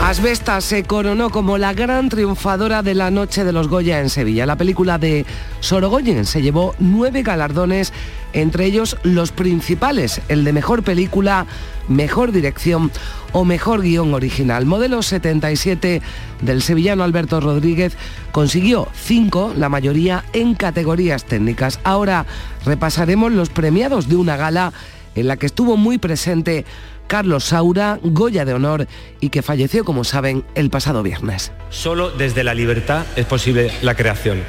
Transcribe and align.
Asbesta 0.00 0.60
se 0.60 0.82
coronó 0.82 1.30
como 1.30 1.58
la 1.58 1.72
gran 1.72 2.08
triunfadora 2.08 2.82
de 2.82 2.94
la 2.94 3.10
Noche 3.10 3.44
de 3.44 3.52
los 3.52 3.68
Goya 3.68 4.00
en 4.00 4.10
Sevilla. 4.10 4.46
La 4.46 4.56
película 4.56 4.98
de 4.98 5.24
Sorogoyen 5.60 6.26
se 6.26 6.42
llevó 6.42 6.74
nueve 6.78 7.22
galardones, 7.22 7.92
entre 8.32 8.64
ellos 8.66 8.96
los 9.04 9.32
principales, 9.32 10.20
el 10.28 10.44
de 10.44 10.52
Mejor 10.52 10.82
Película, 10.82 11.46
Mejor 11.88 12.32
Dirección 12.32 12.90
o 13.32 13.44
Mejor 13.44 13.82
Guión 13.82 14.12
Original. 14.12 14.66
Modelo 14.66 15.02
77 15.02 16.02
del 16.42 16.62
sevillano 16.62 17.04
Alberto 17.04 17.40
Rodríguez 17.40 17.96
consiguió 18.32 18.88
cinco, 18.94 19.54
la 19.56 19.68
mayoría 19.68 20.24
en 20.32 20.54
categorías 20.54 21.24
técnicas. 21.24 21.78
Ahora 21.84 22.26
repasaremos 22.64 23.32
los 23.32 23.50
premiados 23.50 24.08
de 24.08 24.16
una 24.16 24.36
gala 24.36 24.72
en 25.14 25.28
la 25.28 25.36
que 25.36 25.46
estuvo 25.46 25.76
muy 25.76 25.98
presente 25.98 26.64
Carlos 27.06 27.44
Saura, 27.44 27.98
Goya 28.02 28.44
de 28.44 28.54
Honor 28.54 28.86
y 29.20 29.28
que 29.28 29.42
falleció, 29.42 29.84
como 29.84 30.04
saben, 30.04 30.44
el 30.54 30.70
pasado 30.70 31.02
viernes. 31.02 31.52
Solo 31.70 32.10
desde 32.10 32.44
la 32.44 32.54
libertad 32.54 33.04
es 33.16 33.26
posible 33.26 33.70
la 33.82 33.94
creación. 33.94 34.42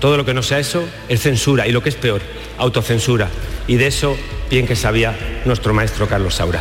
Todo 0.00 0.16
lo 0.16 0.24
que 0.24 0.34
no 0.34 0.42
sea 0.42 0.58
eso 0.58 0.84
es 1.08 1.22
censura 1.22 1.66
y 1.66 1.72
lo 1.72 1.82
que 1.82 1.88
es 1.88 1.94
peor, 1.94 2.20
autocensura. 2.58 3.28
Y 3.66 3.76
de 3.76 3.86
eso 3.86 4.16
bien 4.50 4.66
que 4.66 4.76
sabía 4.76 5.16
nuestro 5.44 5.74
maestro 5.74 6.06
Carlos 6.06 6.36
Saura. 6.36 6.60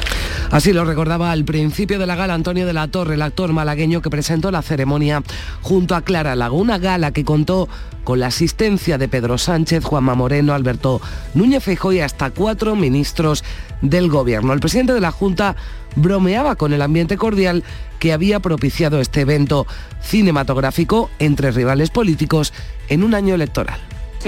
Así 0.51 0.73
lo 0.73 0.85
recordaba 0.85 1.31
al 1.31 1.43
principio 1.43 1.99
de 1.99 2.05
la 2.05 2.15
gala 2.15 2.33
Antonio 2.33 2.65
de 2.65 2.73
la 2.73 2.87
Torre, 2.87 3.15
el 3.15 3.21
actor 3.21 3.51
malagueño 3.51 4.01
que 4.01 4.09
presentó 4.09 4.51
la 4.51 4.61
ceremonia 4.61 5.21
junto 5.61 5.95
a 5.95 6.01
Clara 6.01 6.35
Laguna, 6.35 6.77
gala 6.77 7.11
que 7.11 7.25
contó 7.25 7.67
con 8.03 8.19
la 8.19 8.27
asistencia 8.27 8.97
de 8.97 9.07
Pedro 9.07 9.37
Sánchez, 9.37 9.83
Juanma 9.83 10.15
Moreno, 10.15 10.53
Alberto 10.53 11.01
Núñez 11.33 11.63
Feijóo 11.63 11.91
y 11.91 11.99
hasta 11.99 12.29
cuatro 12.29 12.75
ministros 12.75 13.43
del 13.89 14.09
gobierno. 14.09 14.53
El 14.53 14.59
presidente 14.59 14.93
de 14.93 15.01
la 15.01 15.11
Junta 15.11 15.55
bromeaba 15.95 16.55
con 16.55 16.73
el 16.73 16.81
ambiente 16.81 17.17
cordial 17.17 17.63
que 17.99 18.13
había 18.13 18.39
propiciado 18.39 18.99
este 18.99 19.21
evento 19.21 19.65
cinematográfico 20.01 21.09
entre 21.19 21.51
rivales 21.51 21.89
políticos 21.89 22.53
en 22.89 23.03
un 23.03 23.15
año 23.15 23.35
electoral. 23.35 23.79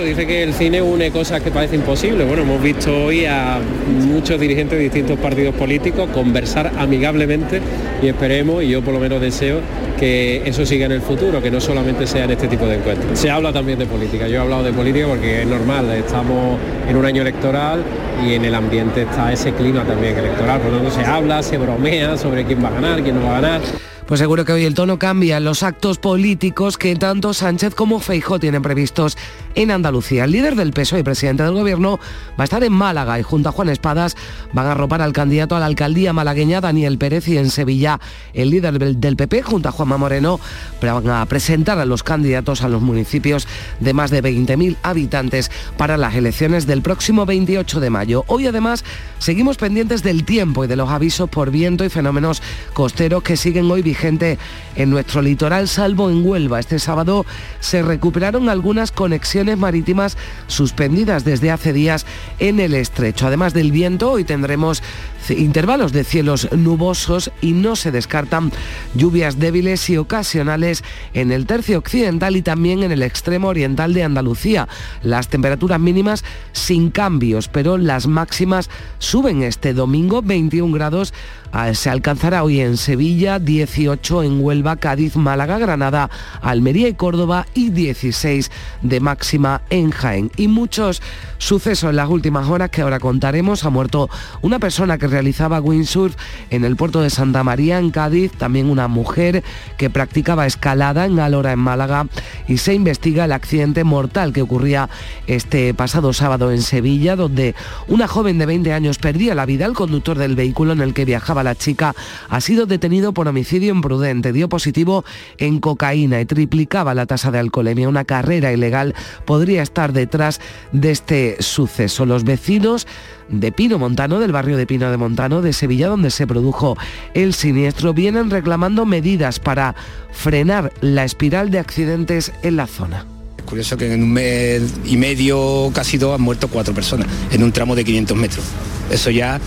Dice 0.04 0.28
que 0.28 0.44
el 0.44 0.54
cine 0.54 0.80
une 0.80 1.10
cosas 1.10 1.42
que 1.42 1.50
parecen 1.50 1.80
imposibles. 1.80 2.28
Bueno, 2.28 2.44
hemos 2.44 2.62
visto 2.62 3.06
hoy 3.06 3.26
a 3.26 3.60
muchos 4.06 4.40
dirigentes 4.40 4.78
de 4.78 4.84
distintos 4.84 5.18
partidos 5.18 5.56
políticos 5.56 6.08
conversar 6.14 6.72
amigablemente 6.78 7.60
y 8.02 8.08
esperemos, 8.08 8.62
y 8.64 8.70
yo 8.70 8.84
por 8.84 8.94
lo 8.94 9.00
menos 9.00 9.20
deseo, 9.20 9.60
que 10.00 10.44
eso 10.46 10.68
siga 10.68 10.86
en 10.86 10.92
el 10.92 11.02
futuro, 11.02 11.42
que 11.42 11.50
no 11.50 11.60
solamente 11.60 12.06
sea 12.06 12.26
en 12.26 12.32
este 12.32 12.48
tipo 12.48 12.68
de 12.68 12.76
encuentros. 12.76 13.18
Se 13.18 13.32
habla 13.32 13.52
también 13.52 13.80
de 13.80 13.88
política. 13.88 14.28
Yo 14.28 14.36
he 14.36 14.40
hablado 14.40 14.64
de 14.64 14.72
política 14.72 15.08
porque 15.08 15.42
es 15.42 15.48
normal, 15.48 15.90
estamos 15.90 16.60
en 16.88 16.96
un 16.96 17.06
año 17.06 17.24
electoral 17.24 17.82
y 18.24 18.36
en 18.36 18.46
el 18.46 18.54
ambiente 18.54 19.02
está 19.02 19.34
ese 19.34 19.52
clima 19.54 19.84
también 19.84 20.16
electoral. 20.16 20.62
Por 20.62 20.74
lo 20.74 20.78
tanto, 20.78 20.92
se 20.94 21.04
habla, 21.04 21.42
se 21.42 21.58
bromea 21.58 22.18
sobre 22.18 22.46
quién 22.46 22.64
va 22.64 22.68
a 22.68 22.74
ganar, 22.74 23.02
quién 23.02 23.16
no 23.16 23.26
va 23.26 23.40
a 23.40 23.42
ganar. 23.42 23.62
Pues 24.08 24.22
seguro 24.22 24.46
que 24.46 24.54
hoy 24.54 24.64
el 24.64 24.74
tono 24.74 24.98
cambia 24.98 25.36
en 25.36 25.44
los 25.44 25.64
actos 25.64 25.98
políticos 25.98 26.78
que 26.78 26.96
tanto 26.96 27.34
Sánchez 27.34 27.76
como 27.76 28.00
Feijó 28.00 28.40
tienen 28.40 28.62
previstos 28.62 29.18
en 29.54 29.70
Andalucía. 29.70 30.24
El 30.24 30.32
líder 30.32 30.56
del 30.56 30.72
PSOE 30.72 31.00
y 31.02 31.04
presidente 31.04 31.44
del 31.44 31.52
gobierno 31.52 32.00
va 32.40 32.44
a 32.44 32.46
estar 32.46 32.64
en 32.64 32.72
Málaga 32.72 33.20
y 33.20 33.24
junto 33.24 33.50
a 33.50 33.52
Juan 33.52 33.68
Espadas 33.68 34.16
van 34.54 34.68
a 34.68 34.76
ropar 34.76 35.02
al 35.02 35.12
candidato 35.12 35.58
a 35.58 35.60
la 35.60 35.66
alcaldía 35.66 36.14
malagueña 36.14 36.62
Daniel 36.62 36.98
Pérez 36.98 37.28
y 37.28 37.38
en 37.38 37.50
Sevilla 37.50 38.00
el 38.34 38.50
líder 38.50 38.80
del 38.80 39.18
PP 39.18 39.42
junto 39.42 39.68
a 39.68 39.74
Juanma 39.74 39.98
Moreno 39.98 40.40
van 40.82 41.10
a 41.10 41.26
presentar 41.26 41.78
a 41.78 41.86
los 41.86 42.02
candidatos 42.02 42.62
a 42.62 42.70
los 42.70 42.82
municipios 42.82 43.46
de 43.82 43.94
más 43.94 44.10
de 44.10 44.24
20.000 44.24 44.78
habitantes 44.84 45.52
para 45.76 45.98
las 45.98 46.16
elecciones 46.16 46.66
del 46.66 46.82
próximo 46.82 47.26
28 47.26 47.82
de 47.82 47.90
mayo. 47.90 48.24
Hoy 48.28 48.48
además 48.48 48.86
seguimos 49.20 49.58
pendientes 49.58 50.02
del 50.02 50.24
tiempo 50.24 50.64
y 50.64 50.68
de 50.68 50.78
los 50.78 50.90
avisos 50.90 51.30
por 51.30 51.52
viento 51.52 51.84
y 51.84 51.90
fenómenos 51.90 52.42
costeros 52.72 53.22
que 53.22 53.36
siguen 53.36 53.70
hoy 53.70 53.82
gente 53.98 54.38
en 54.76 54.90
nuestro 54.90 55.22
litoral, 55.22 55.68
salvo 55.68 56.10
en 56.10 56.26
Huelva. 56.26 56.60
Este 56.60 56.80
sábado 56.80 57.26
se 57.60 57.82
recuperaron 57.82 58.48
algunas 58.48 58.92
conexiones 58.92 59.58
marítimas 59.58 60.18
suspendidas 60.48 61.26
desde 61.26 61.52
hace 61.52 61.74
días 61.74 62.06
en 62.40 62.60
el 62.60 62.74
estrecho. 62.74 63.28
Además 63.28 63.54
del 63.54 63.72
viento, 63.72 64.12
hoy 64.12 64.24
tendremos 64.24 64.82
intervalos 65.30 65.92
de 65.92 66.04
cielos 66.04 66.50
nubosos 66.52 67.32
y 67.42 67.54
no 67.54 67.76
se 67.76 67.92
descartan 67.92 68.52
lluvias 68.96 69.40
débiles 69.40 69.90
y 69.90 69.98
ocasionales 69.98 70.84
en 71.14 71.32
el 71.32 71.46
tercio 71.46 71.78
occidental 71.78 72.36
y 72.36 72.42
también 72.42 72.84
en 72.84 72.92
el 72.92 73.04
extremo 73.04 73.48
oriental 73.50 73.94
de 73.94 74.04
Andalucía. 74.04 74.68
Las 75.02 75.28
temperaturas 75.28 75.80
mínimas 75.80 76.24
sin 76.52 76.92
cambios, 76.92 77.48
pero 77.48 77.78
las 77.78 78.08
máximas 78.08 78.70
suben 79.00 79.44
este 79.44 79.74
domingo 79.74 80.22
21 80.22 80.74
grados 80.74 81.14
Ah, 81.52 81.74
se 81.74 81.90
alcanzará 81.90 82.44
hoy 82.44 82.60
en 82.60 82.78
Sevilla, 82.78 83.40
18 83.40 84.24
en 84.24 84.44
Huelva, 84.44 84.76
Cádiz, 84.76 85.16
Málaga, 85.16 85.58
Granada, 85.58 86.10
Almería 86.42 86.90
y 86.90 86.94
Córdoba 86.94 87.48
y 87.54 87.70
16 87.70 88.52
de 88.82 89.00
máxima 89.00 89.62
en 89.70 89.92
Jaén. 89.92 90.30
Y 90.36 90.50
muchos 90.50 91.02
sucesos 91.38 91.90
en 91.92 91.96
las 91.96 92.10
últimas 92.10 92.50
horas 92.50 92.70
que 92.70 92.82
ahora 92.82 93.00
contaremos. 93.00 93.64
Ha 93.64 93.70
muerto 93.70 94.10
una 94.42 94.60
persona 94.60 94.98
que 94.98 95.08
realizaba 95.18 95.60
windsurf 95.60 96.16
en 96.52 96.64
el 96.64 96.76
puerto 96.76 97.02
de 97.02 97.10
Santa 97.10 97.44
María 97.44 97.80
en 97.80 97.90
Cádiz, 97.90 98.32
también 98.34 98.70
una 98.70 98.88
mujer 98.88 99.44
que 99.76 99.90
practicaba 99.90 100.46
escalada 100.46 101.08
en 101.08 101.20
Alora 101.20 101.54
en 101.54 101.58
Málaga 101.58 102.06
y 102.48 102.58
se 102.58 102.76
investiga 102.76 103.26
el 103.26 103.32
accidente 103.32 103.84
mortal 103.84 104.32
que 104.32 104.44
ocurría 104.44 104.90
este 105.26 105.74
pasado 105.74 106.14
sábado 106.14 106.52
en 106.52 106.62
Sevilla, 106.62 107.16
donde 107.16 107.56
una 107.88 108.08
joven 108.08 108.38
de 108.38 108.46
20 108.46 108.74
años 108.74 109.00
perdía 109.00 109.34
la 109.34 109.48
vida. 109.48 109.66
El 109.66 109.74
conductor 109.74 110.20
del 110.20 110.36
vehículo 110.36 110.74
en 110.74 110.82
el 110.82 110.94
que 110.94 111.04
viajaba 111.04 111.42
la 111.42 111.56
chica, 111.56 111.96
ha 112.30 112.40
sido 112.40 112.68
detenido 112.68 113.12
por 113.12 113.28
homicidio 113.28 113.74
imprudente, 113.74 114.34
dio 114.34 114.50
positivo 114.50 115.04
en 115.40 115.60
cocaína 115.60 116.22
y 116.22 116.26
triplicaba 116.26 116.94
la 116.94 117.08
tasa 117.08 117.32
de 117.32 117.40
alcoholemia. 117.40 117.90
Una 117.90 118.06
carrera 118.06 118.54
ilegal 118.54 118.94
podría 119.26 119.64
estar 119.64 119.94
detrás 119.94 120.40
de 120.74 120.92
este 120.92 121.38
suceso. 121.42 122.06
Los 122.06 122.24
vecinos 122.24 122.86
de 123.30 123.52
Pino 123.52 123.78
Montano, 123.78 124.20
del 124.20 124.32
barrio 124.32 124.58
de 124.58 124.66
Pino 124.66 124.90
de 124.90 124.98
Montano, 124.98 125.42
de 125.42 125.54
Sevilla, 125.54 125.88
donde 125.88 126.12
se 126.12 126.28
produjo 126.28 126.78
el 127.14 127.34
siniestro, 127.34 127.94
vienen 127.94 128.30
reclamando 128.30 128.86
medidas 128.86 129.40
para 129.40 129.76
frenar 130.12 130.72
la 130.82 131.04
espiral 131.04 131.52
de 131.52 131.60
accidentes 131.60 132.32
en 132.44 132.56
la 132.56 132.68
zona. 132.68 133.06
Es 133.38 133.44
curioso 133.44 133.78
que 133.78 133.94
en 133.94 134.04
un 134.04 134.14
mes 134.14 134.74
y 134.86 134.98
medio, 134.98 135.72
casi 135.74 135.98
dos, 135.98 136.16
han 136.16 136.22
muerto 136.22 136.48
cuatro 136.48 136.74
personas 136.74 137.08
en 137.32 137.44
un 137.44 137.52
tramo 137.52 137.76
de 137.76 137.84
500 137.84 138.18
metros. 138.18 138.46
Eso 138.90 139.10
ya 139.10 139.40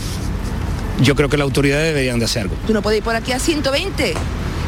yo 1.03 1.15
creo 1.15 1.29
que 1.29 1.37
las 1.37 1.45
autoridades 1.45 1.95
deberían 1.95 2.19
de 2.19 2.27
hacer 2.27 2.43
algo. 2.43 2.57
Tú 2.67 2.73
no 2.73 2.83
puedes 2.83 2.99
ir 2.99 3.05
por 3.05 3.15
aquí 3.15 3.33
a 3.33 3.39
120 3.39 4.15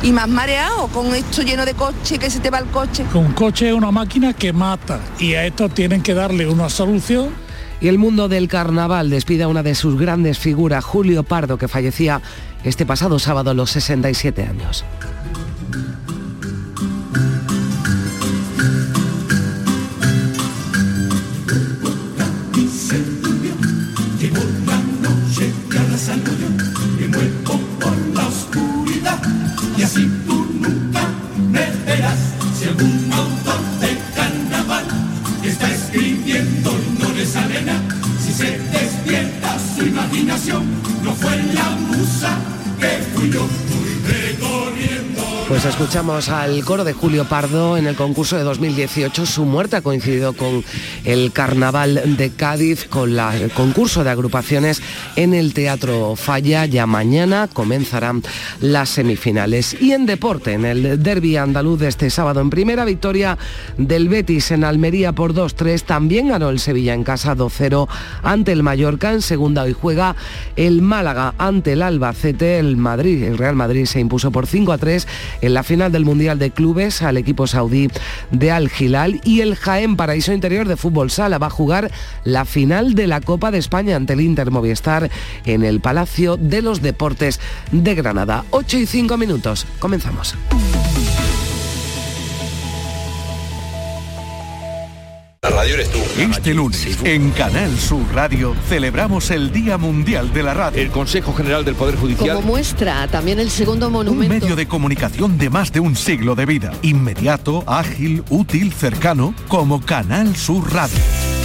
y 0.02 0.12
más 0.12 0.28
mareado 0.28 0.88
con 0.88 1.14
esto 1.14 1.42
lleno 1.42 1.64
de 1.64 1.74
coche 1.74 2.18
que 2.18 2.30
se 2.30 2.40
te 2.40 2.50
va 2.50 2.58
el 2.58 2.66
coche. 2.66 3.04
Un 3.14 3.32
coche 3.32 3.68
es 3.68 3.74
una 3.74 3.90
máquina 3.90 4.32
que 4.32 4.52
mata 4.52 5.00
y 5.18 5.34
a 5.34 5.46
esto 5.46 5.68
tienen 5.68 6.02
que 6.02 6.14
darle 6.14 6.48
una 6.48 6.68
solución. 6.68 7.30
Y 7.82 7.88
el 7.88 7.98
mundo 7.98 8.28
del 8.28 8.46
carnaval 8.46 9.10
despide 9.10 9.42
a 9.42 9.48
una 9.48 9.64
de 9.64 9.74
sus 9.74 9.98
grandes 9.98 10.38
figuras, 10.38 10.84
Julio 10.84 11.24
Pardo, 11.24 11.58
que 11.58 11.66
fallecía 11.66 12.22
este 12.62 12.86
pasado 12.86 13.18
sábado 13.18 13.50
a 13.50 13.54
los 13.54 13.72
67 13.72 14.44
años. 14.44 14.84
Escuchamos 45.82 46.28
al 46.28 46.64
coro 46.64 46.84
de 46.84 46.92
Julio 46.92 47.24
Pardo 47.24 47.76
en 47.76 47.88
el 47.88 47.96
concurso 47.96 48.36
de 48.36 48.44
2018. 48.44 49.26
Su 49.26 49.44
muerte 49.44 49.74
ha 49.74 49.82
coincidido 49.82 50.32
con 50.32 50.62
el 51.04 51.30
Carnaval 51.32 52.16
de 52.16 52.30
Cádiz, 52.30 52.88
con 52.88 53.16
el 53.18 53.50
concurso 53.52 54.02
de 54.02 54.10
agrupaciones 54.10 54.82
en 55.14 55.34
el 55.34 55.54
Teatro 55.54 56.16
Falla. 56.16 56.66
Ya 56.66 56.86
mañana 56.86 57.48
comenzarán 57.52 58.22
las 58.60 58.88
semifinales. 58.88 59.80
Y 59.80 59.92
en 59.92 60.06
deporte, 60.06 60.54
en 60.54 60.64
el 60.64 61.00
derby 61.00 61.36
andaluz 61.36 61.78
de 61.78 61.88
este 61.88 62.10
sábado, 62.10 62.40
en 62.40 62.50
primera 62.50 62.84
victoria 62.84 63.38
del 63.76 64.08
Betis 64.08 64.50
en 64.50 64.64
Almería 64.64 65.12
por 65.12 65.34
2-3. 65.34 65.82
También 65.82 66.28
ganó 66.28 66.50
el 66.50 66.58
Sevilla 66.58 66.94
en 66.94 67.04
casa 67.04 67.36
2-0 67.36 67.88
ante 68.24 68.50
el 68.50 68.64
Mallorca. 68.64 69.12
En 69.12 69.22
segunda 69.22 69.62
hoy 69.62 69.74
juega 69.74 70.16
el 70.56 70.82
Málaga 70.82 71.34
ante 71.38 71.74
el 71.74 71.82
Albacete. 71.82 72.58
El 72.58 72.76
Madrid, 72.76 73.22
el 73.22 73.38
Real 73.38 73.54
Madrid 73.54 73.86
se 73.86 74.00
impuso 74.00 74.32
por 74.32 74.46
5-3. 74.48 75.06
El 75.40 75.52
en 75.52 75.54
la 75.54 75.64
final 75.64 75.92
del 75.92 76.06
Mundial 76.06 76.38
de 76.38 76.50
Clubes 76.50 77.02
al 77.02 77.18
equipo 77.18 77.46
saudí 77.46 77.88
de 78.30 78.50
Al 78.50 78.70
Hilal 78.78 79.20
y 79.22 79.42
el 79.42 79.54
Jaén 79.54 79.96
Paraíso 79.96 80.32
Interior 80.32 80.66
de 80.66 80.78
Fútbol 80.78 80.91
Sala 81.10 81.38
va 81.38 81.48
a 81.48 81.50
jugar 81.50 81.90
la 82.24 82.44
final 82.44 82.94
de 82.94 83.06
la 83.06 83.20
Copa 83.20 83.50
de 83.50 83.58
España 83.58 83.96
ante 83.96 84.12
el 84.12 84.20
Inter 84.20 84.50
Movistar 84.50 85.10
en 85.44 85.64
el 85.64 85.80
Palacio 85.80 86.36
de 86.36 86.62
los 86.62 86.82
Deportes 86.82 87.40
de 87.70 87.94
Granada. 87.94 88.44
8 88.50 88.78
y 88.78 88.86
5 88.86 89.16
minutos. 89.16 89.66
Comenzamos. 89.78 90.36
La 95.44 95.50
radio 95.50 95.74
eres 95.74 95.90
tú. 95.90 95.98
Este 96.20 96.54
lunes, 96.54 96.98
en 97.02 97.32
Canal 97.32 97.76
Sur 97.76 98.04
Radio, 98.14 98.54
celebramos 98.68 99.32
el 99.32 99.50
Día 99.50 99.76
Mundial 99.76 100.32
de 100.32 100.44
la 100.44 100.54
Radio. 100.54 100.80
El 100.80 100.92
Consejo 100.92 101.34
General 101.34 101.64
del 101.64 101.74
Poder 101.74 101.96
Judicial. 101.96 102.36
Como 102.36 102.46
muestra 102.46 103.08
también 103.08 103.40
el 103.40 103.50
segundo 103.50 103.90
monumento. 103.90 104.36
Un 104.36 104.40
medio 104.40 104.54
de 104.54 104.68
comunicación 104.68 105.38
de 105.38 105.50
más 105.50 105.72
de 105.72 105.80
un 105.80 105.96
siglo 105.96 106.36
de 106.36 106.46
vida. 106.46 106.72
Inmediato, 106.82 107.64
ágil, 107.66 108.22
útil, 108.30 108.72
cercano, 108.72 109.34
como 109.48 109.80
Canal 109.80 110.36
Sur 110.36 110.72
Radio. 110.72 111.00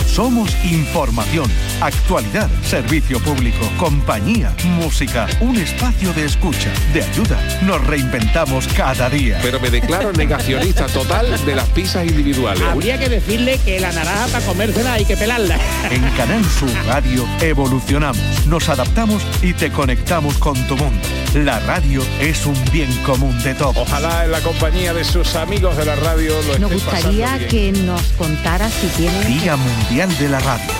Somos 0.07 0.49
información, 0.63 1.45
actualidad, 1.79 2.49
servicio 2.63 3.19
público, 3.19 3.69
compañía, 3.77 4.55
música, 4.63 5.27
un 5.41 5.57
espacio 5.57 6.11
de 6.13 6.25
escucha, 6.25 6.71
de 6.93 7.03
ayuda. 7.03 7.39
Nos 7.61 7.85
reinventamos 7.85 8.67
cada 8.69 9.09
día. 9.09 9.37
Pero 9.43 9.59
me 9.59 9.69
declaro 9.69 10.11
negacionista 10.13 10.87
total 10.87 11.45
de 11.45 11.55
las 11.55 11.67
pizzas 11.69 12.07
individuales. 12.07 12.63
Habría 12.63 12.97
que 12.97 13.09
decirle 13.09 13.59
que 13.63 13.79
la 13.79 13.91
naranja 13.91 14.27
para 14.27 14.45
comérsela 14.45 14.93
hay 14.93 15.05
que 15.05 15.17
pelarla. 15.17 15.57
En 15.91 16.01
Canal 16.11 16.43
Sur 16.45 16.71
Radio 16.87 17.27
evolucionamos, 17.41 18.47
nos 18.47 18.69
adaptamos 18.69 19.21
y 19.43 19.53
te 19.53 19.71
conectamos 19.71 20.37
con 20.39 20.55
tu 20.67 20.77
mundo. 20.77 21.07
La 21.35 21.59
radio 21.59 22.01
es 22.19 22.45
un 22.47 22.55
bien 22.71 22.91
común 23.03 23.37
de 23.43 23.53
todos. 23.53 23.77
Ojalá 23.77 24.25
en 24.25 24.31
la 24.31 24.39
compañía 24.39 24.93
de 24.93 25.03
sus 25.03 25.35
amigos 25.35 25.77
de 25.77 25.85
la 25.85 25.95
radio 25.95 26.33
lo 26.47 26.57
Nos 26.57 26.71
gustaría 26.71 27.47
que 27.47 27.71
nos 27.71 28.01
contara 28.17 28.69
si 28.69 28.87
tiene... 28.87 29.25
Día 29.25 29.55
Mundial 29.55 29.96
de 29.97 30.29
la 30.29 30.39
Radio. 30.39 30.71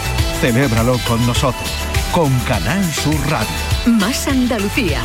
Celébralo 0.42 1.00
con 1.08 1.26
nosotros, 1.26 1.68
con 2.12 2.32
Canal 2.42 2.86
Sur 2.94 3.20
Radio. 3.32 3.48
Más 4.00 4.28
Andalucía, 4.28 5.02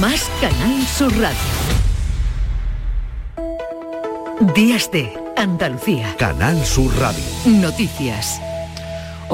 más 0.00 0.28
Canal 0.40 0.84
Sur 0.84 1.12
Radio. 1.16 1.38
Días 4.52 4.90
de 4.90 5.16
Andalucía. 5.36 6.12
Canal 6.18 6.66
Sur 6.66 6.92
Radio. 6.98 7.22
Noticias. 7.44 8.40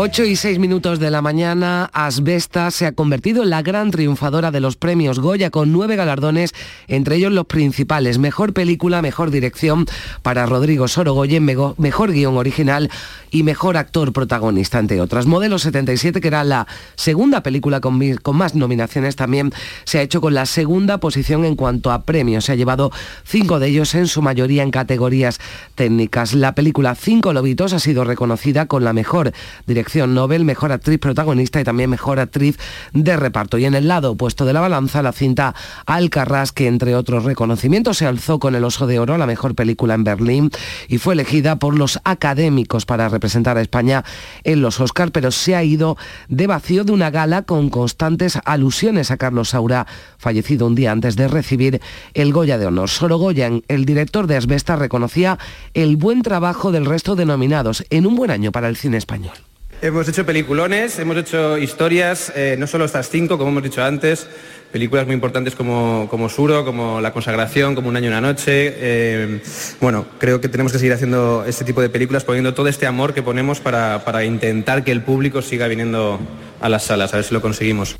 8 0.00 0.27
y 0.27 0.37
6 0.37 0.61
minutos 0.61 1.00
de 1.00 1.11
la 1.11 1.23
mañana, 1.23 1.91
Asbesta 1.93 2.71
se 2.71 2.87
ha 2.87 2.93
convertido 2.93 3.43
en 3.43 3.50
la 3.50 3.62
gran 3.62 3.91
triunfadora 3.91 4.53
de 4.53 4.61
los 4.61 4.77
premios 4.77 5.19
Goya 5.19 5.50
con 5.50 5.73
nueve 5.73 5.97
galardones, 5.97 6.55
entre 6.87 7.17
ellos 7.17 7.33
los 7.33 7.47
principales, 7.47 8.17
mejor 8.19 8.53
película, 8.53 9.03
mejor 9.03 9.33
dirección 9.33 9.87
para 10.23 10.47
Rodrigo 10.47 10.87
Sorogoyen, 10.87 11.45
mejor 11.45 12.12
guion 12.12 12.37
original 12.37 12.93
y 13.33 13.43
mejor 13.43 13.77
actor 13.77 14.12
protagonista, 14.12 14.79
entre 14.79 15.00
otras. 15.00 15.27
Modelo 15.27 15.59
77, 15.59 16.21
que 16.21 16.29
era 16.29 16.45
la 16.45 16.69
segunda 16.95 17.43
película 17.43 17.81
con, 17.81 17.99
con 18.19 18.37
más 18.37 18.55
nominaciones, 18.55 19.17
también 19.17 19.53
se 19.83 19.99
ha 19.99 20.03
hecho 20.03 20.21
con 20.21 20.33
la 20.33 20.47
segunda 20.47 20.99
posición 20.99 21.45
en 21.45 21.56
cuanto 21.56 21.91
a 21.91 22.03
premios. 22.03 22.45
Se 22.45 22.53
ha 22.53 22.55
llevado 22.55 22.93
cinco 23.25 23.59
de 23.59 23.67
ellos, 23.67 23.97
en 23.97 24.06
su 24.06 24.23
mayoría 24.23 24.62
en 24.62 24.71
categorías 24.71 25.41
técnicas. 25.75 26.35
La 26.35 26.55
película 26.55 26.95
Cinco 26.95 27.33
Lobitos 27.33 27.73
ha 27.73 27.81
sido 27.81 28.05
reconocida 28.05 28.67
con 28.67 28.85
la 28.85 28.93
mejor 28.93 29.33
dirección 29.67 29.88
Nobel, 29.94 30.44
mejor 30.44 30.73
actriz 30.73 30.99
protagonista 30.99 31.61
y 31.61 31.64
también 31.64 31.90
mejor 31.90 32.20
actriz 32.20 32.58
de 32.93 33.17
reparto. 33.17 33.58
Y 33.58 33.64
en 33.64 33.75
el 33.75 33.88
lado 33.88 34.12
opuesto 34.12 34.44
de 34.44 34.52
la 34.52 34.61
balanza, 34.61 35.02
la 35.02 35.12
cinta 35.12 35.55
Alcarrás, 35.87 36.52
que 36.52 36.67
entre 36.67 36.94
otros 36.94 37.25
reconocimientos 37.25 37.99
se 37.99 38.06
alzó 38.06 38.38
con 38.38 38.55
el 38.55 38.64
Oso 38.64 38.87
de 38.87 38.99
Oro, 38.99 39.19
la 39.19 39.26
mejor 39.26 39.55
película 39.55 39.94
en 39.94 40.05
Berlín, 40.05 40.50
y 40.88 40.99
fue 40.99 41.14
elegida 41.14 41.56
por 41.56 41.76
los 41.76 42.00
académicos 42.05 42.87
para 42.87 43.08
representar 43.08 43.56
a 43.56 43.61
España 43.61 44.05
en 44.44 44.62
los 44.62 44.81
Oscar, 44.81 45.11
pero 45.11 45.31
se 45.31 45.56
ha 45.56 45.64
ido 45.64 45.96
de 46.29 46.46
vacío 46.46 46.85
de 46.85 46.93
una 46.93 47.11
gala 47.11 47.43
con 47.43 47.70
constantes 47.70 48.38
alusiones 48.44 49.11
a 49.11 49.17
Carlos 49.17 49.50
Saura, 49.50 49.87
fallecido 50.19 50.67
un 50.67 50.75
día 50.75 50.93
antes 50.93 51.17
de 51.17 51.29
recibir 51.29 51.81
el 52.14 52.32
Goya 52.32 52.58
de 52.58 52.67
Honor. 52.67 52.88
Sorogoyan, 52.88 53.62
el 53.69 53.85
director 53.85 54.26
de 54.26 54.37
Asbesta, 54.37 54.76
reconocía 54.76 55.38
el 55.75 55.96
buen 55.96 56.23
trabajo 56.23 56.73
del 56.73 56.87
resto 56.87 57.17
de 57.17 57.26
nominados 57.26 57.85
en 57.90 58.06
un 58.06 58.17
buen 58.17 58.31
año 58.31 58.52
para 58.52 58.69
el 58.69 58.76
cine 58.76 58.96
español. 58.96 59.48
Hemos 59.80 60.08
hecho 60.08 60.26
peliculones, 60.26 60.98
hemos 60.98 61.16
hecho 61.16 61.56
historias, 61.56 62.32
eh, 62.34 62.56
no 62.58 62.66
solo 62.66 62.84
estas 62.84 63.08
cinco, 63.10 63.38
como 63.38 63.50
hemos 63.50 63.62
dicho 63.62 63.84
antes, 63.84 64.26
películas 64.72 65.06
muy 65.06 65.14
importantes 65.14 65.54
como, 65.54 66.08
como 66.10 66.28
Suro, 66.28 66.64
como 66.64 67.00
La 67.00 67.12
Consagración, 67.12 67.76
como 67.76 67.88
Un 67.88 67.96
año 67.96 68.06
y 68.06 68.08
una 68.08 68.20
noche. 68.20 68.75
Eh, 68.76 69.40
bueno, 69.80 70.06
creo 70.19 70.40
que 70.40 70.48
tenemos 70.48 70.72
que 70.72 70.78
seguir 70.78 70.94
haciendo 70.94 71.44
este 71.46 71.64
tipo 71.64 71.80
de 71.80 71.90
películas, 71.90 72.25
poniendo 72.25 72.54
todo 72.54 72.66
este 72.66 72.88
amor 72.88 73.14
que 73.14 73.22
ponemos 73.22 73.60
para, 73.60 74.04
para 74.04 74.25
intentar 74.25 74.82
que 74.82 74.90
el 74.90 75.02
público 75.02 75.42
siga 75.42 75.69
viniendo 75.69 76.19
a 76.60 76.69
las 76.69 76.82
salas, 76.82 77.14
a 77.14 77.19
ver 77.19 77.25
si 77.25 77.32
lo 77.32 77.40
conseguimos. 77.40 77.96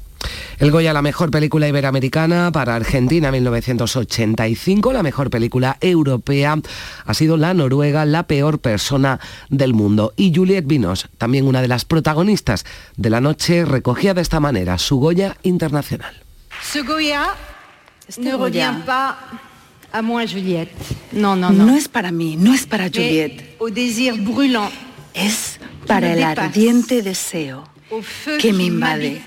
El 0.58 0.72
Goya, 0.72 0.93
la 0.93 1.02
mejor 1.02 1.31
película 1.31 1.69
iberoamericana 1.69 2.50
para 2.50 2.75
Argentina 2.75 3.31
1985, 3.31 4.93
la 4.93 5.05
mejor 5.05 5.31
película 5.31 5.76
europea 5.81 6.56
ha 7.05 7.14
sido 7.14 7.37
La 7.37 7.55
Noruega, 7.55 8.05
la 8.05 8.25
peor 8.25 8.58
persona 8.58 9.20
del 9.50 9.72
mundo. 9.72 10.12
Y 10.16 10.34
Juliette 10.34 10.66
Vinos, 10.66 11.08
también 11.16 11.46
una 11.46 11.62
de 11.62 11.69
las 11.69 11.84
protagonistas 11.84 12.64
de 12.96 13.08
la 13.08 13.20
noche, 13.20 13.64
recogía 13.64 14.14
de 14.14 14.22
esta 14.22 14.40
manera 14.40 14.78
su 14.78 14.96
Goya 14.99 15.37
internacional. 15.44 16.14
Ce 16.61 16.82
Goya 16.82 17.26
Este 18.08 18.22
ne 18.22 18.32
Goya. 18.34 18.70
revient 18.72 18.84
pas 18.84 19.14
a 19.93 20.02
moi, 20.02 20.26
Juliette. 20.26 20.72
No, 21.12 21.37
no, 21.37 21.50
no. 21.52 21.66
No 21.66 21.76
es 21.76 21.87
para 21.87 22.11
mí, 22.11 22.37
no 22.37 22.52
es 22.52 22.66
para 22.66 22.88
Juliette. 22.88 23.37
Mais 23.37 23.61
au 23.61 23.70
désir 23.70 24.14
brûlant 24.25 24.70
Es 25.14 25.61
para 25.87 26.12
el 26.14 26.22
ardiente 26.22 27.02
deseo 27.02 27.62
que 28.40 28.52
me 28.52 28.64
invade. 28.64 29.22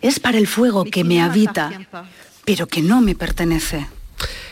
Es 0.00 0.20
para 0.20 0.38
el 0.38 0.46
fuego 0.46 0.84
que 0.84 1.04
me 1.04 1.20
habita, 1.20 1.70
pero 2.44 2.66
que 2.66 2.82
no 2.82 3.00
me 3.00 3.14
pertenece. 3.14 3.86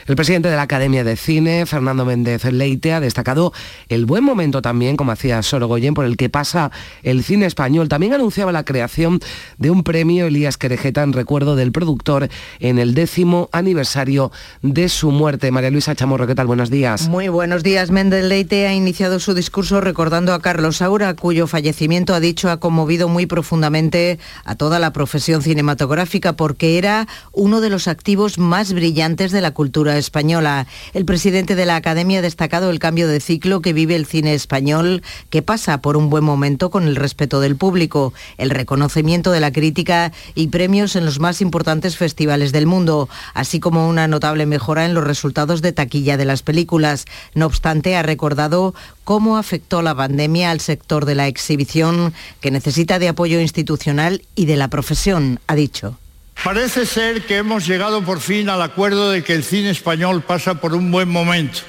El 0.07 0.15
presidente 0.15 0.49
de 0.49 0.55
la 0.55 0.63
Academia 0.63 1.03
de 1.03 1.17
Cine, 1.17 1.67
Fernando 1.67 2.05
Méndez 2.05 2.45
Leite, 2.45 2.93
ha 2.93 3.01
destacado 3.01 3.53
el 3.89 4.07
buen 4.07 4.23
momento 4.23 4.63
también, 4.63 4.97
como 4.97 5.11
hacía 5.11 5.43
Sorogoyen, 5.43 5.95
por 5.95 6.05
el 6.05 6.17
que 6.17 6.29
pasa 6.29 6.71
el 7.03 7.25
cine 7.25 7.47
español. 7.47 7.89
También 7.89 8.15
anunciaba 8.15 8.53
la 8.53 8.65
creación 8.65 9.19
de 9.59 9.71
un 9.71 9.83
premio 9.83 10.27
Elías 10.27 10.59
Querejeta 10.59 11.03
en 11.03 11.13
recuerdo 11.13 11.57
del 11.57 11.73
productor 11.73 12.29
en 12.61 12.79
el 12.79 12.95
décimo 12.95 13.49
aniversario 13.51 14.31
de 14.63 14.89
su 14.89 15.11
muerte. 15.11 15.51
María 15.51 15.71
Luisa 15.71 15.97
Chamorro, 15.97 16.29
¿qué 16.29 16.37
tal? 16.37 16.47
Buenos 16.47 16.71
días. 16.71 17.09
Muy 17.09 17.27
buenos 17.27 17.65
días. 17.65 17.91
Méndez 17.91 18.27
Leite 18.27 18.69
ha 18.69 18.75
iniciado 18.75 19.19
su 19.19 19.35
discurso 19.35 19.81
recordando 19.81 20.35
a 20.35 20.41
Carlos 20.41 20.77
Saura, 20.77 21.15
cuyo 21.15 21.49
fallecimiento 21.49 22.15
ha 22.15 22.21
dicho 22.21 22.49
ha 22.49 22.61
conmovido 22.61 23.09
muy 23.09 23.27
profundamente 23.27 24.21
a 24.45 24.55
toda 24.55 24.79
la 24.79 24.93
profesión 24.93 25.43
cinematográfica 25.43 26.35
porque 26.35 26.79
era 26.79 27.09
uno 27.33 27.61
de 27.61 27.71
los 27.71 27.89
activos 27.89 28.39
más 28.39 28.73
brillantes 28.73 29.33
de 29.33 29.41
la 29.41 29.51
cultura 29.51 29.96
española. 29.99 30.67
El 30.95 31.05
presidente 31.05 31.55
de 31.55 31.67
la 31.67 31.77
Academia 31.77 32.21
ha 32.21 32.23
destacado 32.23 32.71
el 32.71 32.79
cambio 32.79 33.09
de 33.09 33.21
ciclo 33.21 33.61
que 33.61 33.73
vive 33.73 33.97
el 33.97 34.07
cine 34.07 34.35
español, 34.35 35.03
que 35.31 35.43
pasa 35.43 35.81
por 35.81 35.97
un 35.97 36.11
buen 36.11 36.25
momento 36.25 36.71
con 36.71 36.85
el 36.85 36.97
respeto 36.97 37.41
del 37.41 37.57
público, 37.57 38.13
el 38.39 38.51
reconocimiento 38.51 39.31
de 39.31 39.41
la 39.41 39.53
crítica 39.53 40.13
y 40.35 40.49
premios 40.49 40.97
en 40.97 41.05
los 41.05 41.21
más 41.21 41.41
importantes 41.41 41.97
festivales 41.97 42.53
del 42.53 42.67
mundo, 42.67 43.09
así 43.35 43.61
como 43.61 43.89
una 43.89 44.09
notable 44.09 44.47
mejora 44.47 44.85
en 44.85 44.95
los 44.95 45.05
resultados 45.05 45.63
de 45.63 45.73
taquilla 45.73 46.17
de 46.17 46.25
las 46.25 46.43
películas. 46.43 47.05
No 47.35 47.47
obstante, 47.47 47.97
ha 47.97 48.03
recordado 48.03 48.75
cómo 49.05 49.37
afectó 49.37 49.83
la 49.83 49.95
pandemia 49.95 50.51
al 50.51 50.61
sector 50.61 51.05
de 51.05 51.15
la 51.15 51.27
exhibición, 51.27 52.15
que 52.41 52.51
necesita 52.51 52.99
de 52.99 53.09
apoyo 53.09 53.41
institucional 53.41 54.23
y 54.35 54.47
de 54.47 54.57
la 54.57 54.69
profesión, 54.69 55.41
ha 55.47 55.55
dicho. 55.55 55.99
Parece 56.45 56.87
ser 56.87 57.27
que 57.27 57.39
hemos 57.39 57.67
llegado 57.67 58.03
por 58.03 58.21
fin 58.21 58.49
al 58.49 58.63
acuerdo 58.63 59.11
de 59.11 59.25
que 59.25 59.33
el 59.35 59.43
cine 59.43 59.71
español 59.71 60.23
pasa 60.23 60.61
por 60.61 60.75
un 60.75 60.91
buen 60.91 61.09
momento, 61.09 61.61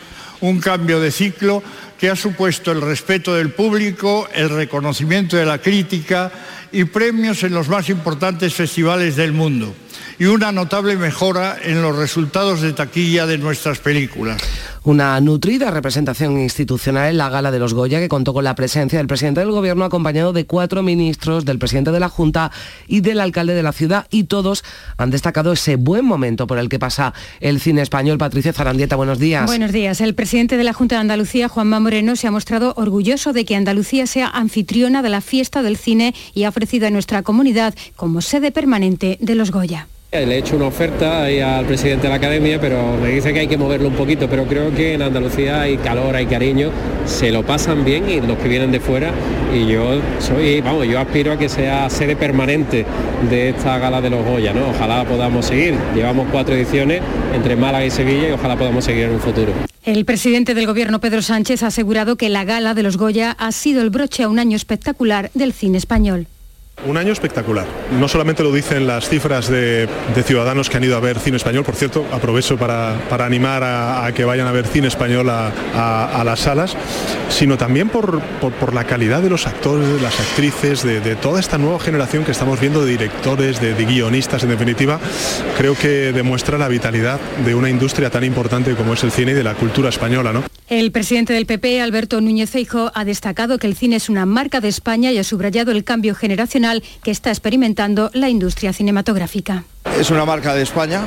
un 0.41 0.59
cambio 0.59 1.00
de 1.00 1.12
ciclo 1.12 1.63
que 2.00 2.09
ha 2.09 2.15
supuesto 2.15 2.71
el 2.71 2.81
respeto 2.81 3.33
del 3.33 3.51
público, 3.51 4.29
el 4.33 4.50
reconocimiento 4.50 5.36
de 5.36 5.45
la 5.45 5.57
crítica 5.57 6.31
y 6.71 6.83
premios 6.83 7.43
en 7.43 7.53
los 7.53 7.69
más 7.69 7.89
importantes 7.89 8.53
festivales 8.53 9.15
del 9.15 9.33
mundo 9.33 9.74
y 10.19 10.25
una 10.25 10.51
notable 10.51 10.95
mejora 10.95 11.57
en 11.62 11.81
los 11.81 11.95
resultados 11.95 12.62
de 12.62 12.74
taquilla 12.74 13.25
de 13.25 13.38
nuestras 13.38 13.79
películas. 13.79 14.41
Una 14.88 15.20
nutrida 15.20 15.70
representación 15.70 16.39
institucional 16.39 17.10
en 17.10 17.17
la 17.17 17.27
gala 17.27 17.51
de 17.51 17.60
los 17.60 17.74
Goya 17.74 18.00
que 18.00 18.08
contó 18.08 18.34
con 18.34 18.46
la 18.46 18.56
presencia 18.56 18.98
del 18.98 19.08
presidente 19.08 19.41
del 19.41 19.51
gobierno 19.51 19.84
acompañado 19.84 20.32
de 20.32 20.46
cuatro 20.46 20.82
ministros, 20.82 21.44
del 21.44 21.60
presidente 21.60 21.91
de 21.91 22.00
la 22.00 22.08
Junta 22.08 22.53
y 22.88 23.01
del 23.01 23.20
alcalde 23.20 23.53
de 23.53 23.63
la 23.63 23.74
ciudad 23.74 24.08
y 24.12 24.24
todos 24.24 24.63
han 24.96 25.10
destacado 25.10 25.51
ese 25.51 25.75
buen 25.75 26.06
momento 26.06 26.48
por 26.48 26.58
el 26.58 26.70
que 26.70 26.79
pasa 26.79 27.13
el 27.41 27.60
cine 27.60 27.82
español. 27.82 28.17
Patricia 28.17 28.53
Zarandieta, 28.53 28.96
buenos 28.96 29.20
días. 29.20 29.46
Buenos 29.46 29.74
días. 29.74 30.00
El 30.00 30.15
presidente 30.15 30.56
de 30.56 30.63
la 30.63 30.72
Junta 30.72 30.96
de 30.96 31.01
Andalucía, 31.01 31.50
Juanma 31.50 31.82
Moreno, 31.82 32.15
se 32.15 32.27
ha 32.27 32.32
mostrado 32.32 32.74
orgulloso 32.77 33.34
de 33.34 33.44
que 33.44 33.58
Andalucía 33.58 34.08
sea 34.08 34.29
anfitriona 34.29 35.01
de 35.01 35.10
la 35.10 35.20
fiesta 35.20 35.63
del 35.63 35.75
cine 35.75 36.15
y 36.34 36.46
ha 36.46 36.50
ofrecido 36.50 36.88
a 36.88 36.91
nuestra 36.91 37.24
comunidad 37.24 37.75
como 37.98 38.22
sede 38.22 38.53
permanente 38.53 39.17
de 39.20 39.36
los 39.36 39.51
Goya. 39.51 39.89
Le 40.10 40.24
he 40.24 40.38
hecho 40.38 40.56
una 40.56 40.68
oferta 40.68 41.26
al 41.26 41.66
presidente 41.66 42.04
de 42.04 42.10
la 42.10 42.16
academia, 42.16 42.62
pero 42.62 42.96
me 42.96 43.10
dice 43.10 43.34
que 43.34 43.42
hay 43.42 43.48
que 43.48 43.58
moverlo 43.58 43.90
un 43.90 43.94
poquito, 43.94 44.30
pero 44.30 44.46
creo 44.46 44.74
que 44.74 44.94
en 44.94 45.02
Andalucía 45.02 45.60
hay 45.60 45.76
calor, 45.76 46.16
hay 46.16 46.26
cariño, 46.26 46.72
se 47.06 47.30
lo 47.30 47.44
pasan 47.44 47.84
bien 47.84 48.10
y 48.10 48.22
los 48.22 48.38
que 48.38 48.48
vienen 48.48 48.72
de 48.72 48.80
fuera 48.80 49.12
y 49.54 49.68
yo 49.68 50.00
soy, 50.20 50.62
vamos, 50.62 50.88
yo 50.88 50.98
aspiro 50.98 51.34
a 51.34 51.38
que 51.38 51.50
sea 51.50 51.90
sede 51.90 52.16
permanente 52.16 52.86
de 53.30 53.50
esta 53.50 53.78
gala 53.80 54.00
de 54.00 54.10
los 54.10 54.26
Goya, 54.26 54.54
¿no? 54.54 54.70
Ojalá 54.70 55.04
podamos 55.04 55.46
seguir. 55.46 55.76
Llevamos 55.94 56.28
cuatro 56.32 56.56
ediciones 56.56 57.02
entre 57.36 57.58
Málaga 57.58 57.86
y 57.86 57.92
Sevilla 57.92 58.30
y 58.30 58.32
ojalá 58.32 58.56
podamos 58.56 58.86
seguir 58.86 59.04
en 59.04 59.12
un 59.12 59.20
futuro. 59.20 59.52
El 59.84 60.06
presidente 60.06 60.54
del 60.54 60.68
gobierno 60.68 61.00
Pedro 61.00 61.22
Sánchez 61.22 61.64
ha 61.64 61.68
asegurado 61.68 62.16
que 62.16 62.30
la 62.30 62.46
gala 62.46 62.74
de 62.74 62.84
los 62.84 62.96
Goya 62.96 63.36
ha 63.38 63.52
sido 63.52 63.82
el 63.82 63.90
broche 63.90 64.24
a 64.24 64.30
un 64.30 64.40
año 64.40 64.56
espectacular 64.56 65.32
del 65.34 65.52
cine 65.52 65.78
español. 65.78 66.28
Un 66.86 66.96
año 66.96 67.12
espectacular. 67.12 67.65
No 68.00 68.07
solamente 68.07 68.43
lo 68.43 68.51
dicen 68.51 68.86
las 68.86 69.10
cifras 69.10 69.48
de, 69.48 69.89
de 70.13 70.24
ciudadanos 70.24 70.69
que 70.69 70.77
han 70.77 70.84
ido 70.84 70.96
a 70.96 71.00
ver 71.00 71.19
cine 71.19 71.38
español, 71.38 71.63
por 71.63 71.75
cierto, 71.75 72.05
aprovecho 72.12 72.55
para, 72.55 72.96
para 73.10 73.25
animar 73.25 73.63
a, 73.63 74.12
que 74.13 74.24
vayan 74.25 74.46
a 74.46 74.51
ver 74.51 74.67
cine 74.67 74.88
español 74.88 75.27
a, 75.31 75.50
a, 75.74 76.24
las 76.24 76.41
salas, 76.41 76.77
sino 77.29 77.57
también 77.57 77.89
por, 77.89 78.22
por, 78.22 78.75
la 78.75 78.84
calidad 78.84 79.24
de 79.24 79.29
los 79.29 79.48
actores, 79.48 79.88
de 79.88 80.01
las 80.01 80.19
actrices, 80.19 80.84
de, 80.84 81.15
toda 81.15 81.39
esta 81.39 81.57
nueva 81.57 81.79
generación 81.79 82.24
que 82.24 82.31
estamos 82.31 82.60
viendo 82.60 82.86
de 82.86 82.91
directores, 82.91 83.60
de, 83.60 83.74
guionistas, 83.74 84.43
en 84.43 84.50
definitiva, 84.50 85.00
creo 85.57 85.75
que 85.75 86.13
demuestra 86.13 86.60
la 86.60 86.67
vitalidad 86.67 87.19
de 87.43 87.55
una 87.55 87.72
industria 87.72 88.12
tan 88.12 88.24
importante 88.24 88.75
como 88.75 88.93
es 88.93 89.03
el 89.03 89.12
cine 89.12 89.31
y 89.31 89.36
de 89.36 89.43
la 89.43 89.55
cultura 89.55 89.89
española. 89.89 90.31
¿no? 90.31 90.43
El 90.69 90.91
presidente 90.91 91.34
del 91.34 91.46
PP, 91.46 91.81
Alberto 91.81 92.19
Núñez 92.22 92.50
Feijóo, 92.50 92.91
ha 92.93 93.05
destacado 93.05 93.57
que 93.57 93.67
el 93.67 93.75
cine 93.75 93.96
es 93.96 94.10
una 94.10 94.25
marca 94.25 94.60
de 94.60 94.67
España 94.67 95.12
y 95.12 95.17
ha 95.17 95.24
subrayado 95.24 95.72
el 95.72 95.86
cambio 95.86 96.13
generacional 96.13 96.66
que 97.03 97.12
está 97.12 97.29
experimentando 97.29 98.09
la 98.13 98.29
industria 98.29 98.74
cinematográfica. 98.74 99.63
Es 100.00 100.09
una 100.09 100.25
marca 100.25 100.53
de 100.53 100.63
España, 100.63 101.01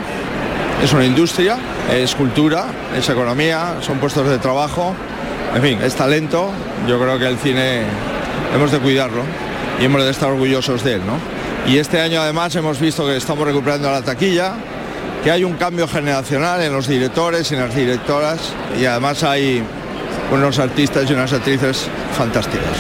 es 0.82 0.92
una 0.92 1.04
industria, 1.04 1.58
es 1.92 2.14
cultura, 2.14 2.66
es 2.96 3.08
economía, 3.08 3.76
son 3.80 3.98
puestos 3.98 4.28
de 4.28 4.38
trabajo, 4.38 4.94
en 5.54 5.62
fin, 5.62 5.78
es 5.82 5.94
talento. 5.94 6.50
Yo 6.88 6.98
creo 6.98 7.18
que 7.18 7.26
el 7.26 7.38
cine 7.38 7.82
hemos 8.54 8.70
de 8.70 8.78
cuidarlo 8.78 9.22
y 9.80 9.84
hemos 9.84 10.02
de 10.02 10.10
estar 10.10 10.30
orgullosos 10.30 10.82
de 10.84 10.94
él, 10.94 11.02
¿no? 11.06 11.18
Y 11.70 11.78
este 11.78 12.00
año 12.00 12.20
además 12.20 12.54
hemos 12.56 12.80
visto 12.80 13.04
que 13.06 13.16
estamos 13.16 13.46
recuperando 13.46 13.90
la 13.90 14.02
taquilla, 14.02 14.54
que 15.22 15.30
hay 15.30 15.44
un 15.44 15.54
cambio 15.54 15.86
generacional 15.86 16.62
en 16.62 16.72
los 16.72 16.88
directores 16.88 17.50
y 17.50 17.54
en 17.54 17.60
las 17.60 17.74
directoras 17.74 18.54
y 18.80 18.86
además 18.86 19.22
hay 19.22 19.62
unos 20.32 20.58
artistas 20.58 21.08
y 21.10 21.12
unas 21.12 21.32
actrices 21.32 21.86
fantásticas. 22.16 22.78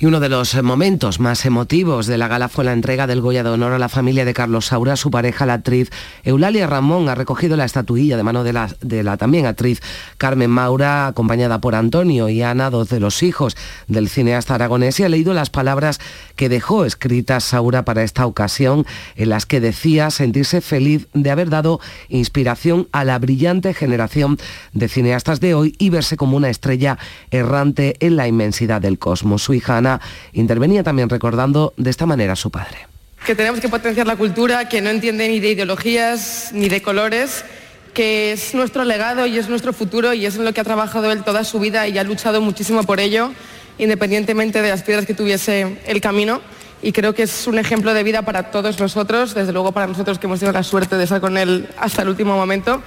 Y 0.00 0.06
uno 0.06 0.20
de 0.20 0.28
los 0.28 0.54
momentos 0.62 1.18
más 1.18 1.44
emotivos 1.44 2.06
de 2.06 2.18
la 2.18 2.28
gala 2.28 2.48
fue 2.48 2.64
la 2.64 2.72
entrega 2.72 3.08
del 3.08 3.20
Goya 3.20 3.42
de 3.42 3.50
Honor 3.50 3.72
a 3.72 3.80
la 3.80 3.88
familia 3.88 4.24
de 4.24 4.32
Carlos 4.32 4.66
Saura. 4.66 4.94
Su 4.94 5.10
pareja, 5.10 5.44
la 5.44 5.54
actriz 5.54 5.90
Eulalia 6.22 6.68
Ramón, 6.68 7.08
ha 7.08 7.16
recogido 7.16 7.56
la 7.56 7.64
estatuilla 7.64 8.16
de 8.16 8.22
mano 8.22 8.44
de 8.44 8.52
la, 8.52 8.72
de 8.80 9.02
la 9.02 9.16
también 9.16 9.46
actriz 9.46 9.82
Carmen 10.16 10.50
Maura, 10.50 11.08
acompañada 11.08 11.60
por 11.60 11.74
Antonio 11.74 12.28
y 12.28 12.42
Ana, 12.42 12.70
dos 12.70 12.90
de 12.90 13.00
los 13.00 13.24
hijos 13.24 13.56
del 13.88 14.08
cineasta 14.08 14.54
aragonés, 14.54 15.00
y 15.00 15.02
ha 15.02 15.08
leído 15.08 15.34
las 15.34 15.50
palabras 15.50 15.98
que 16.36 16.48
dejó 16.48 16.84
escritas 16.84 17.42
Saura 17.42 17.84
para 17.84 18.04
esta 18.04 18.24
ocasión, 18.24 18.86
en 19.16 19.30
las 19.30 19.46
que 19.46 19.58
decía 19.58 20.12
sentirse 20.12 20.60
feliz 20.60 21.08
de 21.12 21.32
haber 21.32 21.50
dado 21.50 21.80
inspiración 22.08 22.86
a 22.92 23.02
la 23.02 23.18
brillante 23.18 23.74
generación 23.74 24.38
de 24.72 24.86
cineastas 24.86 25.40
de 25.40 25.54
hoy 25.54 25.74
y 25.76 25.90
verse 25.90 26.16
como 26.16 26.36
una 26.36 26.50
estrella 26.50 26.98
errante 27.32 27.96
en 27.98 28.14
la 28.14 28.28
inmensidad 28.28 28.80
del 28.80 29.00
cosmos. 29.00 29.42
Su 29.42 29.54
hija 29.54 29.78
Ana 29.78 29.87
intervenía 30.32 30.82
también 30.82 31.08
recordando 31.08 31.72
de 31.76 31.90
esta 31.90 32.06
manera 32.06 32.34
a 32.34 32.36
su 32.36 32.50
padre. 32.50 32.86
Que 33.24 33.34
tenemos 33.34 33.60
que 33.60 33.68
potenciar 33.68 34.06
la 34.06 34.16
cultura, 34.16 34.68
que 34.68 34.80
no 34.80 34.90
entiende 34.90 35.28
ni 35.28 35.40
de 35.40 35.50
ideologías 35.50 36.50
ni 36.52 36.68
de 36.68 36.80
colores, 36.82 37.44
que 37.94 38.32
es 38.32 38.54
nuestro 38.54 38.84
legado 38.84 39.26
y 39.26 39.38
es 39.38 39.48
nuestro 39.48 39.72
futuro 39.72 40.12
y 40.14 40.24
es 40.24 40.36
en 40.36 40.44
lo 40.44 40.52
que 40.52 40.60
ha 40.60 40.64
trabajado 40.64 41.10
él 41.10 41.24
toda 41.24 41.44
su 41.44 41.58
vida 41.58 41.88
y 41.88 41.98
ha 41.98 42.04
luchado 42.04 42.40
muchísimo 42.40 42.84
por 42.84 43.00
ello, 43.00 43.32
independientemente 43.78 44.62
de 44.62 44.70
las 44.70 44.82
piedras 44.82 45.04
que 45.04 45.14
tuviese 45.14 45.78
el 45.86 46.00
camino. 46.00 46.40
Y 46.80 46.92
creo 46.92 47.12
que 47.14 47.24
es 47.24 47.46
un 47.48 47.58
ejemplo 47.58 47.92
de 47.92 48.04
vida 48.04 48.22
para 48.22 48.52
todos 48.52 48.78
nosotros, 48.78 49.34
desde 49.34 49.52
luego 49.52 49.72
para 49.72 49.88
nosotros 49.88 50.18
que 50.18 50.26
hemos 50.26 50.38
tenido 50.38 50.52
la 50.52 50.62
suerte 50.62 50.96
de 50.96 51.04
estar 51.04 51.20
con 51.20 51.36
él 51.36 51.68
hasta 51.76 52.02
el 52.02 52.08
último 52.08 52.36
momento. 52.36 52.82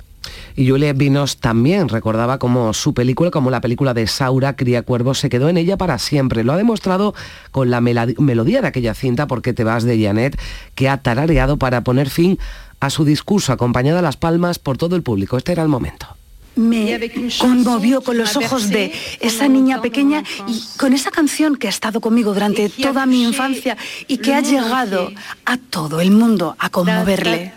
Y 0.56 0.70
Julia 0.70 0.94
Vinos 0.94 1.38
también 1.38 1.90
recordaba 1.90 2.38
cómo 2.40 2.74
su 2.74 2.94
película, 2.94 3.32
como 3.32 3.52
la 3.52 3.62
película 3.62 3.94
de 3.94 4.08
Saura, 4.08 4.56
Cría 4.56 4.84
Cuervos, 4.84 5.20
se 5.20 5.30
quedó 5.30 5.50
en 5.50 5.58
ella 5.58 5.78
para 5.78 5.98
siempre. 5.98 6.44
Lo 6.44 6.54
ha 6.54 6.58
demostrado 6.58 7.14
con 7.52 7.70
la 7.70 7.82
melodía 7.82 8.62
de 8.62 8.68
aquella 8.68 8.94
cinta, 8.94 9.28
Porque 9.28 9.54
te 9.54 9.64
vas, 9.64 9.84
de 9.84 10.02
Janet, 10.02 10.40
que 10.76 10.90
ha 10.90 10.98
tarareado 11.02 11.58
para 11.58 11.82
poner 11.82 12.10
fin 12.10 12.38
a 12.80 12.90
su 12.90 13.06
discurso, 13.06 13.54
acompañada 13.54 14.00
a 14.00 14.04
las 14.04 14.18
palmas 14.18 14.60
por 14.60 14.78
todo 14.78 14.96
el 14.96 15.04
público. 15.04 15.38
Este 15.38 15.52
era 15.52 15.64
el 15.64 15.70
momento 15.70 16.21
me 16.56 17.12
conmovió 17.40 18.02
con 18.02 18.18
los 18.18 18.36
ojos 18.36 18.70
de 18.70 18.94
esa 19.20 19.48
niña 19.48 19.82
pequeña 19.82 20.24
y 20.48 20.64
con 20.78 20.94
esa 20.94 21.12
canción 21.12 21.56
que 21.56 21.68
ha 21.68 21.70
estado 21.70 22.02
conmigo 22.02 22.34
durante 22.34 22.70
toda 22.70 23.06
mi 23.06 23.24
infancia 23.24 23.78
y 24.08 24.18
que 24.18 24.34
ha 24.34 24.42
llegado 24.42 25.12
a 25.46 25.58
todo 25.58 26.02
el 26.02 26.12
mundo 26.12 26.56
a 26.60 26.70
conmoverle. 26.70 27.54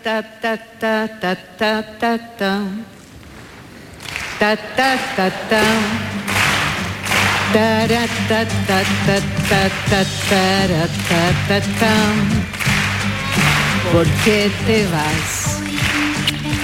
¿Por 13.91 14.07
qué 14.25 14.51
te 14.65 14.87
vas? 14.87 15.61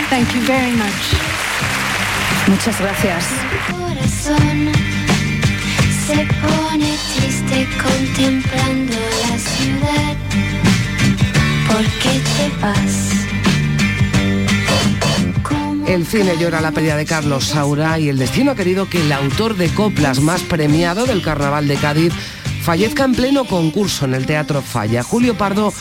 Thank 0.09 0.33
you 0.35 0.41
very 0.41 0.75
much. 0.75 1.30
Muchas 2.51 2.81
gracias. 2.81 3.25
Corazón 3.71 4.71
se 6.05 6.27
pone 6.41 6.97
triste 7.15 7.67
contemplando 7.81 8.97
la 9.21 9.37
ciudad. 9.39 10.17
¿Por 11.67 11.85
qué 12.01 12.19
te 12.19 12.51
vas? 12.61 13.11
El 15.87 16.05
cine 16.05 16.37
llora 16.37 16.59
la 16.59 16.73
pérdida 16.73 16.97
de 16.97 17.05
Carlos 17.05 17.45
Saura 17.45 17.97
y 17.99 18.09
el 18.09 18.17
destino 18.17 18.51
ha 18.51 18.55
querido 18.55 18.89
que 18.89 18.99
el 18.99 19.13
autor 19.13 19.55
de 19.55 19.69
coplas 19.69 20.19
más 20.19 20.41
premiado 20.41 21.05
del 21.05 21.21
Carnaval 21.21 21.69
de 21.69 21.77
Cádiz 21.77 22.11
fallezca 22.63 23.05
en 23.05 23.15
pleno 23.15 23.45
concurso 23.45 24.03
en 24.03 24.13
el 24.13 24.25
Teatro 24.25 24.61
Falla. 24.61 25.03
Julio 25.03 25.37
Pardo 25.37 25.73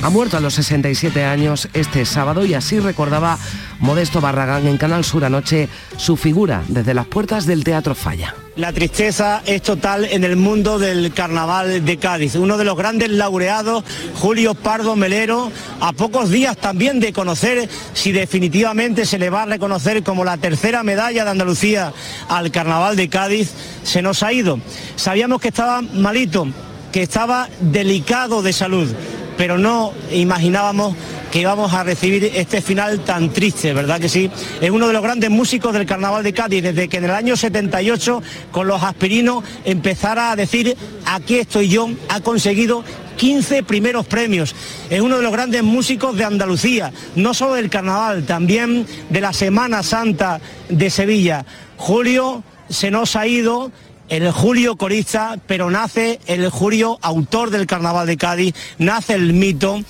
ha 0.00 0.08
muerto 0.08 0.38
a 0.38 0.40
los 0.40 0.54
67 0.54 1.22
años 1.22 1.68
este 1.74 2.06
sábado 2.06 2.46
y 2.46 2.54
así 2.54 2.80
recordaba 2.80 3.38
Modesto 3.80 4.20
Barragán 4.20 4.66
en 4.66 4.76
Canal 4.76 5.04
Sur 5.04 5.24
anoche 5.24 5.68
su 5.96 6.16
figura 6.16 6.62
desde 6.68 6.94
las 6.94 7.06
puertas 7.06 7.46
del 7.46 7.64
Teatro 7.64 7.94
Falla. 7.94 8.34
La 8.56 8.72
tristeza 8.72 9.42
es 9.46 9.62
total 9.62 10.04
en 10.04 10.22
el 10.22 10.36
mundo 10.36 10.78
del 10.78 11.12
carnaval 11.12 11.84
de 11.84 11.96
Cádiz. 11.96 12.36
Uno 12.36 12.56
de 12.56 12.64
los 12.64 12.76
grandes 12.76 13.10
laureados, 13.10 13.82
Julio 14.14 14.54
Pardo 14.54 14.94
Melero, 14.94 15.50
a 15.80 15.92
pocos 15.92 16.30
días 16.30 16.56
también 16.56 17.00
de 17.00 17.12
conocer 17.12 17.68
si 17.94 18.12
definitivamente 18.12 19.06
se 19.06 19.18
le 19.18 19.28
va 19.28 19.42
a 19.42 19.46
reconocer 19.46 20.04
como 20.04 20.24
la 20.24 20.36
tercera 20.36 20.84
medalla 20.84 21.24
de 21.24 21.30
Andalucía 21.30 21.92
al 22.28 22.52
carnaval 22.52 22.94
de 22.94 23.08
Cádiz, 23.08 23.52
se 23.82 24.02
nos 24.02 24.22
ha 24.22 24.32
ido. 24.32 24.60
Sabíamos 24.94 25.40
que 25.40 25.48
estaba 25.48 25.82
malito, 25.82 26.46
que 26.92 27.02
estaba 27.02 27.48
delicado 27.60 28.42
de 28.42 28.52
salud 28.52 28.94
pero 29.36 29.58
no 29.58 29.92
imaginábamos 30.12 30.94
que 31.34 31.40
íbamos 31.40 31.72
a 31.72 31.82
recibir 31.82 32.30
este 32.36 32.62
final 32.62 33.00
tan 33.00 33.32
triste, 33.32 33.74
¿verdad 33.74 33.98
que 33.98 34.08
sí? 34.08 34.30
Es 34.60 34.70
uno 34.70 34.86
de 34.86 34.92
los 34.92 35.02
grandes 35.02 35.30
músicos 35.30 35.72
del 35.72 35.84
Carnaval 35.84 36.22
de 36.22 36.32
Cádiz, 36.32 36.62
desde 36.62 36.88
que 36.88 36.98
en 36.98 37.06
el 37.06 37.10
año 37.10 37.36
78 37.36 38.22
con 38.52 38.68
los 38.68 38.80
aspirinos 38.84 39.42
empezara 39.64 40.30
a 40.30 40.36
decir, 40.36 40.76
aquí 41.04 41.38
estoy 41.38 41.68
yo, 41.68 41.90
ha 42.08 42.20
conseguido 42.20 42.84
15 43.16 43.64
primeros 43.64 44.06
premios. 44.06 44.54
Es 44.88 45.00
uno 45.00 45.16
de 45.16 45.24
los 45.24 45.32
grandes 45.32 45.64
músicos 45.64 46.16
de 46.16 46.22
Andalucía, 46.22 46.92
no 47.16 47.34
solo 47.34 47.54
del 47.54 47.68
carnaval, 47.68 48.26
también 48.26 48.86
de 49.10 49.20
la 49.20 49.32
Semana 49.32 49.82
Santa 49.82 50.40
de 50.68 50.88
Sevilla. 50.88 51.44
Julio 51.76 52.44
se 52.68 52.92
nos 52.92 53.16
ha 53.16 53.26
ido, 53.26 53.72
el 54.08 54.30
Julio 54.30 54.76
corista, 54.76 55.36
pero 55.48 55.68
nace 55.68 56.20
el 56.26 56.48
Julio 56.48 56.96
autor 57.02 57.50
del 57.50 57.66
Carnaval 57.66 58.06
de 58.06 58.18
Cádiz, 58.18 58.54
nace 58.78 59.14
el 59.14 59.32
mito. 59.32 59.82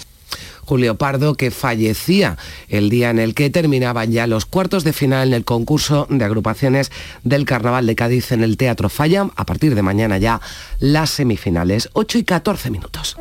Julio 0.64 0.96
Pardo, 0.96 1.34
que 1.34 1.50
fallecía 1.50 2.36
el 2.68 2.90
día 2.90 3.10
en 3.10 3.18
el 3.18 3.34
que 3.34 3.50
terminaban 3.50 4.12
ya 4.12 4.26
los 4.26 4.46
cuartos 4.46 4.84
de 4.84 4.92
final 4.92 5.28
en 5.28 5.34
el 5.34 5.44
concurso 5.44 6.06
de 6.10 6.24
agrupaciones 6.24 6.90
del 7.22 7.44
Carnaval 7.44 7.86
de 7.86 7.94
Cádiz 7.94 8.32
en 8.32 8.42
el 8.42 8.56
Teatro 8.56 8.88
Falla. 8.88 9.28
A 9.36 9.46
partir 9.46 9.74
de 9.74 9.82
mañana 9.82 10.18
ya 10.18 10.40
las 10.78 11.10
semifinales, 11.10 11.90
8 11.92 12.18
y 12.18 12.24
14 12.24 12.70
minutos. 12.70 13.16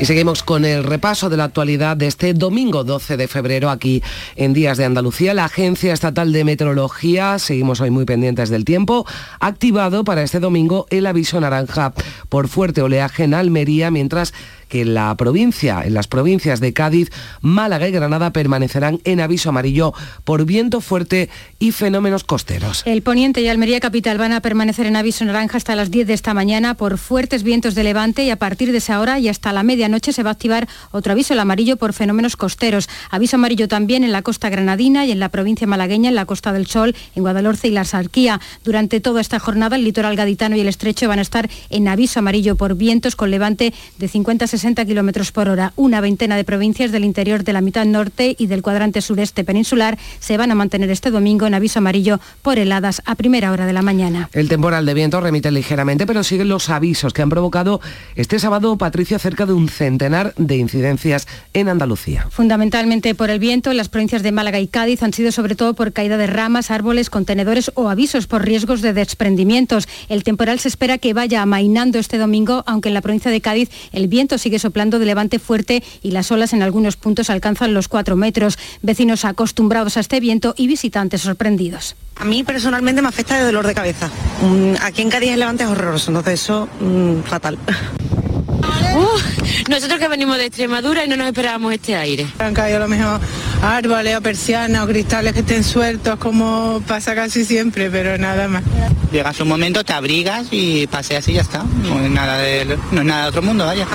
Y 0.00 0.06
seguimos 0.06 0.42
con 0.42 0.64
el 0.64 0.82
repaso 0.82 1.30
de 1.30 1.36
la 1.36 1.44
actualidad 1.44 1.96
de 1.96 2.08
este 2.08 2.34
domingo 2.34 2.82
12 2.82 3.16
de 3.16 3.28
febrero 3.28 3.70
aquí 3.70 4.02
en 4.34 4.52
Días 4.52 4.76
de 4.76 4.84
Andalucía. 4.84 5.34
La 5.34 5.44
Agencia 5.44 5.92
Estatal 5.92 6.32
de 6.32 6.42
Meteorología, 6.42 7.38
seguimos 7.38 7.80
hoy 7.80 7.90
muy 7.90 8.04
pendientes 8.04 8.50
del 8.50 8.64
tiempo, 8.64 9.06
ha 9.38 9.46
activado 9.46 10.02
para 10.02 10.24
este 10.24 10.40
domingo 10.40 10.86
el 10.90 11.06
aviso 11.06 11.40
naranja 11.40 11.94
por 12.28 12.48
fuerte 12.48 12.82
oleaje 12.82 13.22
en 13.22 13.34
Almería, 13.34 13.92
mientras 13.92 14.34
que 14.74 14.84
la 14.84 15.16
provincia, 15.16 15.82
en 15.84 15.94
las 15.94 16.08
provincias 16.08 16.58
de 16.58 16.72
Cádiz, 16.72 17.12
Málaga 17.40 17.86
y 17.86 17.92
Granada 17.92 18.32
permanecerán 18.32 18.98
en 19.04 19.20
aviso 19.20 19.50
amarillo 19.50 19.94
por 20.24 20.46
viento 20.46 20.80
fuerte 20.80 21.30
y 21.60 21.70
fenómenos 21.70 22.24
costeros. 22.24 22.82
El 22.84 23.02
Poniente 23.02 23.40
y 23.40 23.46
Almería 23.46 23.78
Capital 23.78 24.18
van 24.18 24.32
a 24.32 24.40
permanecer 24.40 24.86
en 24.86 24.96
aviso 24.96 25.24
naranja 25.24 25.58
hasta 25.58 25.76
las 25.76 25.92
10 25.92 26.08
de 26.08 26.14
esta 26.14 26.34
mañana 26.34 26.74
por 26.74 26.98
fuertes 26.98 27.44
vientos 27.44 27.76
de 27.76 27.84
levante 27.84 28.24
y 28.24 28.30
a 28.30 28.36
partir 28.36 28.72
de 28.72 28.78
esa 28.78 28.98
hora 28.98 29.20
y 29.20 29.28
hasta 29.28 29.52
la 29.52 29.62
medianoche 29.62 30.12
se 30.12 30.24
va 30.24 30.30
a 30.30 30.32
activar 30.32 30.66
otro 30.90 31.12
aviso, 31.12 31.34
el 31.34 31.38
amarillo 31.38 31.76
por 31.76 31.92
fenómenos 31.92 32.34
costeros. 32.34 32.88
Aviso 33.10 33.36
amarillo 33.36 33.68
también 33.68 34.02
en 34.02 34.10
la 34.10 34.22
costa 34.22 34.48
granadina 34.48 35.06
y 35.06 35.12
en 35.12 35.20
la 35.20 35.28
provincia 35.28 35.68
malagueña, 35.68 36.08
en 36.08 36.16
la 36.16 36.26
Costa 36.26 36.52
del 36.52 36.66
Sol, 36.66 36.96
en 37.14 37.22
Guadalhorce 37.22 37.68
y 37.68 37.70
la 37.70 37.84
Sarquía. 37.84 38.40
Durante 38.64 38.98
toda 38.98 39.20
esta 39.20 39.38
jornada 39.38 39.76
el 39.76 39.84
litoral 39.84 40.16
gaditano 40.16 40.56
y 40.56 40.62
el 40.62 40.68
estrecho 40.68 41.06
van 41.06 41.20
a 41.20 41.22
estar 41.22 41.48
en 41.70 41.86
aviso 41.86 42.18
amarillo 42.18 42.56
por 42.56 42.74
vientos 42.74 43.14
con 43.14 43.30
levante 43.30 43.72
de 43.98 44.08
50 44.08 44.46
a 44.46 44.48
60 44.48 44.63
kilómetros 44.64 45.30
por 45.30 45.48
hora. 45.48 45.72
Una 45.76 46.00
veintena 46.00 46.36
de 46.36 46.44
provincias 46.44 46.90
del 46.90 47.04
interior 47.04 47.44
de 47.44 47.52
la 47.52 47.60
mitad 47.60 47.84
norte 47.84 48.34
y 48.38 48.46
del 48.46 48.62
cuadrante 48.62 49.02
sureste 49.02 49.44
peninsular 49.44 49.98
se 50.20 50.36
van 50.38 50.50
a 50.50 50.54
mantener 50.54 50.90
este 50.90 51.10
domingo 51.10 51.46
en 51.46 51.54
aviso 51.54 51.80
amarillo 51.80 52.18
por 52.40 52.58
heladas 52.58 53.02
a 53.04 53.14
primera 53.14 53.52
hora 53.52 53.66
de 53.66 53.72
la 53.74 53.82
mañana. 53.82 54.30
El 54.32 54.48
temporal 54.48 54.86
de 54.86 54.94
viento 54.94 55.20
remite 55.20 55.50
ligeramente, 55.50 56.06
pero 56.06 56.24
siguen 56.24 56.48
los 56.48 56.70
avisos 56.70 57.12
que 57.12 57.20
han 57.20 57.28
provocado 57.28 57.80
este 58.16 58.38
sábado, 58.38 58.76
Patricia, 58.78 59.18
cerca 59.18 59.44
de 59.44 59.52
un 59.52 59.68
centenar 59.68 60.32
de 60.36 60.56
incidencias 60.56 61.28
en 61.52 61.68
Andalucía. 61.68 62.26
Fundamentalmente 62.30 63.14
por 63.14 63.30
el 63.30 63.38
viento, 63.38 63.70
en 63.70 63.76
las 63.76 63.90
provincias 63.90 64.22
de 64.22 64.32
Málaga 64.32 64.60
y 64.60 64.66
Cádiz 64.66 65.02
han 65.02 65.12
sido 65.12 65.30
sobre 65.30 65.56
todo 65.56 65.74
por 65.74 65.92
caída 65.92 66.16
de 66.16 66.26
ramas, 66.26 66.70
árboles, 66.70 67.10
contenedores 67.10 67.70
o 67.74 67.90
avisos 67.90 68.26
por 68.26 68.44
riesgos 68.44 68.80
de 68.80 68.94
desprendimientos. 68.94 69.86
El 70.08 70.24
temporal 70.24 70.58
se 70.58 70.68
espera 70.68 70.98
que 70.98 71.12
vaya 71.12 71.42
amainando 71.42 71.98
este 71.98 72.16
domingo, 72.16 72.64
aunque 72.66 72.88
en 72.88 72.94
la 72.94 73.02
provincia 73.02 73.30
de 73.30 73.40
Cádiz 73.40 73.70
el 73.92 74.08
viento 74.08 74.38
sigue 74.44 74.58
soplando 74.58 74.98
de 74.98 75.06
levante 75.06 75.38
fuerte 75.38 75.82
y 76.02 76.10
las 76.10 76.30
olas 76.30 76.52
en 76.52 76.62
algunos 76.62 76.96
puntos 76.96 77.30
alcanzan 77.30 77.72
los 77.72 77.88
4 77.88 78.14
metros. 78.14 78.58
Vecinos 78.82 79.24
acostumbrados 79.24 79.96
a 79.96 80.00
este 80.00 80.20
viento 80.20 80.54
y 80.58 80.66
visitantes 80.66 81.22
sorprendidos. 81.22 81.96
A 82.16 82.26
mí 82.26 82.44
personalmente 82.44 83.00
me 83.00 83.08
afecta 83.08 83.38
de 83.38 83.44
dolor 83.44 83.66
de 83.66 83.74
cabeza. 83.74 84.10
Mm, 84.42 84.74
Aquí 84.82 85.00
en 85.00 85.08
Cádiz 85.08 85.30
el 85.30 85.40
levante 85.40 85.64
es 85.64 85.70
horroroso, 85.70 86.10
entonces 86.10 86.42
eso 86.42 86.68
mm, 86.78 87.22
fatal. 87.22 87.58
nosotros 89.68 89.98
que 89.98 90.08
venimos 90.08 90.36
de 90.36 90.46
Extremadura 90.46 91.04
y 91.04 91.08
no 91.08 91.16
nos 91.16 91.28
esperábamos 91.28 91.72
este 91.72 91.96
aire. 91.96 92.26
Han 92.38 92.52
caído 92.52 92.76
a 92.76 92.80
lo 92.80 92.88
mejor 92.88 93.20
árboles 93.62 94.16
o 94.16 94.20
persianas 94.20 94.84
o 94.84 94.86
cristales 94.86 95.32
que 95.32 95.40
estén 95.40 95.64
sueltos 95.64 96.18
como 96.18 96.82
pasa 96.86 97.14
casi 97.14 97.46
siempre, 97.46 97.90
pero 97.90 98.18
nada 98.18 98.46
más. 98.48 98.62
Llegas 99.10 99.40
un 99.40 99.48
momento, 99.48 99.84
te 99.84 99.94
abrigas 99.94 100.48
y 100.50 100.86
paseas 100.86 101.26
y 101.28 101.32
ya 101.32 101.40
está. 101.40 101.62
No 101.62 102.04
es 102.04 102.10
nada 102.10 102.38
de, 102.38 102.78
no 102.92 103.00
es 103.00 103.06
nada 103.06 103.22
de 103.22 103.28
otro 103.30 103.42
mundo, 103.42 103.64
vaya. 103.64 103.86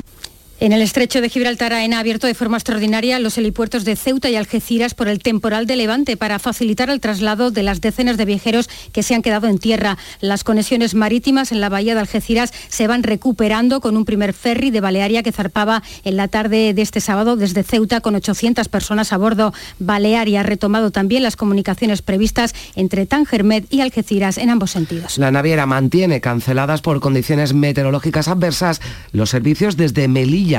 En 0.60 0.74
el 0.74 0.82
estrecho 0.82 1.22
de 1.22 1.30
Gibraltar 1.30 1.72
AENA 1.72 1.96
ha 1.96 2.00
abierto 2.00 2.26
de 2.26 2.34
forma 2.34 2.58
extraordinaria 2.58 3.18
los 3.18 3.38
helipuertos 3.38 3.86
de 3.86 3.96
Ceuta 3.96 4.28
y 4.28 4.36
Algeciras 4.36 4.92
por 4.92 5.08
el 5.08 5.20
temporal 5.20 5.66
de 5.66 5.74
levante 5.74 6.18
para 6.18 6.38
facilitar 6.38 6.90
el 6.90 7.00
traslado 7.00 7.50
de 7.50 7.62
las 7.62 7.80
decenas 7.80 8.18
de 8.18 8.26
viajeros 8.26 8.68
que 8.92 9.02
se 9.02 9.14
han 9.14 9.22
quedado 9.22 9.46
en 9.46 9.56
tierra. 9.56 9.96
Las 10.20 10.44
conexiones 10.44 10.94
marítimas 10.94 11.50
en 11.50 11.62
la 11.62 11.70
bahía 11.70 11.94
de 11.94 12.00
Algeciras 12.00 12.52
se 12.68 12.86
van 12.86 13.04
recuperando 13.04 13.80
con 13.80 13.96
un 13.96 14.04
primer 14.04 14.34
ferry 14.34 14.70
de 14.70 14.82
Balearia 14.82 15.22
que 15.22 15.32
zarpaba 15.32 15.82
en 16.04 16.18
la 16.18 16.28
tarde 16.28 16.74
de 16.74 16.82
este 16.82 17.00
sábado 17.00 17.36
desde 17.36 17.62
Ceuta 17.62 18.02
con 18.02 18.14
800 18.14 18.68
personas 18.68 19.14
a 19.14 19.16
bordo. 19.16 19.54
Balearia 19.78 20.40
ha 20.40 20.42
retomado 20.42 20.90
también 20.90 21.22
las 21.22 21.36
comunicaciones 21.36 22.02
previstas 22.02 22.54
entre 22.76 23.06
Tangermed 23.06 23.64
y 23.70 23.80
Algeciras 23.80 24.36
en 24.36 24.50
ambos 24.50 24.72
sentidos. 24.72 25.16
La 25.16 25.30
naviera 25.30 25.64
mantiene 25.64 26.20
canceladas 26.20 26.82
por 26.82 27.00
condiciones 27.00 27.54
meteorológicas 27.54 28.28
adversas 28.28 28.82
los 29.12 29.30
servicios 29.30 29.78
desde 29.78 30.06
Melilla 30.06 30.49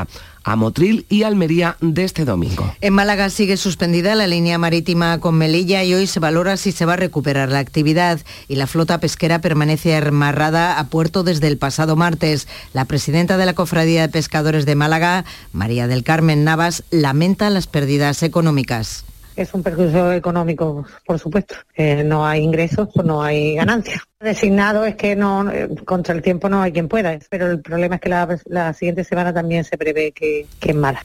a 0.44 0.56
Motril 0.56 1.06
y 1.10 1.24
Almería 1.24 1.78
de 1.82 2.04
este 2.04 2.26
domingo. 2.26 2.74
En 2.82 2.94
Málaga 2.94 3.30
sigue 3.30 3.58
suspendida 3.58 4.16
la 4.16 4.28
línea 4.28 4.58
marítima 4.58 5.20
con 5.20 5.36
Melilla 5.36 5.84
y 5.84 5.94
hoy 5.94 6.08
se 6.08 6.20
valora 6.20 6.58
si 6.58 6.72
se 6.72 6.86
va 6.86 6.94
a 6.94 6.98
recuperar 6.98 7.50
la 7.50 7.60
actividad 7.60 8.20
y 8.48 8.56
la 8.56 8.68
flota 8.68 9.00
pesquera 9.00 9.40
permanece 9.40 9.96
amarrada 9.96 10.80
a 10.80 10.88
puerto 10.88 11.24
desde 11.24 11.48
el 11.48 11.58
pasado 11.58 11.96
martes. 11.96 12.48
La 12.74 12.86
presidenta 12.86 13.38
de 13.38 13.46
la 13.46 13.54
Cofradía 13.54 14.02
de 14.02 14.10
Pescadores 14.10 14.66
de 14.66 14.76
Málaga, 14.76 15.26
María 15.54 15.88
del 15.88 16.04
Carmen 16.04 16.44
Navas, 16.44 16.84
lamenta 16.90 17.50
las 17.50 17.68
pérdidas 17.68 18.24
económicas. 18.24 19.06
Es 19.42 19.56
un 19.56 19.64
perjuicio 19.64 20.12
económico, 20.12 20.86
por 21.04 21.18
supuesto. 21.18 21.56
Eh, 21.76 22.04
no 22.04 22.26
hay 22.26 22.44
ingresos, 22.44 22.90
pues 22.94 23.08
no 23.08 23.24
hay 23.24 23.56
ganancias. 23.56 24.04
Designado 24.20 24.86
es 24.86 24.96
que 24.96 25.16
no 25.16 25.50
eh, 25.50 25.68
contra 25.84 26.14
el 26.14 26.22
tiempo 26.22 26.48
no 26.48 26.62
hay 26.62 26.72
quien 26.72 26.88
pueda, 26.88 27.18
pero 27.28 27.50
el 27.50 27.60
problema 27.60 27.96
es 27.96 28.02
que 28.02 28.10
la, 28.10 28.74
siguiente 28.74 29.04
semana 29.04 29.34
también 29.34 29.64
se 29.64 29.80
prevé 29.80 30.12
que, 30.12 30.46
que 30.60 30.70
es 30.70 30.76
mala. 30.76 31.04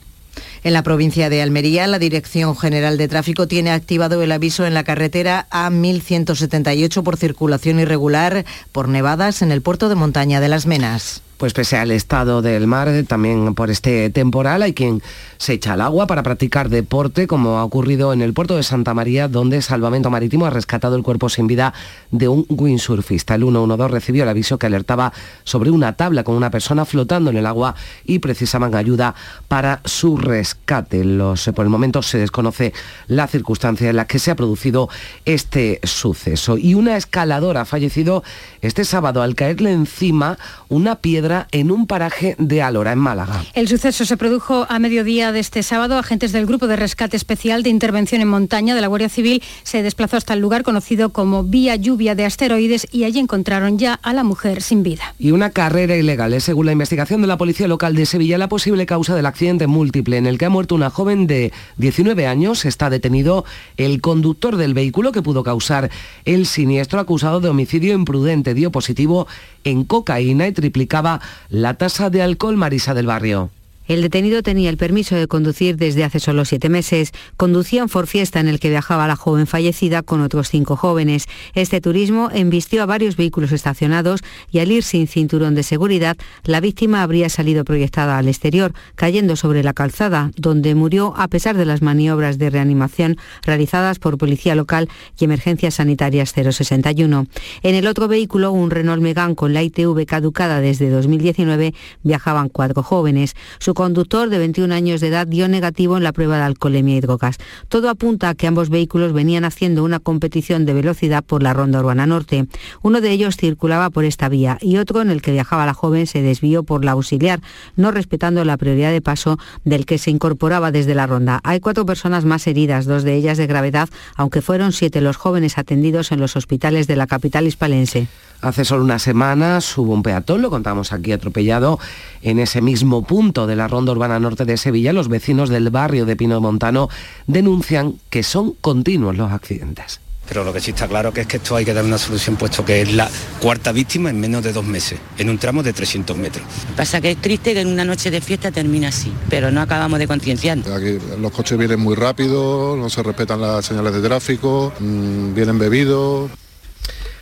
En 0.63 0.73
la 0.73 0.83
provincia 0.83 1.31
de 1.31 1.41
Almería, 1.41 1.87
la 1.87 1.97
Dirección 1.97 2.55
General 2.55 2.95
de 2.99 3.07
Tráfico 3.07 3.47
tiene 3.47 3.71
activado 3.71 4.21
el 4.21 4.31
aviso 4.31 4.67
en 4.67 4.75
la 4.75 4.83
carretera 4.83 5.47
A1178 5.49 7.01
por 7.01 7.17
circulación 7.17 7.79
irregular 7.79 8.45
por 8.71 8.87
nevadas 8.87 9.41
en 9.41 9.51
el 9.51 9.63
puerto 9.63 9.89
de 9.89 9.95
montaña 9.95 10.39
de 10.39 10.49
Las 10.49 10.67
Menas. 10.67 11.23
Pues 11.37 11.53
pese 11.53 11.77
al 11.77 11.91
estado 11.91 12.41
del 12.41 12.65
mar, 12.65 12.89
también 13.07 13.53
por 13.53 13.69
este 13.69 14.09
temporal, 14.09 14.63
hay 14.63 14.73
quien 14.73 15.03
se 15.37 15.53
echa 15.53 15.73
al 15.73 15.81
agua 15.81 16.07
para 16.07 16.23
practicar 16.23 16.67
deporte, 16.67 17.27
como 17.27 17.59
ha 17.59 17.63
ocurrido 17.63 18.11
en 18.11 18.23
el 18.23 18.33
puerto 18.33 18.55
de 18.55 18.63
Santa 18.63 18.95
María, 18.95 19.27
donde 19.27 19.61
Salvamento 19.61 20.09
Marítimo 20.09 20.47
ha 20.47 20.49
rescatado 20.49 20.95
el 20.95 21.03
cuerpo 21.03 21.29
sin 21.29 21.45
vida 21.45 21.75
de 22.09 22.27
un 22.27 22.47
windsurfista. 22.49 23.35
El 23.35 23.41
112 23.43 23.87
recibió 23.87 24.23
el 24.23 24.29
aviso 24.29 24.57
que 24.57 24.65
alertaba 24.65 25.13
sobre 25.43 25.69
una 25.69 25.93
tabla 25.93 26.23
con 26.23 26.33
una 26.33 26.49
persona 26.49 26.85
flotando 26.85 27.29
en 27.29 27.37
el 27.37 27.45
agua 27.45 27.75
y 28.03 28.17
precisaban 28.17 28.73
ayuda 28.73 29.13
para 29.47 29.81
su 29.85 30.17
rescate. 30.17 31.03
Los, 31.03 31.51
por 31.53 31.65
el 31.65 31.69
momento 31.69 32.01
se 32.01 32.17
desconoce 32.17 32.73
la 33.05 33.27
circunstancia 33.27 33.91
en 33.91 33.95
la 33.97 34.07
que 34.07 34.17
se 34.17 34.31
ha 34.31 34.35
producido 34.35 34.89
este 35.25 35.81
suceso. 35.83 36.57
Y 36.57 36.73
una 36.73 36.97
escaladora 36.97 37.61
ha 37.61 37.65
fallecido 37.65 38.23
este 38.61 38.85
sábado 38.85 39.21
al 39.21 39.35
caerle 39.35 39.71
encima 39.71 40.39
una 40.67 40.95
piedra 40.95 41.26
en 41.51 41.71
un 41.71 41.87
paraje 41.87 42.35
de 42.39 42.61
Alora, 42.61 42.91
en 42.91 42.99
Málaga. 42.99 43.43
El 43.53 43.67
suceso 43.67 44.05
se 44.05 44.17
produjo 44.17 44.65
a 44.69 44.79
mediodía 44.79 45.31
de 45.31 45.39
este 45.39 45.63
sábado. 45.63 45.97
Agentes 45.97 46.31
del 46.31 46.45
Grupo 46.45 46.67
de 46.67 46.75
Rescate 46.75 47.17
Especial 47.17 47.63
de 47.63 47.69
Intervención 47.69 48.21
en 48.21 48.27
Montaña 48.27 48.75
de 48.75 48.81
la 48.81 48.87
Guardia 48.87 49.09
Civil 49.09 49.43
se 49.63 49.83
desplazó 49.83 50.17
hasta 50.17 50.33
el 50.33 50.39
lugar 50.39 50.63
conocido 50.63 51.09
como 51.09 51.43
Vía 51.43 51.75
Lluvia 51.75 52.15
de 52.15 52.25
Asteroides 52.25 52.87
y 52.91 53.03
allí 53.03 53.19
encontraron 53.19 53.77
ya 53.77 53.95
a 53.95 54.13
la 54.13 54.23
mujer 54.23 54.61
sin 54.61 54.83
vida. 54.83 55.15
Y 55.19 55.31
una 55.31 55.49
carrera 55.49 55.95
ilegal 55.95 56.33
es, 56.33 56.43
según 56.43 56.65
la 56.65 56.71
investigación 56.71 57.21
de 57.21 57.27
la 57.27 57.37
Policía 57.37 57.67
Local 57.67 57.95
de 57.95 58.05
Sevilla, 58.05 58.37
la 58.37 58.49
posible 58.49 58.85
causa 58.85 59.15
del 59.15 59.25
accidente 59.25 59.67
múltiple 59.67 60.17
en 60.17 60.25
el 60.25 60.37
que 60.37 60.45
ha 60.45 60.49
muerto 60.49 60.75
una 60.75 60.89
joven 60.89 61.27
de 61.27 61.51
19 61.77 62.27
años. 62.27 62.65
Está 62.65 62.89
detenido 62.89 63.45
el 63.77 64.01
conductor 64.01 64.55
del 64.57 64.73
vehículo 64.73 65.11
que 65.11 65.21
pudo 65.21 65.43
causar 65.43 65.89
el 66.25 66.45
siniestro 66.45 66.99
acusado 66.99 67.39
de 67.39 67.49
homicidio 67.49 67.93
imprudente. 67.93 68.53
Dio 68.53 68.71
positivo 68.71 69.27
en 69.69 69.83
cocaína 69.83 70.47
y 70.47 70.51
triplicaba 70.51 71.21
la 71.49 71.75
tasa 71.75 72.09
de 72.09 72.21
alcohol 72.21 72.57
Marisa 72.57 72.93
del 72.93 73.07
Barrio. 73.07 73.49
El 73.87 74.01
detenido 74.01 74.43
tenía 74.43 74.69
el 74.69 74.75
permiso 74.75 75.15
de 75.15 75.27
conducir 75.27 75.77
desde 75.77 76.03
hace 76.03 76.19
solo 76.19 76.43
siete 76.43 76.67
meses. 76.67 77.13
Conducía 77.37 77.83
un 77.83 77.89
Ford 77.89 78.05
Fiesta 78.05 78.41
en 78.41 78.49
el 78.49 78.59
que 78.59 78.69
viajaba 78.69 79.07
la 79.07 79.15
joven 79.15 79.47
fallecida 79.47 80.03
con 80.03 80.21
otros 80.21 80.49
cinco 80.49 80.75
jóvenes. 80.75 81.25
Este 81.53 81.79
turismo 81.79 82.29
embistió 82.33 82.83
a 82.83 82.85
varios 82.85 83.15
vehículos 83.15 83.53
estacionados 83.53 84.21
y 84.51 84.59
al 84.59 84.71
ir 84.71 84.83
sin 84.83 85.07
cinturón 85.07 85.55
de 85.55 85.63
seguridad, 85.63 86.17
la 86.43 86.59
víctima 86.59 87.01
habría 87.01 87.29
salido 87.29 87.63
proyectada 87.63 88.17
al 88.17 88.27
exterior, 88.27 88.73
cayendo 88.95 89.37
sobre 89.37 89.63
la 89.63 89.73
calzada, 89.73 90.31
donde 90.35 90.75
murió 90.75 91.13
a 91.15 91.29
pesar 91.29 91.55
de 91.55 91.65
las 91.65 91.81
maniobras 91.81 92.37
de 92.37 92.49
reanimación 92.49 93.15
realizadas 93.43 93.99
por 93.99 94.17
Policía 94.17 94.55
Local 94.55 94.89
y 95.17 95.23
Emergencias 95.23 95.75
Sanitarias 95.75 96.33
061. 96.33 97.27
En 97.63 97.75
el 97.75 97.87
otro 97.87 98.09
vehículo, 98.09 98.51
un 98.51 98.69
Renault 98.69 99.01
Megane 99.01 99.35
con 99.35 99.53
la 99.53 99.63
ITV 99.63 100.05
caducada 100.05 100.59
desde 100.59 100.89
2019, 100.89 101.73
viajaban 102.03 102.49
cuatro 102.49 102.83
jóvenes. 102.83 103.33
Su 103.59 103.76
conductor 103.77 104.31
de 104.31 104.39
21 104.39 104.73
años 104.73 105.01
de 105.01 105.09
edad 105.09 105.27
dio 105.27 105.47
negativo 105.47 105.97
en 105.97 106.03
la 106.03 106.11
prueba 106.11 106.37
de 106.37 106.41
alcoholemia 106.41 106.95
y 106.95 106.99
drogas. 106.99 107.37
Todo 107.69 107.91
apunta 107.91 108.29
a 108.29 108.33
que 108.33 108.47
ambos 108.47 108.71
vehículos 108.71 109.13
venían 109.13 109.45
haciendo 109.45 109.83
una 109.83 109.99
competición 109.99 110.65
de 110.65 110.73
velocidad 110.73 111.23
por 111.23 111.43
la 111.43 111.53
ronda 111.53 111.79
urbana 111.81 112.07
norte. 112.07 112.47
Uno 112.81 113.01
de 113.01 113.11
ellos 113.11 113.37
circulaba 113.37 113.91
por 113.91 114.03
esta 114.03 114.29
vía 114.29 114.57
y 114.61 114.77
otro 114.77 115.03
en 115.03 115.11
el 115.11 115.21
que 115.21 115.31
viajaba 115.31 115.67
la 115.67 115.75
joven 115.75 116.07
se 116.07 116.23
desvió 116.23 116.63
por 116.63 116.83
la 116.83 116.93
auxiliar, 116.93 117.39
no 117.75 117.91
respetando 117.91 118.43
la 118.45 118.57
prioridad 118.57 118.91
de 118.91 119.01
paso 119.01 119.37
del 119.63 119.85
que 119.85 119.99
se 119.99 120.09
incorporaba 120.09 120.71
desde 120.71 120.95
la 120.95 121.05
ronda. 121.05 121.39
Hay 121.43 121.59
cuatro 121.59 121.85
personas 121.85 122.25
más 122.25 122.47
heridas, 122.47 122.87
dos 122.87 123.03
de 123.03 123.13
ellas 123.13 123.37
de 123.37 123.45
gravedad, 123.45 123.89
aunque 124.15 124.41
fueron 124.41 124.71
siete 124.71 125.01
los 125.01 125.17
jóvenes 125.17 125.59
atendidos 125.59 126.11
en 126.11 126.19
los 126.19 126.35
hospitales 126.35 126.87
de 126.87 126.95
la 126.95 127.05
capital 127.05 127.45
hispalense. 127.45 128.07
Hace 128.41 128.65
solo 128.65 128.83
unas 128.83 129.01
semanas 129.01 129.77
hubo 129.79 129.93
un 129.93 130.03
peatón, 130.03 130.43
lo 130.43 130.51
contamos 130.51 130.93
aquí 130.93 131.11
atropellado, 131.11 131.79
en 132.21 132.37
ese 132.37 132.61
mismo 132.61 133.03
punto 133.03 133.47
de 133.47 133.55
la 133.55 133.66
la 133.67 133.71
ronda 133.71 133.91
urbana 133.91 134.17
norte 134.17 134.45
de 134.45 134.55
Sevilla, 134.55 134.93
los 134.93 135.09
vecinos 135.09 135.49
del 135.49 135.69
barrio 135.69 136.05
de 136.05 136.15
Pino 136.15 136.39
Montano 136.39 136.87
denuncian 137.27 137.95
que 138.09 138.23
son 138.23 138.53
continuos 138.61 139.17
los 139.17 139.29
accidentes. 139.29 139.99
Pero 140.25 140.45
lo 140.45 140.53
que 140.53 140.61
sí 140.61 140.71
está 140.71 140.87
claro 140.87 141.11
que 141.11 141.21
es 141.21 141.27
que 141.27 141.35
esto 141.35 141.57
hay 141.57 141.65
que 141.65 141.73
dar 141.73 141.83
una 141.83 141.97
solución 141.97 142.37
puesto 142.37 142.63
que 142.63 142.81
es 142.81 142.93
la 142.93 143.09
cuarta 143.41 143.73
víctima 143.73 144.09
en 144.09 144.21
menos 144.21 144.41
de 144.41 144.53
dos 144.53 144.63
meses, 144.63 144.99
en 145.17 145.29
un 145.29 145.37
tramo 145.37 145.63
de 145.63 145.73
300 145.73 146.15
metros. 146.17 146.45
Pasa 146.77 147.01
que 147.01 147.11
es 147.11 147.17
triste 147.17 147.53
que 147.53 147.61
en 147.61 147.67
una 147.67 147.83
noche 147.83 148.09
de 148.09 148.21
fiesta 148.21 148.51
termine 148.51 148.87
así, 148.87 149.11
pero 149.29 149.51
no 149.51 149.59
acabamos 149.59 149.99
de 149.99 150.07
concienciar. 150.07 150.59
Aquí 150.59 150.97
los 151.19 151.31
coches 151.33 151.57
vienen 151.57 151.81
muy 151.81 151.95
rápido, 151.95 152.77
no 152.77 152.89
se 152.89 153.03
respetan 153.03 153.41
las 153.41 153.65
señales 153.65 153.93
de 153.93 154.01
tráfico, 154.01 154.71
mmm, 154.79 155.33
vienen 155.33 155.59
bebidos. 155.59 156.31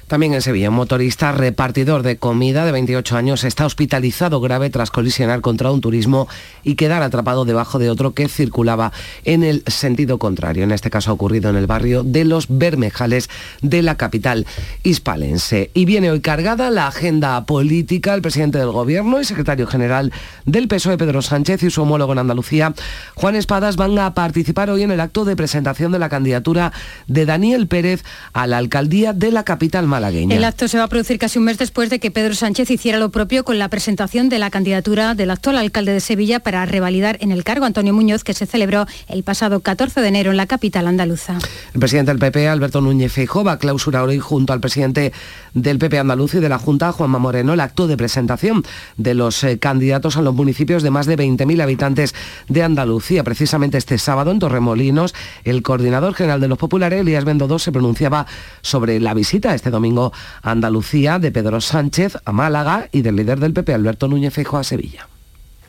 También 0.07 0.35
en 0.35 0.41
Sevilla, 0.43 0.69
un 0.69 0.75
motorista 0.75 1.31
repartidor 1.31 2.03
de 2.03 2.17
comida 2.17 2.63
de 2.63 2.71
28 2.71 3.17
años 3.17 3.43
está 3.43 3.65
hospitalizado 3.65 4.39
grave 4.39 4.69
tras 4.69 4.91
colisionar 4.91 5.41
contra 5.41 5.71
un 5.71 5.81
turismo 5.81 6.27
y 6.63 6.75
quedar 6.75 7.01
atrapado 7.01 7.43
debajo 7.43 7.79
de 7.79 7.89
otro 7.89 8.13
que 8.13 8.29
circulaba 8.29 8.91
en 9.23 9.43
el 9.43 9.63
sentido 9.65 10.19
contrario. 10.19 10.63
En 10.63 10.71
este 10.71 10.91
caso 10.91 11.09
ha 11.09 11.13
ocurrido 11.15 11.49
en 11.49 11.55
el 11.55 11.65
barrio 11.65 12.03
de 12.03 12.23
Los 12.23 12.45
Bermejales 12.49 13.31
de 13.63 13.81
la 13.81 13.97
capital 13.97 14.45
hispalense. 14.83 15.71
Y 15.73 15.85
viene 15.85 16.11
hoy 16.11 16.21
cargada 16.21 16.69
la 16.69 16.85
agenda 16.85 17.43
política. 17.45 18.13
El 18.13 18.21
presidente 18.21 18.59
del 18.59 18.69
Gobierno 18.69 19.19
y 19.19 19.25
secretario 19.25 19.65
general 19.65 20.13
del 20.45 20.67
PSOE, 20.67 20.99
Pedro 20.99 21.23
Sánchez, 21.23 21.63
y 21.63 21.71
su 21.71 21.81
homólogo 21.81 22.13
en 22.13 22.19
Andalucía, 22.19 22.75
Juan 23.15 23.35
Espadas, 23.35 23.75
van 23.75 23.97
a 23.97 24.13
participar 24.13 24.69
hoy 24.69 24.83
en 24.83 24.91
el 24.91 24.99
acto 24.99 25.25
de 25.25 25.35
presentación 25.35 25.91
de 25.91 25.97
la 25.97 26.09
candidatura 26.09 26.73
de 27.07 27.25
Daniel 27.25 27.67
Pérez 27.67 28.03
a 28.33 28.45
la 28.45 28.59
alcaldía 28.59 29.11
de 29.11 29.31
la 29.31 29.43
capital 29.43 29.87
malagueña. 29.95 30.35
El 30.35 30.43
acto 30.43 30.67
se 30.67 30.77
va 30.77 30.83
a 30.83 30.87
producir 30.87 31.17
casi 31.17 31.39
un 31.39 31.45
mes 31.45 31.57
después 31.57 31.89
de 31.89 31.99
que 31.99 32.11
Pedro 32.11 32.35
Sánchez 32.35 32.69
hiciera 32.69 32.99
lo 32.99 33.09
propio 33.09 33.43
con 33.43 33.59
la 33.59 33.69
presentación 33.69 34.27
de 34.29 34.39
la 34.39 34.49
candidatura 34.49 35.15
del 35.15 35.31
actual 35.31 35.57
alcalde 35.57 35.93
de 35.93 35.99
Sevilla 35.99 36.39
para 36.39 36.65
revalidar 36.65 37.17
en 37.21 37.31
el 37.31 37.43
cargo 37.43 37.65
Antonio 37.65 37.93
Muñoz, 37.93 38.23
que 38.23 38.33
se 38.33 38.45
celebró 38.45 38.85
el 39.07 39.23
pasado 39.23 39.61
14 39.61 40.01
de 40.01 40.07
enero 40.07 40.31
en 40.31 40.37
la 40.37 40.47
capital 40.47 40.87
andaluza. 40.87 41.37
El 41.73 41.79
presidente 41.79 42.11
del 42.11 42.19
PP, 42.19 42.47
Alberto 42.49 42.81
Núñez 42.81 43.11
Feijóo, 43.11 43.43
va 43.43 43.53
a 43.53 43.59
clausurar 43.59 44.03
hoy 44.03 44.19
junto 44.19 44.53
al 44.53 44.59
presidente 44.59 45.13
del 45.55 45.79
PP 45.79 45.97
andaluz 45.97 46.35
y 46.35 46.39
de 46.39 46.49
la 46.49 46.59
Junta, 46.59 46.91
Juanma 46.91 47.17
Moreno, 47.17 47.53
el 47.53 47.59
acto 47.59 47.87
de 47.87 47.97
presentación 47.97 48.63
de 48.97 49.15
los 49.15 49.43
eh, 49.43 49.57
candidatos 49.57 50.17
a 50.17 50.21
los 50.21 50.35
municipios 50.35 50.83
de 50.83 50.91
más 50.91 51.07
de 51.07 51.17
20.000 51.17 51.63
habitantes 51.63 52.13
de 52.47 52.61
Andalucía. 52.61 53.23
Precisamente 53.23 53.77
este 53.77 53.97
sábado 53.97 54.31
en 54.31 54.39
Torremolinos, 54.39 55.15
el 55.45 55.63
coordinador 55.63 56.13
general 56.13 56.41
de 56.41 56.49
los 56.49 56.57
populares, 56.57 57.01
Elías 57.01 57.25
Bendodo, 57.25 57.57
se 57.57 57.71
pronunciaba 57.71 58.27
sobre 58.61 58.99
la 58.99 59.13
visita 59.13 59.55
este 59.55 59.71
domingo 59.71 60.11
a 60.43 60.51
Andalucía 60.51 61.17
de 61.19 61.31
Pedro 61.31 61.61
Sánchez 61.61 62.17
a 62.25 62.31
Málaga 62.31 62.89
y 62.91 63.01
del 63.01 63.15
líder 63.15 63.39
del 63.39 63.53
PP, 63.53 63.73
Alberto 63.73 64.07
Núñez 64.07 64.33
Feijóo, 64.33 64.59
a 64.59 64.63
Sevilla. 64.63 65.07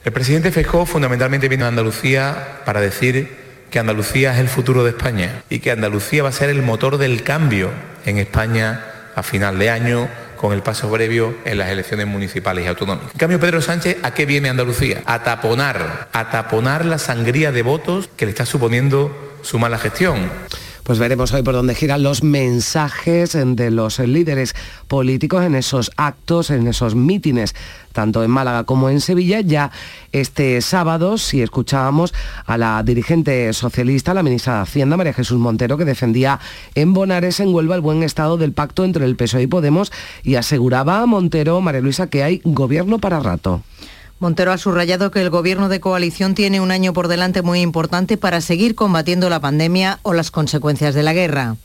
El 0.05 0.13
presidente 0.13 0.51
Feijóo 0.51 0.85
fundamentalmente 0.85 1.49
viene 1.49 1.65
a 1.65 1.69
Andalucía 1.69 2.61
para 2.65 2.81
decir 2.81 3.47
que 3.71 3.79
Andalucía 3.79 4.33
es 4.35 4.41
el 4.41 4.49
futuro 4.49 4.83
de 4.85 4.91
España 4.91 5.43
y 5.49 5.61
que 5.61 5.71
Andalucía 5.71 6.25
va 6.25 6.29
a 6.31 6.33
ser 6.33 6.51
el 6.51 6.63
motor 6.63 6.99
del 6.99 7.23
cambio 7.23 7.71
en 8.05 8.19
España 8.19 8.96
a 9.17 9.23
final 9.23 9.59
de 9.59 9.71
año 9.71 10.09
con 10.37 10.53
el 10.53 10.63
paso 10.63 10.93
previo 10.93 11.35
en 11.45 11.59
las 11.59 11.71
elecciones 11.71 12.07
municipales 12.07 12.65
y 12.65 12.69
autonómicas. 12.69 13.13
En 13.13 13.19
cambio, 13.19 13.41
Pedro 13.41 13.61
Sánchez, 13.61 13.97
¿a 14.03 14.13
qué 14.13 14.27
viene 14.27 14.51
Andalucía? 14.51 15.03
A 15.07 15.25
taponar, 15.25 16.09
a 16.13 16.31
taponar 16.31 16.85
la 16.85 16.99
sangría 16.99 17.51
de 17.51 17.63
votos 17.63 18.09
que 18.17 18.27
le 18.27 18.31
está 18.31 18.47
suponiendo 18.47 19.35
su 19.43 19.59
mala 19.59 19.79
gestión. 19.79 20.31
Pues 20.87 21.01
veremos 21.01 21.33
hoy 21.33 21.43
por 21.43 21.55
dónde 21.55 21.75
giran 21.75 22.05
los 22.05 22.23
mensajes 22.23 23.37
de 23.37 23.73
los 23.73 23.99
líderes 23.99 24.55
políticos 24.87 25.43
en 25.43 25.57
esos 25.57 25.91
actos, 25.97 26.51
en 26.51 26.69
esos 26.69 26.95
mítines, 26.95 27.57
tanto 27.93 28.23
en 28.23 28.31
Málaga 28.31 28.63
como 28.63 28.89
en 28.89 29.01
Sevilla. 29.01 29.41
Ya 29.41 29.73
este 30.13 30.61
sábado, 30.61 31.19
si 31.19 31.43
escuchábamos 31.43 32.15
a 32.45 32.57
la 32.57 32.81
dirigente 32.85 33.53
socialista, 33.53 34.15
la 34.15 34.23
ministra 34.23 34.55
de 34.55 34.61
Hacienda, 34.61 34.97
María 34.97 35.13
Jesús 35.13 35.39
Montero, 35.39 35.77
que 35.77 35.85
defendía 35.85 36.39
en 36.77 36.95
Bonares, 36.95 37.41
en 37.41 37.53
Huelva, 37.53 37.75
el 37.75 37.81
buen 37.81 38.05
estado 38.05 38.37
del 38.37 38.53
pacto 38.53 38.85
entre 38.85 39.07
el 39.07 39.17
PSOE 39.17 39.43
y 39.43 39.47
Podemos 39.49 39.91
y 40.23 40.37
aseguraba 40.37 41.01
a 41.03 41.07
Montero, 41.07 41.61
María 41.61 41.81
Luisa, 41.81 42.07
que 42.07 42.23
hay 42.23 42.41
gobierno 42.45 43.01
para 43.01 43.19
rato. 43.19 43.61
Montero 44.19 44.53
ha 44.53 44.59
subrayado 44.59 45.11
que 45.11 45.21
el 45.21 45.29
gobierno 45.29 45.69
de 45.69 45.81
coalición 45.81 46.35
tiene 46.35 46.61
un 46.61 46.71
año 46.71 46.93
por 46.95 47.09
delante 47.09 47.43
muy 47.43 47.61
importante 47.61 48.17
para 48.17 48.41
seguir 48.41 48.75
combatiendo 48.75 49.29
la 49.29 49.41
pandemia 49.41 49.99
o 50.03 50.15
las 50.15 50.31
consecuencias 50.31 50.95
de 50.95 51.03
la 51.03 51.13
guerra. 51.13 51.57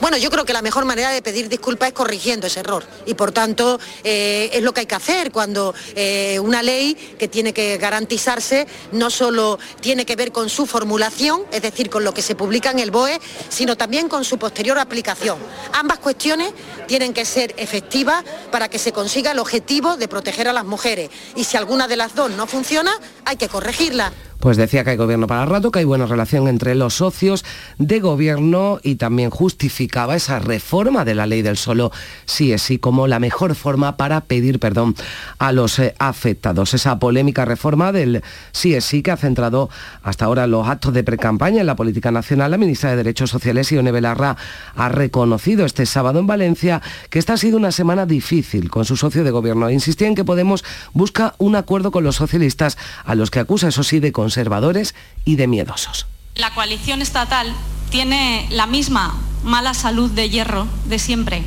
Bueno, 0.00 0.16
yo 0.16 0.30
creo 0.30 0.44
que 0.44 0.52
la 0.52 0.62
mejor 0.62 0.84
manera 0.84 1.10
de 1.10 1.22
pedir 1.22 1.48
disculpas 1.48 1.88
es 1.88 1.94
corrigiendo 1.94 2.46
ese 2.46 2.60
error 2.60 2.84
y 3.04 3.14
por 3.14 3.32
tanto 3.32 3.80
eh, 4.04 4.48
es 4.52 4.62
lo 4.62 4.72
que 4.72 4.80
hay 4.80 4.86
que 4.86 4.94
hacer 4.94 5.32
cuando 5.32 5.74
eh, 5.96 6.38
una 6.40 6.62
ley 6.62 6.94
que 7.18 7.26
tiene 7.26 7.52
que 7.52 7.78
garantizarse 7.78 8.66
no 8.92 9.10
solo 9.10 9.58
tiene 9.80 10.06
que 10.06 10.14
ver 10.14 10.30
con 10.30 10.48
su 10.48 10.66
formulación, 10.66 11.42
es 11.50 11.62
decir, 11.62 11.90
con 11.90 12.04
lo 12.04 12.14
que 12.14 12.22
se 12.22 12.36
publica 12.36 12.70
en 12.70 12.78
el 12.78 12.92
BOE, 12.92 13.20
sino 13.48 13.76
también 13.76 14.08
con 14.08 14.24
su 14.24 14.38
posterior 14.38 14.78
aplicación. 14.78 15.38
Ambas 15.72 15.98
cuestiones 15.98 16.52
tienen 16.86 17.12
que 17.12 17.24
ser 17.24 17.54
efectivas 17.58 18.24
para 18.52 18.68
que 18.68 18.78
se 18.78 18.92
consiga 18.92 19.32
el 19.32 19.40
objetivo 19.40 19.96
de 19.96 20.06
proteger 20.06 20.46
a 20.46 20.52
las 20.52 20.64
mujeres 20.64 21.10
y 21.34 21.42
si 21.42 21.56
alguna 21.56 21.88
de 21.88 21.96
las 21.96 22.14
dos 22.14 22.30
no 22.30 22.46
funciona, 22.46 22.92
hay 23.24 23.36
que 23.36 23.48
corregirla. 23.48 24.12
Pues 24.40 24.56
decía 24.56 24.84
que 24.84 24.90
hay 24.90 24.96
gobierno 24.96 25.26
para 25.26 25.44
rato, 25.46 25.72
que 25.72 25.80
hay 25.80 25.84
buena 25.84 26.06
relación 26.06 26.46
entre 26.46 26.76
los 26.76 26.94
socios 26.94 27.44
de 27.78 27.98
gobierno 27.98 28.78
y 28.82 28.94
también 28.94 29.30
justificaba 29.30 30.14
esa 30.14 30.38
reforma 30.38 31.04
de 31.04 31.16
la 31.16 31.26
ley 31.26 31.42
del 31.42 31.56
solo 31.56 31.90
sí 32.24 32.52
es 32.52 32.62
sí 32.62 32.78
como 32.78 33.08
la 33.08 33.18
mejor 33.18 33.56
forma 33.56 33.96
para 33.96 34.20
pedir 34.20 34.60
perdón 34.60 34.94
a 35.38 35.50
los 35.52 35.78
eh, 35.80 35.94
afectados. 35.98 36.72
Esa 36.74 37.00
polémica 37.00 37.44
reforma 37.44 37.90
del 37.90 38.22
sí 38.52 38.74
es 38.74 38.84
sí 38.84 39.02
que 39.02 39.10
ha 39.10 39.16
centrado 39.16 39.70
hasta 40.02 40.26
ahora 40.26 40.46
los 40.46 40.68
actos 40.68 40.94
de 40.94 41.02
precampaña 41.02 41.60
en 41.60 41.66
la 41.66 41.76
política 41.76 42.12
nacional. 42.12 42.52
La 42.52 42.58
ministra 42.58 42.90
de 42.90 42.96
Derechos 42.96 43.30
Sociales, 43.30 43.72
Ione 43.72 43.90
Belarra, 43.90 44.36
ha 44.76 44.88
reconocido 44.88 45.66
este 45.66 45.84
sábado 45.84 46.20
en 46.20 46.28
Valencia 46.28 46.80
que 47.10 47.18
esta 47.18 47.32
ha 47.32 47.38
sido 47.38 47.56
una 47.56 47.72
semana 47.72 48.06
difícil 48.06 48.70
con 48.70 48.84
su 48.84 48.96
socio 48.96 49.24
de 49.24 49.32
gobierno. 49.32 49.68
Insistía 49.68 50.06
en 50.06 50.14
que 50.14 50.24
Podemos 50.28 50.62
busca 50.92 51.34
un 51.38 51.56
acuerdo 51.56 51.90
con 51.90 52.04
los 52.04 52.16
socialistas 52.16 52.76
a 53.06 53.14
los 53.14 53.30
que 53.30 53.40
acusa, 53.40 53.68
eso 53.68 53.82
sí, 53.82 53.98
de 53.98 54.12
conservadores 54.28 54.94
y 55.24 55.36
de 55.36 55.46
miedosos. 55.46 56.06
La 56.34 56.52
coalición 56.52 57.00
estatal 57.00 57.50
tiene 57.88 58.46
la 58.50 58.66
misma 58.66 59.14
mala 59.42 59.72
salud 59.72 60.10
de 60.10 60.28
hierro 60.28 60.68
de 60.84 60.98
siempre, 60.98 61.44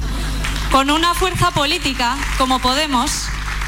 con 0.71 0.89
una 0.89 1.13
fuerza 1.13 1.51
política 1.51 2.17
como 2.39 2.57
Podemos 2.57 3.11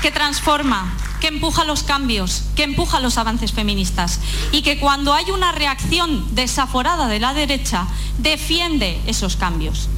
que 0.02 0.10
transforma, 0.10 0.97
que 1.21 1.28
empuja 1.28 1.63
los 1.63 1.84
cambios, 1.84 2.45
que 2.56 2.63
empuja 2.63 2.99
los 2.99 3.19
avances 3.19 3.52
feministas 3.52 4.19
y 4.52 4.63
que 4.63 4.80
cuando 4.80 5.13
hay 5.13 5.30
una 5.30 5.52
reacción 5.52 6.34
desaforada 6.34 7.08
de 7.08 7.19
la 7.19 7.36
derecha 7.36 7.86
defiende 8.17 8.99
esos 9.06 9.36
cambios. 9.36 9.89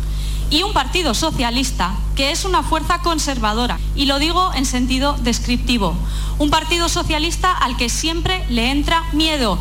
Y 0.49 0.63
un 0.63 0.73
partido 0.73 1.13
socialista 1.13 1.95
que 2.15 2.31
es 2.31 2.45
una 2.45 2.63
fuerza 2.63 2.99
conservadora, 2.99 3.79
y 3.95 4.05
lo 4.05 4.19
digo 4.19 4.51
en 4.55 4.65
sentido 4.65 5.17
descriptivo, 5.21 5.95
un 6.39 6.49
partido 6.49 6.88
socialista 6.88 7.51
al 7.51 7.75
que 7.77 7.89
siempre 7.89 8.45
le 8.49 8.71
entra 8.71 9.03
miedo. 9.13 9.60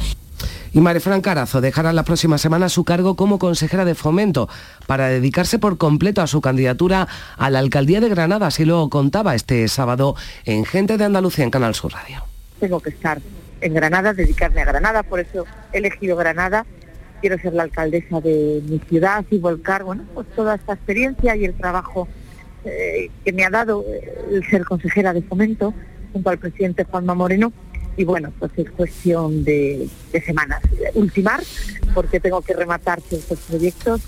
Y 0.72 0.80
Marifran 0.80 1.20
Carazo 1.20 1.60
dejará 1.60 1.92
la 1.92 2.02
próxima 2.02 2.36
semana 2.36 2.68
su 2.68 2.84
cargo 2.84 3.14
como 3.14 3.38
consejera 3.38 3.84
de 3.84 3.94
fomento 3.94 4.48
para 4.86 5.06
dedicarse 5.06 5.60
por 5.60 5.78
completo 5.78 6.20
a 6.20 6.26
su 6.26 6.40
candidatura 6.40 7.06
a 7.36 7.48
la 7.48 7.60
alcaldía 7.60 8.00
de 8.00 8.08
Granada, 8.08 8.48
así 8.48 8.64
lo 8.64 8.88
contaba 8.90 9.36
este 9.36 9.66
sábado 9.68 10.16
en 10.44 10.64
Gente 10.64 10.98
de 10.98 11.04
Andalucía 11.04 11.44
en 11.44 11.52
Canal 11.52 11.76
Sur 11.76 11.92
Radio. 11.92 12.24
Tengo 12.58 12.80
que 12.80 12.90
estar 12.90 13.20
en 13.60 13.72
Granada, 13.72 14.12
dedicarme 14.12 14.62
a 14.62 14.64
Granada, 14.64 15.04
por 15.04 15.20
eso 15.20 15.44
he 15.72 15.78
elegido 15.78 16.16
Granada. 16.16 16.66
Quiero 17.24 17.38
ser 17.38 17.54
la 17.54 17.62
alcaldesa 17.62 18.20
de 18.20 18.60
mi 18.68 18.78
ciudad 18.80 19.24
y 19.30 19.38
volcar 19.38 19.82
bueno, 19.82 20.04
pues 20.12 20.26
toda 20.36 20.56
esta 20.56 20.74
experiencia 20.74 21.34
y 21.34 21.46
el 21.46 21.54
trabajo 21.54 22.06
eh, 22.66 23.08
que 23.24 23.32
me 23.32 23.46
ha 23.46 23.48
dado 23.48 23.82
el 24.30 24.46
ser 24.50 24.66
consejera 24.66 25.14
de 25.14 25.22
fomento 25.22 25.72
junto 26.12 26.28
al 26.28 26.36
presidente 26.36 26.84
Juanma 26.84 27.14
Moreno 27.14 27.50
y 27.96 28.04
bueno, 28.04 28.30
pues 28.38 28.52
es 28.56 28.70
cuestión 28.72 29.42
de, 29.42 29.88
de 30.12 30.20
semanas. 30.20 30.60
Ultimar, 30.92 31.40
porque 31.94 32.20
tengo 32.20 32.42
que 32.42 32.52
rematar 32.52 33.00
ciertos 33.00 33.38
proyectos 33.38 34.02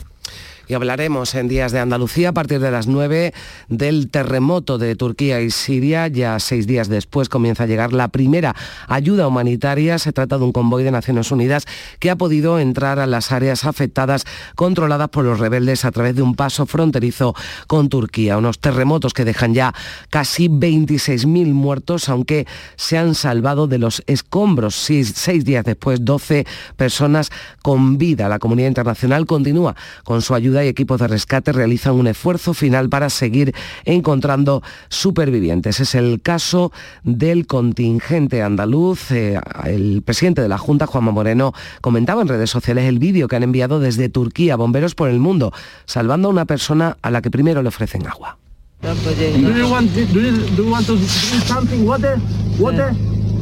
y 0.69 0.75
hablaremos 0.75 1.35
en 1.35 1.49
Días 1.49 1.73
de 1.73 1.79
Andalucía 1.79 2.31
a 2.31 2.33
partir 2.33 2.61
de 2.61 2.71
las 2.71 2.87
9 2.87 3.33
del 3.69 4.11
terremoto 4.11 4.79
de 4.79 4.97
Turquía 4.97 5.41
y 5.41 5.51
Siria. 5.51 6.09
Ya 6.09 6.39
seis 6.41 6.67
días 6.67 6.89
después 6.89 7.29
comienza 7.29 7.65
a 7.65 7.67
llegar 7.67 7.93
la 7.93 8.09
primera 8.09 8.55
ayuda 8.89 9.29
humanitaria. 9.29 9.99
Se 9.99 10.13
trata 10.13 10.39
de 10.39 10.45
un 10.45 10.53
convoy 10.53 10.83
de 10.83 10.91
Naciones 10.91 11.31
Unidas 11.31 11.67
que 11.99 12.11
ha 12.11 12.17
podido 12.17 12.59
entrar 12.59 12.99
a 12.99 13.07
las 13.07 13.33
áreas 13.33 13.65
afectadas 13.65 14.25
controladas 14.55 15.09
por 15.09 15.25
los 15.25 15.39
rebeldes 15.39 15.85
a 15.85 15.93
través 15.93 16.17
de 16.17 16.23
un 16.23 16.35
paso 16.35 16.67
fronterizo 16.67 17.35
con 17.67 17.89
Turquía. 17.89 18.39
Unos 18.39 18.59
terremotos 18.59 19.15
que 19.15 19.25
dejan 19.25 19.55
ya 19.55 19.75
casi 20.11 20.49
26.000 20.49 21.53
muertos, 21.53 22.09
aunque 22.09 22.47
se 22.77 22.99
han 22.99 23.15
salvado 23.15 23.67
de 23.67 23.79
los 23.79 24.03
escombros. 24.07 24.75
Seis, 24.75 25.13
seis 25.15 25.45
días 25.45 25.65
después, 25.65 26.05
12 26.05 26.47
personas 26.77 27.31
con 27.63 27.99
vida. 27.99 28.29
La 28.29 28.39
comunidad 28.39 28.69
internacional 28.69 29.27
continúa 29.27 29.77
con 30.05 30.23
su 30.23 30.35
ayuda 30.35 30.56
ayuda 30.57 30.65
y 30.65 30.69
equipos 30.69 31.01
de 31.01 31.09
rescate 31.09 31.53
realizan 31.53 31.95
un 31.95 32.07
esfuerzo 32.07 32.55
final 32.55 32.89
para 32.89 33.11
seguir 33.11 33.55
encontrando 33.85 34.63
supervivientes. 34.89 35.81
Es 35.81 35.95
el 35.95 36.21
caso 36.23 36.73
del 37.03 37.47
contingente 37.47 38.43
andaluz. 38.43 39.11
Eh, 39.11 39.39
el 39.65 40.03
presidente 40.03 40.43
de 40.43 40.49
la 40.49 40.59
Junta, 40.59 40.87
Juanma 40.87 41.13
Moreno, 41.13 41.53
comentaba 41.81 42.23
en 42.23 42.29
redes 42.29 42.51
sociales 42.51 42.85
el 42.85 42.99
vídeo 42.99 43.29
que 43.29 43.37
han 43.37 43.43
enviado 43.43 43.81
desde 43.81 44.09
Turquía 44.09 44.57
bomberos 44.57 44.95
por 44.95 45.11
el 45.11 45.19
mundo, 45.19 45.53
salvando 45.85 46.29
a 46.29 46.31
una 46.31 46.45
persona 46.45 46.97
a 47.03 47.11
la 47.11 47.21
que 47.23 47.31
primero 47.31 47.63
le 47.63 47.69
ofrecen 47.69 48.07
agua. 48.07 48.39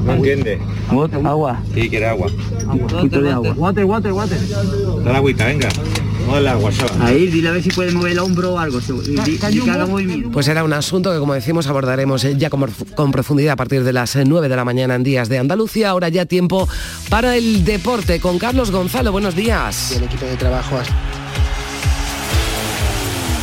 No 0.05 0.13
entiende. 0.13 0.59
Agua. 1.25 1.63
Sí, 1.75 1.89
quiere 1.89 2.07
agua. 2.07 2.27
Agua. 2.69 3.55
Water, 3.57 3.85
water, 3.85 4.13
water. 4.13 4.39
Dale 5.05 5.17
agüita, 5.17 5.47
venga. 5.47 5.69
Agua, 6.33 6.73
chaval. 6.73 7.03
Ahí, 7.03 7.27
dile 7.29 7.49
a 7.49 7.53
ver 7.53 7.63
si 7.63 7.71
puede 7.71 7.93
mover 7.93 8.13
el 8.13 8.19
hombro 8.19 8.55
o 8.55 8.59
algo. 8.59 8.81
Di, 8.81 9.15
di 9.15 9.39
que 9.39 9.71
haga 9.71 9.87
movimiento. 9.87 10.31
Pues 10.31 10.49
era 10.49 10.65
un 10.65 10.73
asunto 10.73 11.13
que, 11.13 11.19
como 11.19 11.35
decimos, 11.35 11.67
abordaremos 11.67 12.25
eh, 12.25 12.35
ya 12.37 12.51
con, 12.51 12.71
con 12.95 13.13
profundidad 13.13 13.53
a 13.53 13.57
partir 13.57 13.85
de 13.85 13.93
las 13.93 14.17
9 14.17 14.49
de 14.49 14.57
la 14.57 14.65
mañana 14.65 14.95
en 14.95 15.03
Días 15.03 15.29
de 15.29 15.39
Andalucía. 15.39 15.91
Ahora 15.91 16.09
ya 16.09 16.27
tiempo 16.27 16.69
para 17.09 17.37
el 17.37 17.65
deporte 17.65 18.21
con 18.21 18.39
Carlos 18.39 18.71
Gonzalo. 18.71 19.13
Buenos 19.13 19.37
días. 19.37 19.93
El 19.93 20.05
equipo 20.05 20.27
de 20.27 20.37
trabajo 20.37 20.77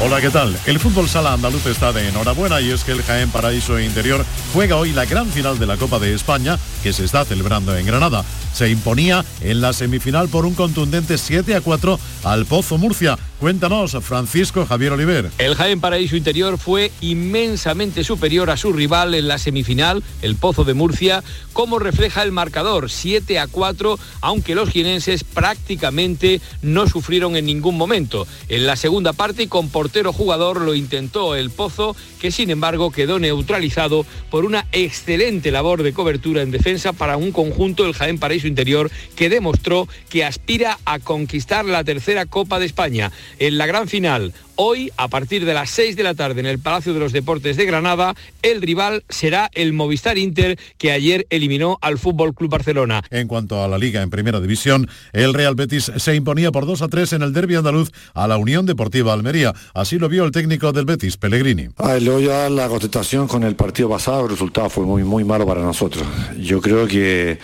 Hola, 0.04 0.20
¿qué 0.20 0.32
tal? 0.32 0.58
El 0.66 0.80
fútbol 0.80 1.08
sala 1.08 1.34
andaluz 1.34 1.64
está 1.68 1.94
de 1.94 2.10
enhorabuena 2.10 2.60
y 2.60 2.72
es 2.72 2.84
que 2.84 2.92
el 2.92 3.04
Jaén 3.04 3.30
Paraíso 3.30 3.80
Interior 3.80 4.26
juega 4.52 4.78
hoy 4.78 4.94
la 4.94 5.06
gran 5.06 5.28
final 5.28 5.60
de 5.60 5.68
la 5.68 5.78
Copa 5.78 6.00
de 6.00 6.16
España 6.16 6.58
que 6.82 6.92
se 6.92 7.06
está 7.06 7.24
celebrando 7.24 7.78
en 7.78 7.86
Granada. 7.86 8.26
Se 8.52 8.68
imponía 8.70 9.24
en 9.42 9.62
la 9.62 9.74
semifinal 9.74 10.28
por 10.28 10.48
un 10.48 10.56
contundente 10.56 11.20
7 11.20 11.56
a 11.56 11.62
4 11.62 12.00
al 12.24 12.46
Pozo 12.48 12.80
Murcia. 12.80 13.18
Cuéntanos, 13.40 13.98
Francisco 14.02 14.66
Javier 14.66 14.92
Oliver. 14.92 15.32
El 15.40 15.56
Jaén 15.56 15.80
Paraíso 15.80 16.16
Interior 16.16 16.58
fue 16.60 16.92
inmensamente 17.02 18.04
superior 18.04 18.50
a 18.50 18.58
su 18.58 18.72
rival 18.74 19.16
en 19.16 19.28
la 19.28 19.40
semifinal, 19.40 20.04
el 20.22 20.36
Pozo 20.36 20.64
de 20.64 20.74
Murcia, 20.74 21.24
como 21.54 21.80
refleja 21.80 22.24
el 22.24 22.32
marcador 22.32 22.92
7 22.92 23.40
a 23.40 23.48
4, 23.48 23.98
aunque 24.22 24.54
los 24.54 24.70
jienenses 24.70 25.24
prácticamente 25.24 26.40
no 26.62 26.88
sufrieron 26.88 27.36
en 27.36 27.46
ningún 27.46 27.78
momento. 27.78 28.28
En 28.48 28.68
la 28.68 28.76
segunda 28.76 29.14
parte, 29.14 29.48
con 29.48 29.70
portero 29.92 30.14
jugador, 30.14 30.62
lo 30.62 30.74
intentó 30.74 31.36
el 31.36 31.50
Pozo, 31.50 31.98
que 32.22 32.32
sin 32.32 32.50
embargo 32.50 32.92
quedó 32.92 33.20
neutralizado 33.20 34.06
por 34.30 34.46
una 34.46 34.66
excelente 34.72 35.52
labor 35.52 35.84
de 35.84 35.92
cobertura 35.92 36.42
en 36.42 36.50
defensa 36.50 36.94
para 36.94 37.18
un 37.18 37.34
conjunto 37.34 37.84
del 37.84 37.94
Jaén 37.94 38.18
Paraíso 38.18 38.48
Interior 38.48 38.90
que 39.18 39.28
demostró 39.28 39.90
que 40.10 40.24
aspira 40.24 40.80
a 40.86 41.00
conquistar 41.00 41.66
la 41.66 41.84
tercera 41.84 42.26
Copa 42.26 42.58
de 42.58 42.68
España. 42.68 43.12
En 43.38 43.58
la 43.58 43.66
gran 43.66 43.90
final, 43.90 44.34
hoy, 44.56 44.92
a 44.98 45.08
partir 45.08 45.46
de 45.46 45.54
las 45.54 45.70
6 45.72 45.96
de 45.96 46.04
la 46.04 46.14
tarde 46.14 46.40
en 46.40 46.46
el 46.46 46.60
Palacio 46.60 46.94
de 46.94 47.00
los 47.00 47.12
Deportes 47.12 47.58
de 47.58 47.66
Granada, 47.66 48.16
el 48.42 48.62
rival 48.62 49.04
será 49.10 49.50
el 49.54 49.74
Movistar 49.74 50.18
Inter 50.18 50.58
que 50.78 50.92
ayer 50.92 51.26
eliminó 51.30 51.78
al 51.82 51.98
Fútbol 51.98 52.34
Club 52.34 52.52
Barcelona. 52.52 53.04
En 53.10 53.28
cuanto 53.28 53.64
a 53.64 53.68
la 53.68 53.78
liga 53.78 54.02
en 54.02 54.10
primera 54.10 54.40
división, 54.40 54.90
el 55.14 55.34
Real 55.34 55.56
Betis 55.56 55.92
se 55.96 56.16
imponía 56.16 56.52
por 56.52 56.66
2 56.66 56.82
a 56.82 56.88
3 56.88 57.14
en 57.14 57.22
el 57.22 57.34
derby 57.34 57.56
andaluz 57.56 57.92
a 58.14 58.28
la 58.28 58.38
Unión 58.38 58.66
Deportiva 58.66 59.14
Almería. 59.14 59.54
Así 59.74 59.98
lo 59.98 60.10
vio 60.10 60.24
el 60.26 60.32
técnico 60.32 60.72
del 60.72 60.86
Betis, 60.86 61.18
Pellegrini. 61.18 61.70
Ah, 61.78 61.98
luego 62.02 62.20
ya 62.20 62.50
la 62.50 62.68
contestación 62.68 63.28
con 63.28 63.44
el 63.44 63.56
partido 63.56 63.90
pasado, 63.90 64.26
el 64.26 64.32
resultado 64.32 64.70
fue 64.70 64.86
muy, 64.86 65.04
muy 65.04 65.24
malo 65.24 65.46
para 65.46 65.62
nosotros. 65.62 66.06
Yo 66.38 66.62
creo 66.62 66.88
que 66.88 67.40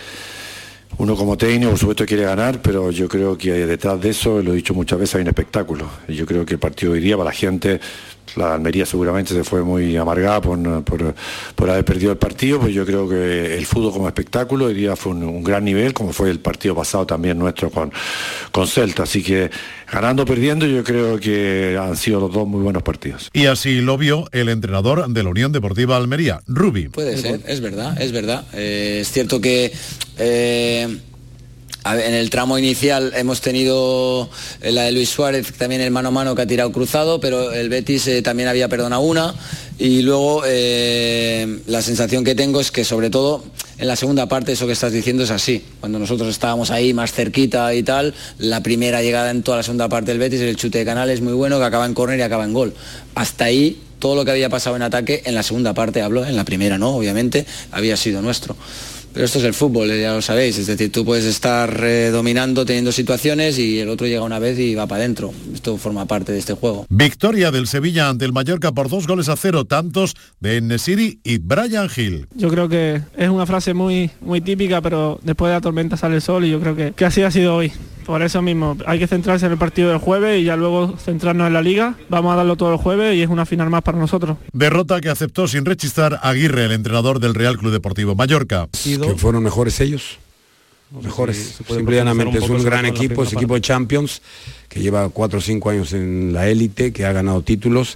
uno 0.96 1.14
como 1.14 1.36
técnico, 1.36 1.70
por 1.70 1.78
supuesto, 1.78 2.06
quiere 2.06 2.24
ganar, 2.24 2.60
pero 2.62 2.90
yo 2.90 3.08
creo 3.08 3.36
que 3.36 3.52
detrás 3.66 4.00
de 4.00 4.10
eso, 4.10 4.42
lo 4.42 4.52
he 4.52 4.56
dicho 4.56 4.74
muchas 4.74 4.98
veces, 4.98 5.16
hay 5.16 5.22
un 5.22 5.28
espectáculo. 5.28 5.88
Y 6.08 6.14
yo 6.14 6.26
creo 6.26 6.44
que 6.44 6.54
el 6.54 6.60
partido 6.60 6.92
hoy 6.92 7.00
día 7.00 7.16
para 7.16 7.30
la 7.30 7.34
gente, 7.34 7.80
la 8.36 8.54
Almería 8.54 8.86
seguramente 8.86 9.34
se 9.34 9.44
fue 9.44 9.62
muy 9.62 9.96
amargada 9.96 10.40
por, 10.40 10.84
por, 10.84 11.14
por 11.54 11.70
haber 11.70 11.84
perdido 11.84 12.12
el 12.12 12.18
partido, 12.18 12.60
pues 12.60 12.74
yo 12.74 12.84
creo 12.84 13.08
que 13.08 13.56
el 13.56 13.66
fútbol 13.66 13.92
como 13.92 14.08
espectáculo 14.08 14.66
hoy 14.66 14.74
día 14.74 14.96
fue 14.96 15.12
un, 15.12 15.22
un 15.22 15.42
gran 15.42 15.64
nivel, 15.64 15.92
como 15.94 16.12
fue 16.12 16.30
el 16.30 16.40
partido 16.40 16.74
pasado 16.74 17.06
también 17.06 17.38
nuestro 17.38 17.70
con, 17.70 17.92
con 18.52 18.66
Celta. 18.66 19.04
Así 19.04 19.22
que 19.22 19.50
ganando 19.90 20.22
o 20.22 20.26
perdiendo, 20.26 20.66
yo 20.66 20.84
creo 20.84 21.18
que 21.18 21.78
han 21.80 21.96
sido 21.96 22.20
los 22.20 22.32
dos 22.32 22.46
muy 22.46 22.62
buenos 22.62 22.82
partidos. 22.82 23.30
Y 23.32 23.46
así 23.46 23.80
lo 23.80 23.96
vio 23.96 24.28
el 24.32 24.48
entrenador 24.48 25.08
de 25.08 25.22
la 25.22 25.30
Unión 25.30 25.52
Deportiva 25.52 25.96
Almería, 25.96 26.40
Rubi. 26.46 26.88
Puede 26.88 27.16
ser, 27.16 27.40
es 27.46 27.60
verdad, 27.60 28.00
es 28.00 28.12
verdad. 28.12 28.44
Eh, 28.52 28.98
es 29.00 29.10
cierto 29.10 29.40
que 29.40 29.72
eh, 30.18 30.98
en 31.94 32.14
el 32.14 32.30
tramo 32.30 32.58
inicial 32.58 33.12
hemos 33.14 33.40
tenido 33.40 34.28
eh, 34.60 34.72
la 34.72 34.84
de 34.84 34.92
Luis 34.92 35.08
Suárez, 35.08 35.52
también 35.56 35.80
el 35.80 35.90
mano 35.90 36.08
a 36.08 36.10
mano 36.10 36.34
que 36.34 36.42
ha 36.42 36.46
tirado 36.46 36.70
cruzado, 36.72 37.20
pero 37.20 37.52
el 37.52 37.68
Betis 37.68 38.06
eh, 38.08 38.22
también 38.22 38.48
había 38.48 38.68
perdonado 38.68 39.02
una. 39.02 39.34
Y 39.78 40.02
luego 40.02 40.42
eh, 40.44 41.60
la 41.66 41.82
sensación 41.82 42.24
que 42.24 42.34
tengo 42.34 42.60
es 42.60 42.70
que 42.72 42.84
sobre 42.84 43.10
todo 43.10 43.44
en 43.78 43.86
la 43.86 43.94
segunda 43.94 44.26
parte 44.26 44.52
eso 44.52 44.66
que 44.66 44.72
estás 44.72 44.92
diciendo 44.92 45.22
es 45.22 45.30
así. 45.30 45.64
Cuando 45.80 45.98
nosotros 45.98 46.28
estábamos 46.28 46.70
ahí 46.70 46.92
más 46.92 47.12
cerquita 47.12 47.72
y 47.74 47.82
tal, 47.82 48.14
la 48.38 48.62
primera 48.62 49.02
llegada 49.02 49.30
en 49.30 49.42
toda 49.42 49.58
la 49.58 49.62
segunda 49.62 49.88
parte 49.88 50.10
del 50.10 50.18
Betis, 50.18 50.40
el 50.40 50.56
chute 50.56 50.78
de 50.78 50.84
canal 50.84 51.10
es 51.10 51.20
muy 51.20 51.32
bueno, 51.32 51.58
que 51.58 51.64
acaba 51.64 51.86
en 51.86 51.94
córner 51.94 52.18
y 52.18 52.22
acaba 52.22 52.44
en 52.44 52.52
gol. 52.52 52.74
Hasta 53.14 53.44
ahí 53.44 53.80
todo 53.98 54.14
lo 54.14 54.24
que 54.24 54.30
había 54.30 54.48
pasado 54.48 54.76
en 54.76 54.82
ataque 54.82 55.22
en 55.24 55.34
la 55.34 55.42
segunda 55.42 55.74
parte 55.74 56.02
hablo, 56.02 56.24
en 56.24 56.36
la 56.36 56.44
primera 56.44 56.78
no, 56.78 56.90
obviamente, 56.90 57.46
había 57.70 57.96
sido 57.96 58.22
nuestro. 58.22 58.56
Pero 59.18 59.26
esto 59.26 59.40
es 59.40 59.46
el 59.46 59.54
fútbol, 59.54 59.90
eh, 59.90 60.00
ya 60.00 60.14
lo 60.14 60.22
sabéis, 60.22 60.58
es 60.58 60.68
decir, 60.68 60.92
tú 60.92 61.04
puedes 61.04 61.24
estar 61.24 61.82
eh, 61.82 62.10
dominando, 62.10 62.64
teniendo 62.64 62.92
situaciones 62.92 63.58
y 63.58 63.80
el 63.80 63.88
otro 63.88 64.06
llega 64.06 64.22
una 64.22 64.38
vez 64.38 64.56
y 64.60 64.76
va 64.76 64.86
para 64.86 65.02
adentro. 65.02 65.34
Esto 65.52 65.76
forma 65.76 66.06
parte 66.06 66.30
de 66.30 66.38
este 66.38 66.54
juego. 66.54 66.86
Victoria 66.88 67.50
del 67.50 67.66
Sevilla 67.66 68.10
ante 68.10 68.24
el 68.24 68.32
Mallorca 68.32 68.70
por 68.70 68.88
dos 68.88 69.08
goles 69.08 69.28
a 69.28 69.34
cero, 69.34 69.64
tantos 69.64 70.14
de 70.38 70.60
Nesiri 70.60 71.18
y 71.24 71.38
Brian 71.38 71.88
Hill. 71.96 72.28
Yo 72.36 72.48
creo 72.48 72.68
que 72.68 73.02
es 73.16 73.28
una 73.28 73.44
frase 73.44 73.74
muy, 73.74 74.08
muy 74.20 74.40
típica, 74.40 74.80
pero 74.80 75.18
después 75.24 75.50
de 75.50 75.54
la 75.54 75.60
tormenta 75.62 75.96
sale 75.96 76.14
el 76.14 76.22
sol 76.22 76.44
y 76.44 76.50
yo 76.50 76.60
creo 76.60 76.76
que, 76.76 76.92
que 76.92 77.04
así 77.04 77.20
ha 77.22 77.32
sido 77.32 77.56
hoy. 77.56 77.72
Por 78.08 78.22
eso 78.22 78.40
mismo, 78.40 78.74
hay 78.86 78.98
que 78.98 79.06
centrarse 79.06 79.44
en 79.44 79.52
el 79.52 79.58
partido 79.58 79.90
del 79.90 79.98
jueves 79.98 80.40
y 80.40 80.44
ya 80.44 80.56
luego 80.56 80.96
centrarnos 80.96 81.46
en 81.46 81.52
la 81.52 81.60
liga. 81.60 81.94
Vamos 82.08 82.32
a 82.32 82.36
darlo 82.36 82.56
todo 82.56 82.72
el 82.72 82.78
jueves 82.78 83.14
y 83.14 83.20
es 83.20 83.28
una 83.28 83.44
final 83.44 83.68
más 83.68 83.82
para 83.82 83.98
nosotros. 83.98 84.38
Derrota 84.54 84.98
que 85.02 85.10
aceptó 85.10 85.46
sin 85.46 85.66
rechistar 85.66 86.18
Aguirre, 86.22 86.64
el 86.64 86.72
entrenador 86.72 87.20
del 87.20 87.34
Real 87.34 87.58
Club 87.58 87.70
Deportivo 87.70 88.14
Mallorca. 88.14 88.66
Que 88.82 89.14
fueron 89.18 89.42
mejores 89.42 89.78
ellos. 89.80 90.16
Mejores. 90.90 91.58
Simple 91.68 91.96
y 91.96 91.98
llanamente 91.98 92.38
es 92.38 92.48
un 92.48 92.64
gran 92.64 92.86
equipo, 92.86 93.24
es 93.24 93.34
equipo 93.34 93.56
de 93.56 93.60
Champions, 93.60 94.22
que 94.70 94.80
lleva 94.80 95.10
cuatro 95.10 95.40
o 95.40 95.42
cinco 95.42 95.68
años 95.68 95.92
en 95.92 96.32
la 96.32 96.48
élite, 96.48 96.94
que 96.94 97.04
ha 97.04 97.12
ganado 97.12 97.42
títulos 97.42 97.94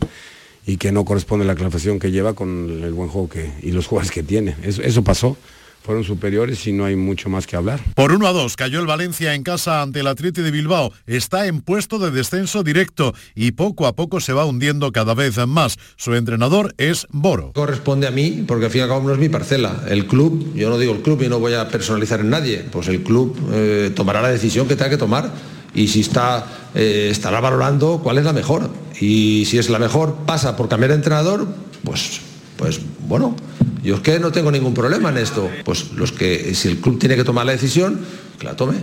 y 0.66 0.77
que 0.77 0.92
no 0.92 1.07
corresponde 1.07 1.46
a 1.46 1.48
la 1.48 1.55
clasificación 1.55 1.98
que 1.98 2.11
lleva 2.11 2.35
con 2.35 2.83
el 2.85 2.92
buen 2.92 3.09
juego 3.09 3.31
que, 3.31 3.51
y 3.62 3.72
los 3.72 3.87
jugadores 3.87 4.12
que 4.12 4.22
tiene. 4.22 4.57
Eso, 4.62 4.83
eso 4.83 5.03
pasó 5.03 5.38
fueron 5.83 6.05
superiores 6.05 6.66
y 6.66 6.73
no 6.73 6.85
hay 6.85 6.97
mucho 6.97 7.29
más 7.29 7.47
que 7.47 7.57
hablar. 7.57 7.81
Por 7.95 8.12
1 8.12 8.27
a 8.27 8.33
2 8.33 8.57
cayó 8.57 8.81
el 8.81 8.87
Valencia 8.87 9.35
en 9.35 9.42
casa 9.42 9.83
ante 9.83 10.01
el 10.01 10.07
Atleti 10.07 10.42
de 10.42 10.51
Bilbao. 10.51 10.92
Está 11.07 11.47
en 11.47 11.61
puesto 11.61 11.99
de 11.99 12.11
descenso 12.11 12.62
directo 12.62 13.14
y 13.35 13.53
poco 13.53 13.87
a 13.87 13.95
poco 13.95 14.21
se 14.21 14.33
va 14.33 14.45
hundiendo 14.45 14.92
cada 14.92 15.14
vez 15.14 15.38
más. 15.47 15.79
Su 15.97 16.14
entrenador 16.14 16.75
es 16.79 17.07
Boro. 17.11 17.53
Corresponde 17.53 18.07
a 18.07 18.11
mí 18.11 18.45
porque 18.47 18.66
al 18.66 18.71
fin 18.71 18.81
y 18.81 18.83
al 18.83 18.88
cabo 18.88 19.09
no 19.09 19.12
es 19.12 19.18
mi 19.18 19.29
parcela. 19.29 19.85
El 19.88 20.07
club, 20.07 20.55
yo 20.55 20.71
no 20.71 20.79
digo 20.79 20.92
el 20.92 21.03
club 21.03 21.23
y 21.23 21.29
no 21.29 21.40
voy 21.40 21.55
a 21.55 21.68
personalizar 21.68 22.21
en 22.21 22.31
nadie, 22.31 22.64
pues 22.71 22.88
el 22.88 23.03
club 23.03 23.37
eh, 23.53 23.90
tomará 23.95 24.23
la 24.23 24.31
decisión 24.31 24.68
que 24.68 24.77
tenga 24.77 24.90
que 24.90 24.97
tomar 24.97 25.31
y 25.75 25.88
si 25.88 26.01
está 26.01 26.71
eh, 26.75 27.09
estará 27.11 27.40
valorando 27.40 28.01
cuál 28.03 28.18
es 28.18 28.25
la 28.25 28.33
mejor. 28.33 28.71
Y 29.01 29.45
si 29.47 29.59
es 29.59 29.68
la 29.68 29.79
mejor 29.79 30.18
pasa 30.27 30.57
por 30.57 30.68
cambiar 30.68 30.90
de 30.90 30.97
entrenador, 30.97 31.49
pues 31.85 32.21
pues 32.57 32.81
bueno, 33.09 33.37
yo 33.83 33.97
es 33.97 34.01
que 34.01 34.19
no 34.19 34.33
tengo 34.33 34.51
ningún 34.51 34.75
problema 34.75 35.11
en 35.11 35.19
esto. 35.19 35.51
Pues 35.65 35.93
los 35.93 36.12
que, 36.12 36.55
si 36.55 36.69
el 36.69 36.79
club 36.79 36.99
tiene 36.99 37.17
que 37.17 37.25
tomar 37.25 37.47
la 37.47 37.53
decisión, 37.53 38.01
que 38.38 38.47
la 38.47 38.57
tome. 38.57 38.77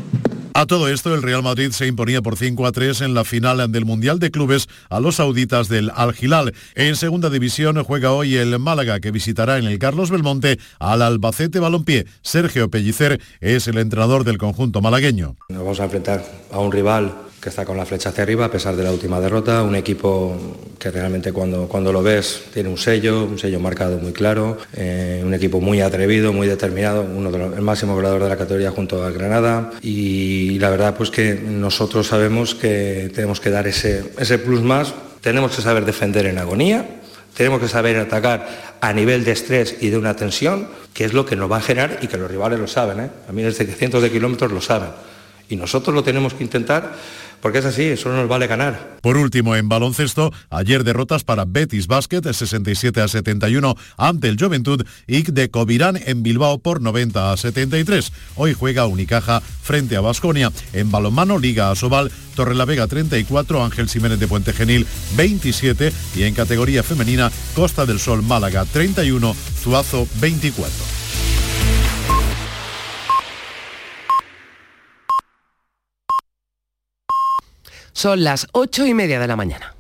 A 0.54 0.66
todo 0.66 0.90
esto, 0.90 1.14
el 1.16 1.22
Real 1.22 1.42
Madrid 1.42 1.72
se 1.72 1.88
imponía 1.88 2.22
por 2.22 2.36
5 2.36 2.66
a 2.66 2.72
3 2.72 3.02
en 3.02 3.14
la 3.14 3.24
final 3.24 3.72
del 3.72 3.86
Mundial 3.86 4.20
de 4.20 4.30
Clubes 4.30 4.68
a 4.90 5.00
los 5.00 5.16
sauditas 5.16 5.70
del 5.70 5.90
Al 5.96 6.14
Hilal. 6.20 6.54
En 6.76 6.98
segunda 6.98 7.30
división 7.30 7.82
juega 7.84 8.12
hoy 8.12 8.36
el 8.36 8.60
Málaga, 8.60 9.00
que 9.00 9.12
visitará 9.12 9.58
en 9.58 9.66
el 9.66 9.80
Carlos 9.80 10.12
Belmonte 10.12 10.60
al 10.80 11.02
Albacete 11.02 11.60
Balompié. 11.60 12.08
Sergio 12.24 12.70
Pellicer 12.70 13.22
es 13.40 13.70
el 13.70 13.78
entrenador 13.78 14.26
del 14.26 14.38
conjunto 14.38 14.82
malagueño. 14.82 15.38
Nos 15.48 15.60
vamos 15.60 15.80
a 15.80 15.86
enfrentar 15.86 16.26
a 16.52 16.60
un 16.60 16.72
rival 16.72 17.29
que 17.42 17.50
está 17.50 17.66
con 17.66 17.78
la 17.78 17.86
flecha 17.86 18.10
hacia 18.10 18.24
arriba 18.24 18.46
a 18.46 18.52
pesar 18.52 18.76
de 18.76 18.84
la 18.84 18.92
última 18.92 19.20
derrota, 19.20 19.64
un 19.64 19.76
equipo 19.76 20.36
que 20.78 20.92
realmente 20.92 21.32
cuando, 21.32 21.68
cuando 21.68 21.94
lo 21.94 22.04
ves 22.04 22.44
tiene 22.54 22.70
un 22.70 22.78
sello, 22.78 23.24
un 23.26 23.40
sello 23.40 23.60
marcado 23.60 23.98
muy 23.98 24.12
claro, 24.12 24.58
eh, 24.74 25.22
un 25.24 25.34
equipo 25.34 25.62
muy 25.62 25.82
atrevido, 25.82 26.34
muy 26.34 26.48
determinado, 26.48 27.02
uno 27.02 27.32
de 27.32 27.40
el 27.40 27.62
máximo 27.62 27.96
goleador 27.96 28.24
de 28.24 28.30
la 28.30 28.38
categoría 28.38 28.72
junto 28.72 29.04
a 29.04 29.10
Granada 29.12 29.72
y 29.82 30.60
la 30.60 30.70
verdad 30.70 30.96
pues 30.96 31.12
que 31.12 31.36
nosotros 31.36 32.08
sabemos 32.08 32.56
que 32.56 33.12
tenemos 33.14 33.40
que 33.40 33.50
dar 33.50 33.68
ese, 33.68 34.12
ese 34.18 34.38
plus 34.38 34.62
más, 34.62 34.94
tenemos 35.22 35.56
que 35.56 35.62
saber 35.62 35.86
defender 35.86 36.26
en 36.26 36.38
agonía, 36.38 37.00
tenemos 37.36 37.62
que 37.62 37.70
saber 37.70 37.98
atacar 37.98 38.78
a 38.82 38.94
nivel 38.94 39.24
de 39.24 39.32
estrés 39.32 39.78
y 39.80 39.90
de 39.90 39.98
una 39.98 40.16
tensión, 40.16 40.68
que 40.94 41.06
es 41.06 41.14
lo 41.14 41.26
que 41.26 41.36
nos 41.36 41.50
va 41.50 41.58
a 41.58 41.62
generar 41.62 42.00
y 42.02 42.08
que 42.08 42.18
los 42.18 42.30
rivales 42.30 42.60
lo 42.60 42.68
saben, 42.68 43.00
¿eh? 43.00 43.10
a 43.28 43.32
mí 43.32 43.42
desde 43.42 43.66
cientos 43.66 44.02
de 44.02 44.12
kilómetros 44.12 44.52
lo 44.52 44.62
saben. 44.62 44.90
Y 45.50 45.56
nosotros 45.56 45.96
lo 45.96 46.04
tenemos 46.04 46.34
que 46.34 46.44
intentar 46.44 46.94
porque 47.42 47.60
es 47.60 47.66
así, 47.66 47.84
eso 47.84 48.10
no 48.10 48.18
nos 48.18 48.28
vale 48.28 48.48
ganar. 48.48 48.98
Por 49.02 49.18
último, 49.18 49.56
en 49.56 49.70
baloncesto, 49.70 50.32
ayer 50.50 50.84
derrotas 50.84 51.24
para 51.24 51.46
Betis 51.46 51.88
Basket 51.88 52.22
67 52.22 53.02
a 53.02 53.08
71 53.08 53.76
ante 53.98 54.28
el 54.28 54.38
Juventud 54.38 54.86
y 55.08 55.24
de 55.24 55.50
Covirán 55.50 56.00
en 56.06 56.24
Bilbao 56.24 56.60
por 56.60 56.82
90 56.82 57.32
a 57.32 57.38
73. 57.38 58.12
Hoy 58.36 58.54
juega 58.54 58.88
Unicaja 58.88 59.42
frente 59.42 59.96
a 59.96 60.02
Basconia. 60.02 60.52
En 60.74 60.92
balonmano, 60.92 61.40
Liga 61.40 61.72
Asobal, 61.72 62.12
Torrelavega 62.36 62.88
34, 62.88 63.64
Ángel 63.64 63.90
Jiménez 63.90 64.20
de 64.20 64.28
Puente 64.28 64.54
Genil 64.54 64.86
27 65.16 65.92
y 66.16 66.24
en 66.24 66.34
categoría 66.34 66.84
femenina, 66.84 67.32
Costa 67.56 67.86
del 67.86 68.00
Sol 68.00 68.24
Málaga 68.24 68.66
31, 68.66 69.36
Zuazo 69.62 70.08
24. 70.20 71.09
Son 78.00 78.24
las 78.24 78.48
ocho 78.54 78.86
y 78.86 78.94
media 78.94 79.20
de 79.20 79.28
la 79.28 79.36
mañana. 79.36 79.76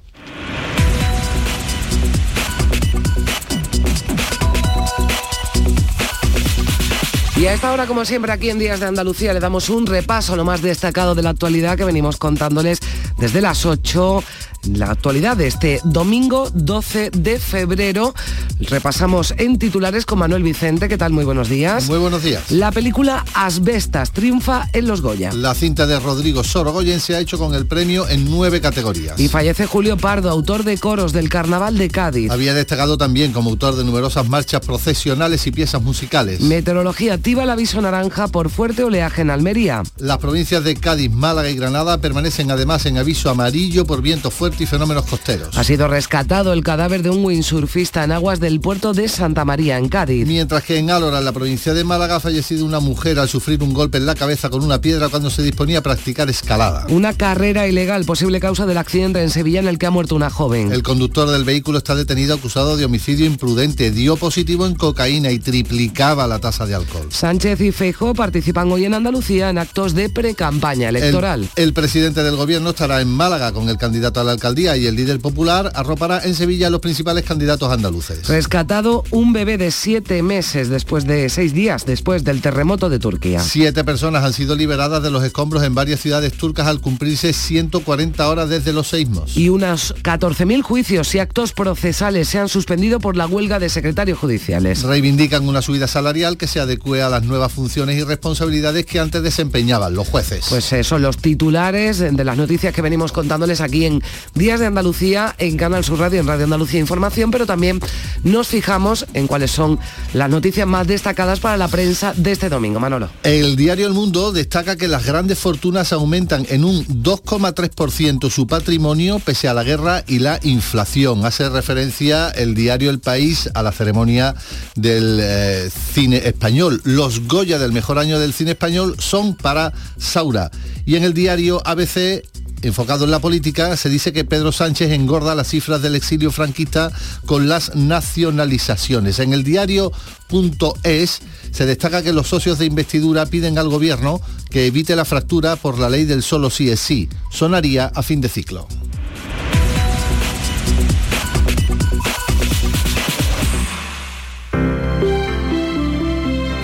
Y 7.38 7.46
a 7.46 7.54
esta 7.54 7.72
hora, 7.72 7.88
como 7.88 8.04
siempre, 8.04 8.34
aquí 8.34 8.50
en 8.50 8.60
Días 8.60 8.82
de 8.82 8.88
Andalucía 8.88 9.32
le 9.32 9.40
damos 9.40 9.70
un 9.70 9.88
repaso 9.88 10.34
a 10.34 10.36
lo 10.36 10.44
más 10.44 10.62
destacado 10.62 11.16
de 11.16 11.24
la 11.24 11.30
actualidad 11.30 11.78
que 11.78 11.86
venimos 11.86 12.18
contándoles 12.18 12.80
desde 13.18 13.40
las 13.40 13.66
8 13.66 14.22
la 14.68 14.92
actualidad 14.92 15.38
de 15.38 15.48
este 15.48 15.82
domingo 15.84 16.50
12 16.54 17.12
de 17.12 17.40
febrero. 17.40 18.14
Repasamos 18.60 19.34
en 19.38 19.58
titulares 19.58 20.06
con 20.06 20.20
Manuel 20.20 20.44
Vicente. 20.44 20.90
¿Qué 20.90 20.98
tal? 20.98 21.12
Muy 21.12 21.26
buenos 21.26 21.50
días. 21.50 21.88
Muy 21.88 21.98
buenos 21.98 22.24
días. 22.24 22.52
La 22.52 22.72
película 22.72 23.26
Asbestas 23.34 24.12
triunfa 24.12 24.68
en 24.74 24.88
los 24.88 25.02
Goya. 25.02 25.32
La 25.34 25.54
cinta 25.54 25.88
de 25.88 26.00
Rodrigo 26.00 26.44
Sorogoyen 26.44 27.00
se 27.00 27.16
ha 27.16 27.20
hecho 27.20 27.38
con 27.38 27.56
el 27.56 27.66
premio 27.66 28.08
en 28.08 28.30
nueve 28.30 28.62
categorías. 28.62 29.20
Y 29.20 29.28
fallece 29.28 29.66
Julio 29.66 29.98
Pardo, 29.98 30.30
autor 30.30 30.64
de 30.64 30.78
coros 30.78 31.14
del 31.14 31.30
Carnaval 31.30 31.78
de 31.78 31.90
Cádiz. 31.90 32.32
Había 32.32 32.54
destacado 32.54 32.98
también 32.98 33.32
como 33.32 33.50
autor 33.50 33.76
de 33.76 33.84
numerosas 33.84 34.28
marchas 34.28 34.62
procesionales 34.66 35.48
y 35.48 35.52
piezas 35.52 35.82
musicales. 35.82 36.42
Meteorología 36.42 37.14
activa 37.14 37.44
el 37.44 37.50
aviso 37.50 37.82
naranja 37.82 38.28
por 38.28 38.50
fuerte 38.50 38.84
oleaje 38.84 39.22
en 39.22 39.30
Almería. 39.30 39.84
Las 39.98 40.18
provincias 40.18 40.64
de 40.64 40.76
Cádiz, 40.76 41.12
Málaga 41.12 41.50
y 41.50 41.56
Granada 41.56 42.00
permanecen 42.00 42.52
además 42.52 42.86
en 42.86 42.98
aviso 42.98 43.30
amarillo 43.30 43.86
por 43.86 44.02
viento 44.02 44.32
fuerte 44.50 44.64
y 44.64 44.68
fenómenos 44.68 45.06
costeros. 45.06 45.56
Ha 45.58 45.64
sido 45.64 45.88
rescatado 45.88 46.54
el 46.54 46.64
cadáver 46.64 47.04
de 47.04 47.12
un 47.12 47.24
windsurfista 47.24 48.04
en 48.04 48.12
aguas 48.12 48.40
del 48.40 48.60
puerto 48.60 48.94
de 48.94 49.08
Santa 49.08 49.46
María, 49.46 49.78
en 49.78 49.90
Cádiz. 49.90 50.26
Mientras 50.26 50.64
que 50.64 50.78
en 50.78 50.90
Álora, 50.90 51.20
en 51.20 51.26
la 51.26 51.32
provincia 51.32 51.74
de 51.76 51.84
Málaga, 51.84 52.16
ha 52.16 52.20
fallecido 52.20 52.66
una 52.66 52.80
mujer 52.80 53.20
al 53.20 53.30
sufrir 53.30 53.62
un 53.62 53.74
golpe 53.74 54.00
en 54.00 54.08
la 54.08 54.16
cabeza 54.16 54.50
con 54.50 54.64
una 54.64 54.82
piedra 54.82 55.10
cuando 55.10 55.30
se 55.30 55.44
disponía 55.44 55.80
a 55.80 55.82
practicar 55.82 56.30
escalada. 56.30 56.88
Una 56.90 57.14
carrera 57.14 57.68
ilegal, 57.68 58.06
posible 58.06 58.40
causa 58.40 58.66
del 58.66 58.78
accidente 58.78 59.22
en 59.22 59.30
Sevilla 59.30 59.60
en 59.60 59.68
el 59.68 59.78
que 59.78 59.86
ha 59.86 59.92
muerto 59.92 60.16
una 60.16 60.32
joven. 60.32 60.72
El 60.72 60.82
conductor 60.82 61.30
del 61.30 61.44
vehículo 61.44 61.78
está 61.78 61.94
detenido 61.94 62.34
acusado 62.34 62.76
de 62.76 62.86
homicidio 62.86 63.28
imprudente, 63.28 63.92
dio 63.92 64.16
positivo 64.16 64.66
en 64.66 64.74
cocaína 64.74 65.32
y 65.32 65.38
triplicaba 65.38 66.26
la 66.26 66.40
tasa 66.40 66.66
de 66.66 66.74
alcohol. 66.74 67.08
Sánchez 67.12 67.62
y 67.62 67.72
Feijo 67.72 68.16
participan 68.16 68.72
hoy 68.72 68.86
en 68.86 68.96
Andalucía 68.96 69.52
en 69.52 69.60
actos 69.60 69.94
de 69.94 70.10
pre-campaña 70.10 70.90
electoral. 70.90 71.48
El, 71.56 71.66
el 71.66 71.74
presidente 71.74 72.24
del 72.24 72.36
gobierno 72.36 72.72
estará 72.72 73.00
en 73.02 73.10
Málaga 73.10 73.52
con 73.52 73.70
el 73.70 73.78
candidato 73.78 74.22
a 74.22 74.24
la 74.24 74.39
alcaldía 74.40 74.78
y 74.78 74.88
el 74.88 74.96
líder 74.96 75.20
popular 75.20 75.72
arropará 75.76 76.24
en 76.24 76.34
Sevilla 76.34 76.68
a 76.68 76.70
los 76.70 76.80
principales 76.80 77.26
candidatos 77.26 77.72
andaluces. 77.72 78.28
Rescatado 78.28 79.04
un 79.12 79.34
bebé 79.34 79.58
de 79.58 79.70
siete 79.70 80.24
meses 80.24 80.70
después 80.70 81.06
de 81.06 81.28
seis 81.30 81.54
días 81.54 81.86
después 81.86 82.24
del 82.24 82.42
terremoto 82.42 82.90
de 82.90 83.00
Turquía. 83.00 83.42
Siete 83.42 83.84
personas 83.84 84.24
han 84.24 84.32
sido 84.32 84.56
liberadas 84.56 85.04
de 85.04 85.12
los 85.12 85.24
escombros 85.24 85.64
en 85.64 85.76
varias 85.76 86.00
ciudades 86.00 86.34
turcas 86.34 86.68
al 86.68 86.80
cumplirse 86.80 87.34
140 87.34 88.30
horas 88.30 88.50
desde 88.50 88.72
los 88.72 88.88
seismos. 88.88 89.36
Y 89.36 89.50
unos 89.50 89.94
14.000 90.04 90.62
juicios 90.62 91.14
y 91.16 91.20
actos 91.20 91.52
procesales 91.52 92.30
se 92.30 92.40
han 92.40 92.48
suspendido 92.48 93.00
por 93.00 93.18
la 93.18 93.28
huelga 93.28 93.60
de 93.60 93.68
secretarios 93.68 94.18
judiciales. 94.18 94.84
Reivindican 94.84 95.48
una 95.48 95.62
subida 95.62 95.88
salarial 95.88 96.38
que 96.38 96.48
se 96.48 96.62
adecue 96.62 97.02
a 97.02 97.10
las 97.10 97.24
nuevas 97.24 97.52
funciones 97.52 97.98
y 97.98 98.04
responsabilidades 98.04 98.86
que 98.86 99.00
antes 99.00 99.22
desempeñaban 99.22 99.94
los 99.94 100.08
jueces. 100.08 100.46
Pues 100.48 100.72
eso, 100.72 100.98
los 100.98 101.18
titulares 101.18 102.00
de 102.00 102.24
las 102.24 102.38
noticias 102.38 102.74
que 102.74 102.82
venimos 102.82 103.12
contándoles 103.12 103.60
aquí 103.62 103.86
en 103.86 104.02
Días 104.40 104.62
de 104.62 104.68
Andalucía, 104.68 105.36
en 105.38 105.58
Canal 105.58 105.84
Sur 105.84 106.00
Radio, 106.00 106.22
en 106.22 106.26
Radio 106.26 106.46
Andalucía 106.46 106.80
Información, 106.80 107.30
pero 107.30 107.46
también 107.46 107.82
nos 108.24 108.48
fijamos 108.48 109.06
en 109.14 109.28
cuáles 109.28 109.52
son 109.52 109.78
las 110.14 110.30
noticias 110.30 110.66
más 110.66 110.88
destacadas 110.88 111.42
para 111.42 111.58
la 111.58 111.68
prensa 111.68 112.14
de 112.16 112.32
este 112.32 112.48
domingo. 112.48 112.80
Manolo. 112.80 113.10
El 113.24 113.58
diario 113.58 113.86
El 113.86 113.92
Mundo 113.92 114.32
destaca 114.32 114.78
que 114.78 114.88
las 114.88 115.06
grandes 115.06 115.40
fortunas 115.40 115.92
aumentan 115.92 116.46
en 116.48 116.64
un 116.64 116.86
2,3% 116.88 118.30
su 118.30 118.48
patrimonio 118.48 119.20
pese 119.20 119.50
a 119.50 119.54
la 119.54 119.66
guerra 119.66 120.06
y 120.08 120.20
la 120.20 120.40
inflación. 120.44 121.26
Hace 121.26 121.50
referencia 121.50 122.30
el 122.30 122.56
diario 122.56 122.92
El 122.92 123.02
País 123.02 123.50
a 123.54 123.62
la 123.62 123.74
ceremonia 123.74 124.36
del 124.76 125.20
eh, 125.22 125.70
cine 125.94 126.22
español. 126.26 126.80
Los 126.86 127.28
Goya 127.28 127.60
del 127.60 127.74
mejor 127.74 128.00
año 128.00 128.18
del 128.20 128.32
cine 128.32 128.52
español 128.52 128.96
son 129.00 129.36
para 129.36 129.74
Saura. 129.98 130.50
Y 130.86 130.96
en 130.96 131.04
el 131.04 131.14
diario 131.14 131.62
ABC 131.66 132.24
enfocado 132.64 133.06
en 133.06 133.12
la 133.12 133.20
política, 133.20 133.76
se 133.78 133.90
dice 133.90 134.14
que 134.14 134.26
Pedro 134.26 134.52
Sánchez 134.52 134.92
engorda 134.92 135.36
las 135.36 135.50
cifras 135.50 135.82
del 135.82 135.96
exilio 135.96 136.32
franquista 136.32 136.92
con 137.26 137.48
las 137.48 137.76
nacionalizaciones. 137.76 139.20
En 139.20 139.34
el 139.34 139.44
diario.es 139.44 141.22
se 141.52 141.66
destaca 141.66 142.04
que 142.04 142.14
los 142.14 142.28
socios 142.28 142.60
de 142.60 142.66
investidura 142.66 143.26
piden 143.26 143.58
al 143.58 143.70
gobierno 143.70 144.22
que 144.50 144.68
evite 144.68 144.96
la 144.96 145.06
fractura 145.06 145.56
por 145.56 145.80
la 145.80 145.90
ley 145.90 146.06
del 146.06 146.24
solo 146.24 146.50
sí 146.50 146.70
es 146.70 146.80
sí. 146.80 147.10
Sonaría 147.32 147.92
a 147.94 148.04
fin 148.04 148.22
de 148.22 148.30
ciclo. 148.30 148.68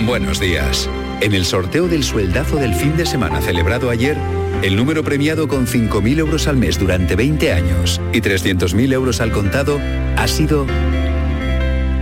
Buenos 0.06 0.38
días. 0.38 0.88
En 1.20 1.34
el 1.34 1.44
sorteo 1.44 1.88
del 1.88 2.04
sueldazo 2.04 2.56
del 2.56 2.74
fin 2.74 2.96
de 2.96 3.06
semana 3.06 3.40
celebrado 3.40 3.90
ayer, 3.90 4.16
el 4.62 4.76
número 4.76 5.02
premiado 5.04 5.48
con 5.48 5.66
5.000 5.66 6.18
euros 6.18 6.46
al 6.46 6.56
mes 6.56 6.78
durante 6.78 7.16
20 7.16 7.52
años 7.52 8.00
y 8.12 8.20
300.000 8.20 8.92
euros 8.92 9.20
al 9.20 9.32
contado 9.32 9.80
ha 10.16 10.28
sido 10.28 10.64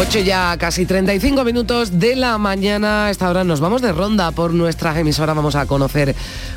8 0.00 0.20
ya 0.20 0.56
casi 0.58 0.86
35 0.86 1.42
minutos 1.42 1.98
de 1.98 2.14
la 2.14 2.38
mañana. 2.38 3.06
A 3.06 3.10
esta 3.10 3.28
hora 3.28 3.42
nos 3.42 3.58
vamos 3.58 3.82
de 3.82 3.90
ronda 3.90 4.30
por 4.30 4.54
nuestra 4.54 4.96
emisora. 4.96 5.34
Vamos 5.34 5.56
a 5.56 5.66
conocer 5.66 6.14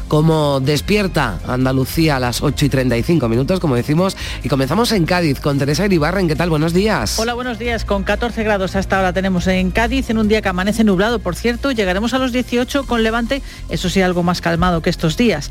cómo 0.08 0.60
despierta 0.60 1.40
Andalucía 1.48 2.18
a 2.18 2.20
las 2.20 2.44
8 2.44 2.66
y 2.66 2.70
35 2.70 3.28
minutos, 3.28 3.60
como 3.60 3.76
decimos. 3.76 4.16
Y 4.44 4.48
comenzamos 4.48 4.92
en 4.92 5.08
Cádiz 5.08 5.40
con 5.40 5.58
Teresa 5.58 5.86
Iribarren. 5.86 6.28
¿Qué 6.28 6.36
tal? 6.36 6.52
Buenos 6.52 6.72
días. 6.72 7.18
Hola, 7.18 7.34
buenos 7.34 7.58
días. 7.58 7.84
Con 7.84 8.04
14 8.04 8.44
grados 8.44 8.76
hasta 8.76 8.98
ahora 8.98 9.12
tenemos 9.12 9.48
en 9.48 9.72
Cádiz, 9.72 10.12
en 10.12 10.20
un 10.20 10.28
día 10.28 10.44
que 10.44 10.50
amanece 10.50 10.84
nublado, 10.84 11.18
por 11.18 11.36
cierto. 11.36 11.72
Llegaremos 11.72 12.14
a 12.14 12.20
los 12.20 12.32
18 12.34 12.86
con 12.86 13.02
Levante, 13.02 13.42
eso 13.70 13.90
sí, 13.90 14.04
algo 14.04 14.22
más 14.22 14.40
calmado 14.40 14.84
que 14.84 14.92
estos 14.92 15.18
días. 15.18 15.50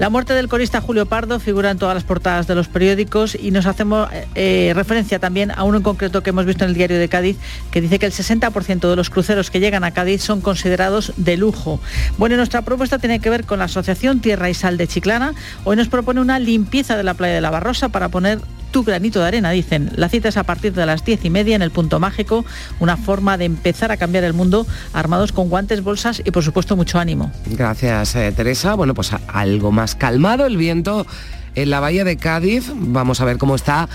La 0.00 0.08
muerte 0.08 0.32
del 0.32 0.48
corista 0.48 0.80
Julio 0.80 1.04
Pardo 1.04 1.38
figura 1.40 1.70
en 1.70 1.76
todas 1.76 1.94
las 1.94 2.04
portadas 2.04 2.46
de 2.46 2.54
los 2.54 2.68
periódicos 2.68 3.34
y 3.34 3.50
nos 3.50 3.66
hacemos 3.66 4.08
eh, 4.34 4.72
referencia 4.74 5.18
también 5.18 5.50
a 5.50 5.62
uno 5.64 5.76
en 5.76 5.82
concreto 5.82 6.22
que 6.22 6.30
hemos 6.30 6.46
visto 6.46 6.64
en 6.64 6.70
el 6.70 6.74
diario 6.74 6.98
de 6.98 7.06
Cádiz 7.10 7.36
que 7.70 7.82
dice 7.82 7.98
que 7.98 8.06
el 8.06 8.12
60% 8.12 8.88
de 8.88 8.96
los 8.96 9.10
cruceros 9.10 9.50
que 9.50 9.60
llegan 9.60 9.84
a 9.84 9.90
Cádiz 9.90 10.22
son 10.22 10.40
considerados 10.40 11.12
de 11.18 11.36
lujo. 11.36 11.80
Bueno, 12.16 12.38
nuestra 12.38 12.62
propuesta 12.62 12.98
tiene 12.98 13.20
que 13.20 13.28
ver 13.28 13.44
con 13.44 13.58
la 13.58 13.66
Asociación 13.66 14.20
Tierra 14.20 14.48
y 14.48 14.54
Sal 14.54 14.78
de 14.78 14.88
Chiclana. 14.88 15.34
Hoy 15.64 15.76
nos 15.76 15.88
propone 15.88 16.22
una 16.22 16.38
limpieza 16.38 16.96
de 16.96 17.02
la 17.02 17.12
playa 17.12 17.34
de 17.34 17.42
la 17.42 17.50
Barrosa 17.50 17.90
para 17.90 18.08
poner 18.08 18.38
tu 18.70 18.84
granito 18.84 19.20
de 19.20 19.26
arena, 19.26 19.50
dicen. 19.50 19.90
La 19.96 20.08
cita 20.08 20.28
es 20.28 20.36
a 20.36 20.44
partir 20.44 20.72
de 20.72 20.86
las 20.86 21.04
diez 21.04 21.24
y 21.24 21.30
media 21.30 21.56
en 21.56 21.62
el 21.62 21.70
punto 21.70 22.00
mágico, 22.00 22.44
una 22.78 22.96
forma 22.96 23.36
de 23.36 23.44
empezar 23.44 23.92
a 23.92 23.96
cambiar 23.96 24.24
el 24.24 24.32
mundo 24.32 24.66
armados 24.92 25.32
con 25.32 25.48
guantes, 25.48 25.82
bolsas 25.82 26.22
y 26.24 26.30
por 26.30 26.44
supuesto 26.44 26.76
mucho 26.76 26.98
ánimo. 26.98 27.30
Gracias, 27.46 28.14
eh, 28.16 28.32
Teresa. 28.34 28.74
Bueno, 28.74 28.94
pues 28.94 29.12
algo 29.28 29.72
más 29.72 29.94
calmado 29.94 30.46
el 30.46 30.56
viento 30.56 31.06
en 31.54 31.70
la 31.70 31.80
bahía 31.80 32.04
de 32.04 32.16
Cádiz. 32.16 32.70
Vamos 32.74 33.20
a 33.20 33.24
ver 33.24 33.38
cómo 33.38 33.54
está 33.54 33.88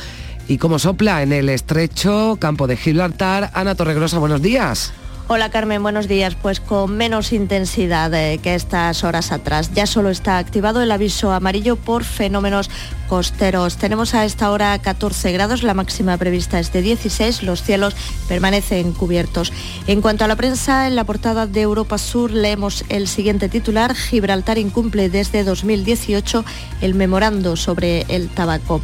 y 0.48 0.58
cómo 0.58 0.80
sopla 0.80 1.24
en 1.24 1.34
el 1.34 1.50
estrecho 1.50 2.38
campo 2.40 2.68
de 2.68 2.78
Gibraltar. 2.78 3.52
Ana 3.54 3.76
Torregrosa, 3.76 4.20
buenos 4.20 4.42
días. 4.42 4.94
Hola 5.28 5.50
Carmen, 5.50 5.82
buenos 5.82 6.08
días. 6.08 6.36
Pues 6.36 6.60
con 6.60 6.96
menos 6.98 7.34
intensidad 7.34 8.14
eh, 8.14 8.38
que 8.38 8.54
estas 8.54 9.04
horas 9.04 9.32
atrás. 9.32 9.72
Ya 9.74 9.88
solo 9.88 10.12
está 10.12 10.38
activado 10.38 10.84
el 10.84 10.92
aviso 10.92 11.32
amarillo 11.32 11.78
por 11.78 12.04
fenómenos 12.04 12.70
costeros. 13.08 13.78
Tenemos 13.78 14.14
a 14.14 14.26
esta 14.26 14.52
hora 14.52 14.78
14 14.80 15.32
grados, 15.32 15.64
la 15.64 15.74
máxima 15.74 16.18
prevista 16.18 16.60
es 16.60 16.72
de 16.72 16.82
16, 16.82 17.44
los 17.44 17.64
cielos 17.64 17.96
permanecen 18.28 18.92
cubiertos. 18.92 19.52
En 19.88 20.02
cuanto 20.02 20.26
a 20.26 20.28
la 20.28 20.36
prensa, 20.36 20.88
en 20.88 20.96
la 20.96 21.04
portada 21.04 21.48
de 21.48 21.62
Europa 21.62 21.98
Sur 21.98 22.32
leemos 22.32 22.86
el 22.90 23.08
siguiente 23.08 23.50
titular, 23.50 23.96
Gibraltar 23.96 24.58
incumple 24.58 25.10
desde 25.10 25.44
2018 25.44 26.46
el 26.82 26.96
memorando 26.96 27.56
sobre 27.56 28.06
el 28.10 28.30
tabaco. 28.30 28.82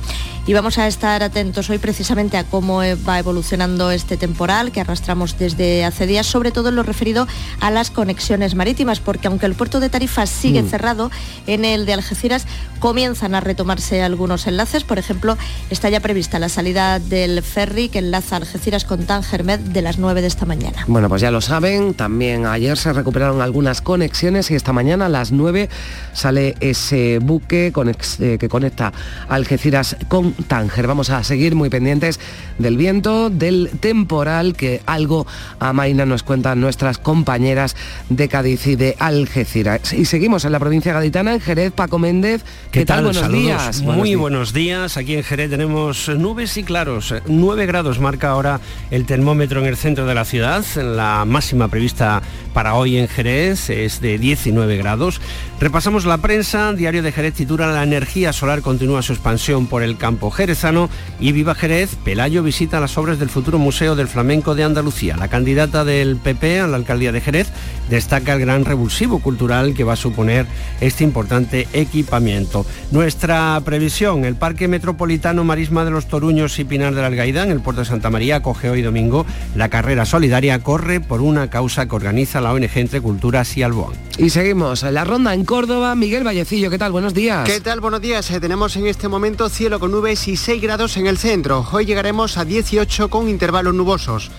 Y 0.47 0.53
vamos 0.53 0.79
a 0.79 0.87
estar 0.87 1.21
atentos 1.21 1.69
hoy 1.69 1.77
precisamente 1.77 2.35
a 2.35 2.43
cómo 2.43 2.79
va 3.07 3.19
evolucionando 3.19 3.91
este 3.91 4.17
temporal 4.17 4.71
que 4.71 4.81
arrastramos 4.81 5.37
desde 5.37 5.85
hace 5.85 6.07
días, 6.07 6.25
sobre 6.25 6.51
todo 6.51 6.69
en 6.69 6.75
lo 6.75 6.83
referido 6.83 7.27
a 7.59 7.69
las 7.69 7.91
conexiones 7.91 8.55
marítimas, 8.55 8.99
porque 8.99 9.27
aunque 9.27 9.45
el 9.45 9.53
puerto 9.53 9.79
de 9.79 9.89
Tarifa 9.89 10.25
sigue 10.25 10.63
mm. 10.63 10.69
cerrado, 10.69 11.11
en 11.45 11.63
el 11.63 11.85
de 11.85 11.93
Algeciras 11.93 12.47
comienzan 12.79 13.35
a 13.35 13.39
retomarse 13.39 14.01
algunos 14.11 14.47
enlaces. 14.47 14.83
Por 14.83 14.99
ejemplo, 14.99 15.37
está 15.69 15.89
ya 15.89 15.99
prevista 15.99 16.37
la 16.39 16.49
salida 16.49 16.99
del 16.99 17.41
ferry 17.41 17.89
que 17.89 17.99
enlaza 17.99 18.35
Algeciras 18.35 18.85
con 18.85 19.05
Tangermed 19.05 19.59
de 19.59 19.81
las 19.81 19.97
9 19.97 20.21
de 20.21 20.27
esta 20.27 20.45
mañana. 20.45 20.85
Bueno, 20.87 21.09
pues 21.09 21.21
ya 21.21 21.31
lo 21.31 21.41
saben, 21.41 21.93
también 21.93 22.45
ayer 22.45 22.77
se 22.77 22.93
recuperaron 22.93 23.41
algunas 23.41 23.81
conexiones 23.81 24.51
y 24.51 24.55
esta 24.55 24.73
mañana 24.73 25.07
a 25.07 25.09
las 25.09 25.31
9 25.31 25.69
sale 26.13 26.55
ese 26.59 27.19
buque 27.19 27.73
eh, 28.19 28.37
que 28.39 28.49
conecta 28.49 28.93
Algeciras 29.27 29.95
con 30.07 30.33
Tánger. 30.33 30.87
Vamos 30.87 31.09
a 31.09 31.23
seguir 31.23 31.55
muy 31.55 31.69
pendientes 31.69 32.19
del 32.59 32.77
viento, 32.77 33.29
del 33.29 33.69
temporal 33.79 34.55
que 34.55 34.81
algo 34.85 35.25
amaina 35.59 36.05
nos 36.05 36.23
cuentan 36.23 36.59
nuestras 36.59 36.97
compañeras 36.97 37.75
de 38.09 38.27
Cádiz 38.27 38.67
y 38.67 38.75
de 38.75 38.95
Algeciras. 38.99 39.93
Y 39.93 40.05
seguimos 40.05 40.45
en 40.45 40.51
la 40.51 40.59
provincia 40.59 40.93
gaditana, 40.93 41.33
en 41.33 41.39
Jerez, 41.39 41.71
Paco 41.71 41.99
Méndez. 41.99 42.43
¿Qué, 42.71 42.85
tal? 42.85 43.03
Buenos 43.03 43.31
días. 43.31 43.81
Muy 43.81 44.00
buenos 44.01 44.51
días. 44.51 44.97
Aquí 44.97 45.13
en 45.15 45.23
Jerez 45.23 45.49
tenemos 45.49 46.09
nubes 46.09 46.57
y 46.57 46.63
claros. 46.63 47.13
9 47.27 47.65
grados 47.67 47.99
marca 47.99 48.29
ahora 48.29 48.59
el 48.89 49.05
termómetro 49.05 49.61
en 49.61 49.67
el 49.67 49.77
centro 49.77 50.07
de 50.07 50.15
la 50.15 50.25
ciudad. 50.25 50.65
La 50.75 51.23
máxima 51.25 51.67
prevista 51.67 52.21
para 52.53 52.73
hoy 52.73 52.97
en 52.97 53.07
Jerez 53.07 53.69
es 53.69 54.01
de 54.01 54.17
19 54.17 54.77
grados. 54.77 55.21
Repasamos 55.59 56.05
la 56.05 56.17
prensa. 56.17 56.73
Diario 56.73 57.03
de 57.03 57.11
Jerez 57.11 57.35
titula 57.35 57.67
La 57.67 57.83
energía 57.83 58.33
solar 58.33 58.61
continúa 58.61 59.03
su 59.03 59.13
expansión 59.13 59.67
por 59.67 59.83
el 59.83 59.97
campo 59.97 60.31
jerezano 60.31 60.89
y 61.19 61.31
Viva 61.31 61.53
Jerez, 61.53 61.95
Pelayo 62.03 62.41
visita 62.43 62.79
las 62.79 62.97
obras 62.97 63.19
del 63.19 63.29
futuro 63.29 63.59
Museo 63.59 63.95
del 63.95 64.07
Flamenco 64.07 64.55
de 64.55 64.63
Andalucía. 64.63 65.15
La 65.17 65.27
candidata 65.27 65.85
del 65.85 66.17
PP 66.17 66.59
a 66.59 66.67
la 66.67 66.77
alcaldía 66.77 67.11
de 67.11 67.21
Jerez 67.21 67.47
destaca 67.89 68.33
el 68.33 68.39
gran 68.39 68.65
revulsivo 68.65 69.19
cultural 69.19 69.73
que 69.73 69.83
va 69.83 69.93
a 69.93 69.97
suponer 69.97 70.47
este 70.79 71.03
importante 71.03 71.67
equipamiento. 71.73 72.65
Nuestra 72.91 73.61
previsión, 73.63 73.90
el 73.99 74.35
Parque 74.35 74.69
Metropolitano 74.69 75.43
Marisma 75.43 75.83
de 75.83 75.91
los 75.91 76.07
Toruños 76.07 76.57
y 76.59 76.63
Pinar 76.63 76.95
del 76.95 77.03
Algaida 77.03 77.43
en 77.43 77.51
el 77.51 77.59
puerto 77.59 77.81
de 77.81 77.85
Santa 77.85 78.09
María 78.09 78.41
coge 78.41 78.69
hoy 78.69 78.81
domingo 78.81 79.25
la 79.53 79.67
carrera 79.67 80.05
solidaria 80.05 80.59
Corre 80.59 81.01
por 81.01 81.19
una 81.19 81.49
causa 81.49 81.87
que 81.87 81.95
organiza 81.97 82.39
la 82.39 82.53
ONG 82.53 82.69
Entre 82.75 83.01
Culturas 83.01 83.57
y 83.57 83.63
Alboán. 83.63 83.91
Y 84.17 84.29
seguimos 84.29 84.83
en 84.83 84.93
la 84.93 85.03
ronda 85.03 85.33
en 85.33 85.43
Córdoba. 85.43 85.93
Miguel 85.95 86.23
Vallecillo, 86.23 86.69
¿qué 86.69 86.77
tal? 86.77 86.93
Buenos 86.93 87.13
días. 87.13 87.45
¿Qué 87.45 87.59
tal? 87.59 87.81
Buenos 87.81 87.99
días. 87.99 88.31
Eh, 88.31 88.39
tenemos 88.39 88.77
en 88.77 88.87
este 88.87 89.09
momento 89.09 89.49
cielo 89.49 89.77
con 89.77 89.91
nubes 89.91 90.19
6 90.19 90.61
grados 90.61 90.95
en 90.95 91.07
el 91.07 91.17
centro. 91.17 91.67
Hoy 91.71 91.85
llegaremos 91.85 92.37
a 92.37 92.45
18 92.45 93.09
con 93.09 93.27
intervalos 93.27 93.73
nubosos. 93.73 94.31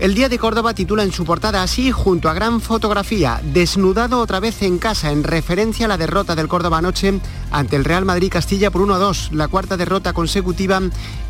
El 0.00 0.14
Día 0.14 0.30
de 0.30 0.38
Córdoba 0.38 0.72
titula 0.72 1.02
en 1.02 1.12
su 1.12 1.26
portada 1.26 1.62
así, 1.62 1.90
junto 1.90 2.30
a 2.30 2.34
gran 2.34 2.62
fotografía, 2.62 3.38
desnudado 3.52 4.18
otra 4.20 4.40
vez 4.40 4.62
en 4.62 4.78
casa, 4.78 5.12
en 5.12 5.24
referencia 5.24 5.84
a 5.84 5.88
la 5.90 5.98
derrota 5.98 6.34
del 6.34 6.48
Córdoba 6.48 6.78
anoche 6.78 7.20
ante 7.50 7.76
el 7.76 7.84
Real 7.84 8.04
Madrid 8.04 8.30
Castilla 8.30 8.70
por 8.70 8.82
1 8.82 8.94
a 8.94 8.98
2, 8.98 9.30
la 9.32 9.48
cuarta 9.48 9.76
derrota 9.76 10.12
consecutiva 10.12 10.80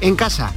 en 0.00 0.16
casa. 0.16 0.52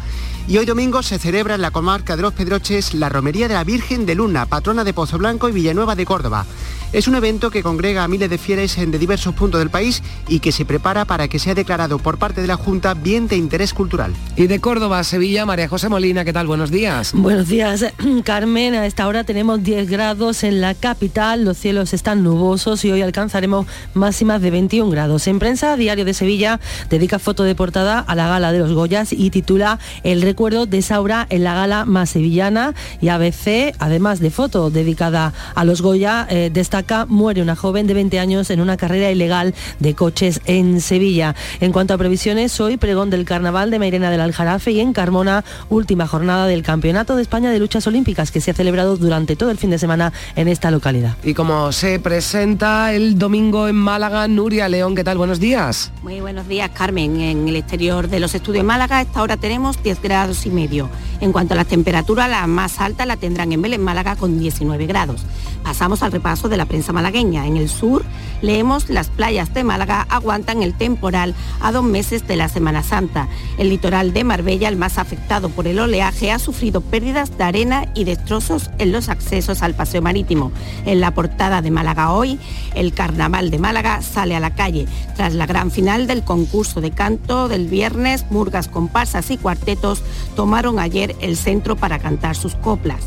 Y 0.48 0.58
hoy 0.58 0.66
domingo 0.66 1.04
se 1.04 1.20
celebra 1.20 1.56
en 1.56 1.62
la 1.62 1.72
comarca 1.72 2.16
de 2.16 2.22
Los 2.22 2.34
Pedroches 2.34 2.94
la 2.94 3.08
Romería 3.10 3.48
de 3.48 3.54
la 3.54 3.64
Virgen 3.64 4.06
de 4.06 4.16
Luna, 4.16 4.46
patrona 4.46 4.84
de 4.84 4.94
Pozo 4.94 5.18
Blanco 5.18 5.48
y 5.48 5.54
Villanueva 5.54 5.96
de 5.96 6.06
Córdoba. 6.06 6.46
Es 6.94 7.08
un 7.08 7.16
evento 7.16 7.50
que 7.50 7.64
congrega 7.64 8.04
a 8.04 8.08
miles 8.08 8.30
de 8.30 8.38
fieles 8.38 8.76
de 8.78 9.00
diversos 9.00 9.34
puntos 9.34 9.58
del 9.58 9.72
país 9.72 10.04
y 10.28 10.42
que 10.42 10.52
se 10.52 10.64
prepara 10.64 11.06
para 11.06 11.28
que 11.28 11.40
sea 11.40 11.56
declarado 11.56 11.98
por 11.98 12.20
parte 12.20 12.40
de 12.40 12.46
la 12.46 12.56
Junta 12.56 12.94
bien 12.94 13.28
de 13.28 13.36
interés 13.36 13.74
cultural. 13.74 14.14
Y 14.36 14.46
de 14.46 14.60
Córdoba 14.60 15.00
a 15.00 15.04
Sevilla, 15.04 15.44
María 15.48 15.68
José 15.68 15.90
Molina, 15.90 16.24
¿qué 16.24 16.32
tal? 16.32 16.46
Buenos 16.46 16.70
días. 16.70 17.14
Buenos 17.16 17.48
días, 17.48 17.84
Carmen. 18.24 18.76
A 18.76 18.86
esta 18.86 19.08
hora 19.08 19.24
tenemos 19.24 19.64
10 19.64 19.90
grados 19.90 20.44
en 20.44 20.62
la 20.62 20.76
capital, 20.76 21.44
los 21.44 21.58
cielos 21.58 21.94
están 21.94 22.22
nubosos 22.22 22.86
y 22.86 22.92
hoy 22.92 23.02
alcanzaremos 23.02 23.66
máximas 23.96 24.40
de 24.44 24.52
21 24.52 24.92
grados. 24.92 25.26
En 25.26 25.40
prensa, 25.40 25.76
Diario 25.76 26.06
de 26.06 26.14
Sevilla 26.14 26.60
dedica 26.92 27.18
foto 27.18 27.42
de 27.42 27.56
portada 27.56 27.98
a 27.98 28.14
la 28.14 28.28
gala 28.28 28.52
de 28.52 28.60
los 28.60 28.72
Goyas 28.72 29.14
y 29.14 29.32
titula 29.32 29.80
El 30.04 30.22
recuerdo 30.22 30.68
de 30.68 30.84
Saura 30.84 31.26
en 31.32 31.44
la 31.44 31.56
gala 31.56 31.86
más 31.86 32.12
sevillana 32.12 32.76
y 33.02 33.08
ABC, 33.08 33.74
además 33.80 34.20
de 34.20 34.30
foto 34.30 34.70
dedicada 34.70 35.34
a 35.56 35.66
los 35.66 35.82
Goya, 35.82 36.28
eh, 36.30 36.52
destaca 36.54 36.83
muere 37.08 37.42
una 37.42 37.56
joven 37.56 37.88
de 37.88 37.94
20 37.94 38.20
años 38.20 38.50
en 38.50 38.62
una 38.62 38.78
carrera 38.78 39.12
ilegal 39.12 39.54
de 39.80 39.96
coches 39.96 40.42
en 40.46 40.82
Sevilla. 40.82 41.36
En 41.60 41.72
cuanto 41.72 41.94
a 41.94 41.98
previsiones, 41.98 42.60
hoy 42.60 42.78
pregón 42.78 43.10
del 43.10 43.26
Carnaval 43.26 43.72
de 43.72 43.80
Mairena 43.80 44.10
del 44.10 44.22
Aljarafe 44.22 44.72
y 44.72 44.80
en 44.80 44.94
Carmona, 44.94 45.44
última 45.70 46.08
jornada 46.08 46.48
del 46.48 46.64
Campeonato 46.64 47.16
de 47.16 47.22
España 47.22 47.52
de 47.52 47.60
Luchas 47.60 47.88
Olímpicas 47.88 48.32
que 48.32 48.42
se 48.42 48.52
ha 48.52 48.54
celebrado 48.54 48.98
durante 48.98 49.36
todo 49.36 49.52
el 49.52 49.58
fin 49.58 49.70
de 49.70 49.80
semana 49.80 50.14
en 50.36 50.48
esta 50.48 50.72
localidad. 50.72 51.16
Y 51.24 51.34
como 51.34 51.72
se 51.72 52.00
presenta 52.00 52.94
el 52.94 53.18
domingo 53.18 53.68
en 53.68 53.76
Málaga, 53.76 54.28
Nuria 54.28 54.70
León, 54.70 54.96
¿qué 54.96 55.04
tal? 55.04 55.18
Buenos 55.18 55.40
días. 55.40 55.92
Muy 56.04 56.22
buenos 56.22 56.48
días, 56.48 56.70
Carmen. 56.74 57.22
En 57.22 57.48
el 57.48 57.56
exterior 57.56 58.08
de 58.08 58.20
los 58.20 58.36
estudios 58.36 58.64
de 58.64 58.68
Málaga, 58.68 58.98
a 58.98 59.02
esta 59.02 59.22
hora 59.22 59.38
tenemos 59.38 59.82
10 59.82 60.02
grados 60.02 60.46
y 60.46 60.50
medio. 60.50 60.90
En 61.22 61.32
cuanto 61.32 61.54
a 61.54 61.58
las 61.58 61.68
temperaturas, 61.68 62.30
la 62.30 62.46
más 62.48 62.80
alta 62.80 63.06
la 63.06 63.18
tendrán 63.18 63.52
en 63.52 63.62
Vélez, 63.62 63.80
Málaga, 63.80 64.16
con 64.16 64.40
19 64.40 64.86
grados. 64.86 65.26
Pasamos 65.64 66.04
al 66.04 66.12
repaso 66.12 66.50
de 66.50 66.58
la 66.58 66.66
malagueña. 66.94 67.46
En 67.46 67.58
el 67.58 67.70
sur 67.70 68.04
leemos 68.42 68.90
las 68.90 69.10
playas 69.10 69.54
de 69.54 69.64
Málaga 69.64 70.06
aguantan 70.10 70.64
el 70.64 70.74
temporal 70.74 71.36
a 71.62 71.72
dos 71.72 71.84
meses 71.84 72.28
de 72.28 72.36
la 72.36 72.50
Semana 72.50 72.84
Santa. 72.84 73.28
El 73.58 73.70
litoral 73.70 74.14
de 74.14 74.24
Marbella, 74.24 74.70
el 74.70 74.76
más 74.76 74.98
afectado 74.98 75.50
por 75.50 75.68
el 75.68 75.80
oleaje, 75.80 76.32
ha 76.32 76.40
sufrido 76.40 76.82
pérdidas 76.82 77.38
de 77.38 77.44
arena 77.44 77.86
y 77.94 78.04
destrozos 78.06 78.72
en 78.80 78.92
los 78.92 79.10
accesos 79.10 79.62
al 79.62 79.76
paseo 79.76 80.02
marítimo. 80.02 80.52
En 80.86 81.00
la 81.00 81.14
portada 81.14 81.62
de 81.62 81.72
Málaga 81.72 82.12
hoy, 82.12 82.40
el 82.74 82.94
Carnaval 82.94 83.52
de 83.52 83.60
Málaga 83.60 84.02
sale 84.02 84.36
a 84.36 84.40
la 84.40 84.56
calle. 84.56 84.88
Tras 85.16 85.34
la 85.34 85.46
gran 85.46 85.72
final 85.72 86.08
del 86.08 86.24
concurso 86.24 86.82
de 86.82 86.92
canto 86.92 87.48
del 87.48 87.68
viernes, 87.68 88.26
murgas, 88.30 88.68
comparsas 88.68 89.30
y 89.32 89.38
cuartetos 89.38 90.02
tomaron 90.36 90.80
ayer 90.80 91.16
el 91.22 91.38
centro 91.38 91.76
para 91.76 92.00
cantar 92.00 92.36
sus 92.36 92.56
coplas. 92.56 93.04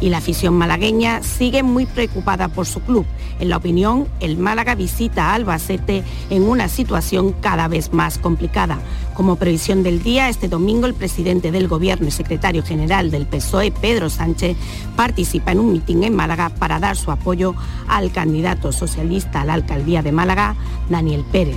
y 0.00 0.10
la 0.10 0.18
afición 0.18 0.54
malagueña 0.54 1.24
sigue 1.24 1.64
muy 1.64 1.84
preocupada 1.84 2.46
por 2.46 2.66
su 2.66 2.80
club. 2.80 3.04
En 3.40 3.48
la 3.48 3.56
opinión, 3.56 4.08
el 4.20 4.36
Málaga 4.36 4.74
visita 4.74 5.26
a 5.26 5.34
Albacete 5.34 6.02
en 6.30 6.42
una 6.42 6.68
situación 6.68 7.32
cada 7.32 7.68
vez 7.68 7.92
más 7.92 8.18
complicada. 8.18 8.78
Como 9.14 9.36
previsión 9.36 9.82
del 9.82 10.02
día, 10.02 10.28
este 10.28 10.48
domingo 10.48 10.86
el 10.86 10.94
presidente 10.94 11.52
del 11.52 11.68
Gobierno 11.68 12.08
y 12.08 12.10
secretario 12.10 12.62
general 12.64 13.10
del 13.10 13.26
PSOE, 13.26 13.70
Pedro 13.70 14.10
Sánchez, 14.10 14.56
participa 14.96 15.52
en 15.52 15.60
un 15.60 15.72
mitin 15.72 16.04
en 16.04 16.16
Málaga 16.16 16.50
para 16.50 16.80
dar 16.80 16.96
su 16.96 17.10
apoyo 17.10 17.54
al 17.86 18.10
candidato 18.10 18.72
socialista 18.72 19.40
a 19.40 19.44
la 19.44 19.54
alcaldía 19.54 20.02
de 20.02 20.12
Málaga, 20.12 20.56
Daniel 20.88 21.24
Pérez. 21.30 21.56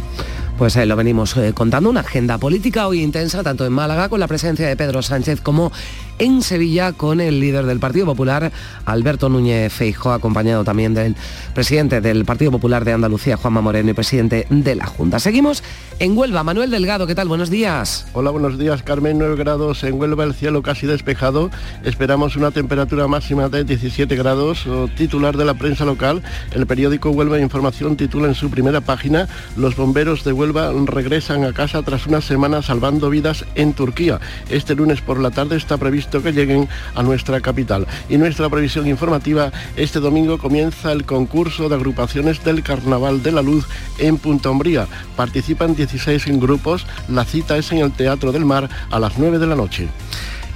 Pues 0.57 0.77
ahí 0.77 0.85
lo 0.87 0.95
venimos 0.95 1.35
eh, 1.37 1.53
contando, 1.53 1.89
una 1.89 2.01
agenda 2.01 2.37
política 2.37 2.87
hoy 2.87 3.01
intensa, 3.01 3.41
tanto 3.43 3.65
en 3.65 3.73
Málaga 3.73 4.09
con 4.09 4.19
la 4.19 4.27
presencia 4.27 4.67
de 4.67 4.75
Pedro 4.75 5.01
Sánchez 5.01 5.41
como 5.41 5.71
en 6.19 6.43
Sevilla 6.43 6.93
con 6.93 7.19
el 7.19 7.39
líder 7.39 7.65
del 7.65 7.79
Partido 7.79 8.05
Popular, 8.05 8.51
Alberto 8.85 9.27
Núñez 9.27 9.73
Feijóo, 9.73 10.11
acompañado 10.11 10.63
también 10.63 10.93
del 10.93 11.15
presidente 11.55 11.99
del 11.99 12.25
Partido 12.25 12.51
Popular 12.51 12.85
de 12.85 12.93
Andalucía, 12.93 13.37
Juanma 13.37 13.61
Moreno, 13.61 13.89
y 13.89 13.93
presidente 13.93 14.45
de 14.51 14.75
la 14.75 14.85
Junta. 14.85 15.19
Seguimos 15.19 15.63
en 15.97 16.15
Huelva. 16.15 16.43
Manuel 16.43 16.69
Delgado, 16.69 17.07
¿qué 17.07 17.15
tal? 17.15 17.27
Buenos 17.27 17.49
días. 17.49 18.05
Hola, 18.13 18.29
buenos 18.29 18.59
días, 18.59 18.83
Carmen. 18.83 19.17
9 19.17 19.35
grados 19.35 19.83
en 19.83 19.99
Huelva, 19.99 20.23
el 20.23 20.35
cielo 20.35 20.61
casi 20.61 20.85
despejado. 20.85 21.49
Esperamos 21.83 22.35
una 22.35 22.51
temperatura 22.51 23.07
máxima 23.07 23.49
de 23.49 23.63
17 23.63 24.15
grados. 24.15 24.67
titular 24.95 25.35
de 25.37 25.45
la 25.45 25.55
prensa 25.55 25.85
local, 25.85 26.21
el 26.53 26.67
periódico 26.67 27.09
Huelva 27.09 27.39
Información 27.39 27.97
titula 27.97 28.27
en 28.27 28.35
su 28.35 28.51
primera 28.51 28.81
página, 28.81 29.27
los 29.57 29.75
bomberos 29.75 30.23
de 30.23 30.33
Huelva 30.33 30.40
regresan 30.87 31.43
a 31.43 31.53
casa 31.53 31.83
tras 31.83 32.07
una 32.07 32.19
semana 32.19 32.61
salvando 32.61 33.09
vidas 33.09 33.45
en 33.55 33.73
Turquía. 33.73 34.19
Este 34.49 34.75
lunes 34.75 35.01
por 35.01 35.19
la 35.19 35.31
tarde 35.31 35.55
está 35.55 35.77
previsto 35.77 36.23
que 36.23 36.31
lleguen 36.31 36.67
a 36.95 37.03
nuestra 37.03 37.41
capital. 37.41 37.85
Y 38.09 38.17
nuestra 38.17 38.49
previsión 38.49 38.87
informativa, 38.87 39.51
este 39.75 39.99
domingo 39.99 40.37
comienza 40.37 40.91
el 40.91 41.05
concurso 41.05 41.69
de 41.69 41.75
agrupaciones 41.75 42.43
del 42.43 42.63
Carnaval 42.63 43.21
de 43.21 43.31
la 43.31 43.41
Luz 43.41 43.67
en 43.99 44.17
Punta 44.17 44.49
Umbría. 44.49 44.87
Participan 45.15 45.75
16 45.75 46.25
grupos, 46.39 46.87
la 47.07 47.25
cita 47.25 47.57
es 47.57 47.71
en 47.71 47.79
el 47.79 47.91
Teatro 47.91 48.31
del 48.31 48.45
Mar 48.45 48.69
a 48.89 48.99
las 48.99 49.17
9 49.17 49.37
de 49.37 49.47
la 49.47 49.55
noche. 49.55 49.89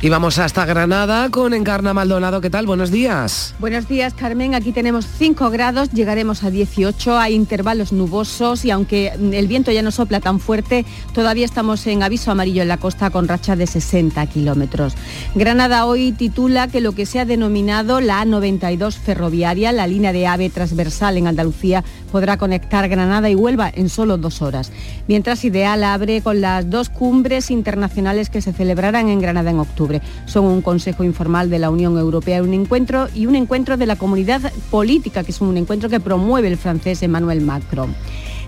Y 0.05 0.09
vamos 0.09 0.37
hasta 0.37 0.65
Granada 0.65 1.31
con 1.31 1.55
Encarna 1.55 1.91
Maldonado. 1.91 2.39
¿Qué 2.39 2.51
tal? 2.51 2.67
Buenos 2.67 2.91
días. 2.91 3.55
Buenos 3.57 3.87
días, 3.87 4.13
Carmen. 4.13 4.53
Aquí 4.53 4.71
tenemos 4.71 5.07
5 5.07 5.49
grados, 5.49 5.89
llegaremos 5.93 6.43
a 6.43 6.51
18, 6.51 7.17
hay 7.17 7.33
intervalos 7.33 7.91
nubosos 7.91 8.65
y 8.65 8.69
aunque 8.69 9.07
el 9.07 9.47
viento 9.47 9.71
ya 9.71 9.81
no 9.81 9.89
sopla 9.89 10.19
tan 10.19 10.39
fuerte, 10.39 10.85
todavía 11.15 11.43
estamos 11.43 11.87
en 11.87 12.03
aviso 12.03 12.29
amarillo 12.29 12.61
en 12.61 12.67
la 12.67 12.77
costa 12.77 13.09
con 13.09 13.27
racha 13.27 13.55
de 13.55 13.65
60 13.65 14.23
kilómetros. 14.27 14.93
Granada 15.33 15.87
hoy 15.87 16.11
titula 16.11 16.67
que 16.67 16.81
lo 16.81 16.91
que 16.91 17.07
se 17.07 17.19
ha 17.19 17.25
denominado 17.25 17.99
la 17.99 18.23
A92 18.23 18.93
ferroviaria, 18.93 19.71
la 19.71 19.87
línea 19.87 20.13
de 20.13 20.27
AVE 20.27 20.51
transversal 20.51 21.17
en 21.17 21.25
Andalucía, 21.25 21.83
podrá 22.11 22.37
conectar 22.37 22.87
Granada 22.89 23.27
y 23.31 23.33
Huelva 23.33 23.71
en 23.73 23.89
solo 23.89 24.19
dos 24.19 24.43
horas. 24.43 24.71
Mientras 25.07 25.43
Ideal 25.45 25.83
abre 25.83 26.21
con 26.21 26.41
las 26.41 26.69
dos 26.69 26.89
cumbres 26.89 27.49
internacionales 27.49 28.29
que 28.29 28.41
se 28.41 28.53
celebrarán 28.53 29.09
en 29.09 29.19
Granada 29.19 29.49
en 29.49 29.57
octubre. 29.57 29.94
Son 30.25 30.45
un 30.45 30.61
Consejo 30.61 31.03
Informal 31.03 31.49
de 31.49 31.59
la 31.59 31.69
Unión 31.69 31.97
Europea 31.97 32.41
un 32.43 32.53
encuentro 32.53 33.07
y 33.13 33.25
un 33.25 33.35
encuentro 33.35 33.77
de 33.77 33.85
la 33.85 33.95
comunidad 33.95 34.51
política, 34.71 35.23
que 35.23 35.31
es 35.31 35.41
un 35.41 35.57
encuentro 35.57 35.89
que 35.89 35.99
promueve 35.99 36.47
el 36.47 36.57
francés 36.57 37.03
Emmanuel 37.03 37.41
Macron. 37.41 37.95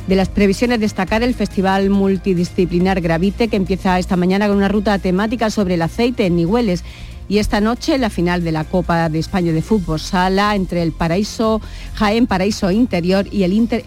De 0.08 0.16
las 0.16 0.30
previsiones 0.30 0.80
destacar 0.80 1.22
el 1.22 1.34
Festival 1.34 1.90
Multidisciplinar 1.90 3.02
Gravite, 3.02 3.50
que 3.50 3.58
empieza 3.58 4.00
esta 4.00 4.16
mañana 4.16 4.48
con 4.48 4.56
una 4.56 4.70
ruta 4.70 4.98
temática 5.00 5.50
sobre 5.50 5.74
el 5.74 5.82
aceite 5.82 6.26
en 6.26 6.38
Nihueles. 6.38 6.86
Y 7.30 7.40
esta 7.40 7.60
noche 7.60 7.98
la 7.98 8.10
final 8.10 8.42
de 8.46 8.54
la 8.54 8.64
Copa 8.64 9.10
de 9.10 9.20
España 9.20 9.52
de 9.52 9.62
Fútbol 9.62 10.00
Sala 10.00 10.56
entre 10.56 10.82
el 10.82 10.94
Paraíso 10.94 11.60
Jaén 11.96 12.26
Paraíso 12.26 12.72
Interior 12.72 13.28
y 13.30 13.44
el 13.44 13.52
Inter 13.52 13.84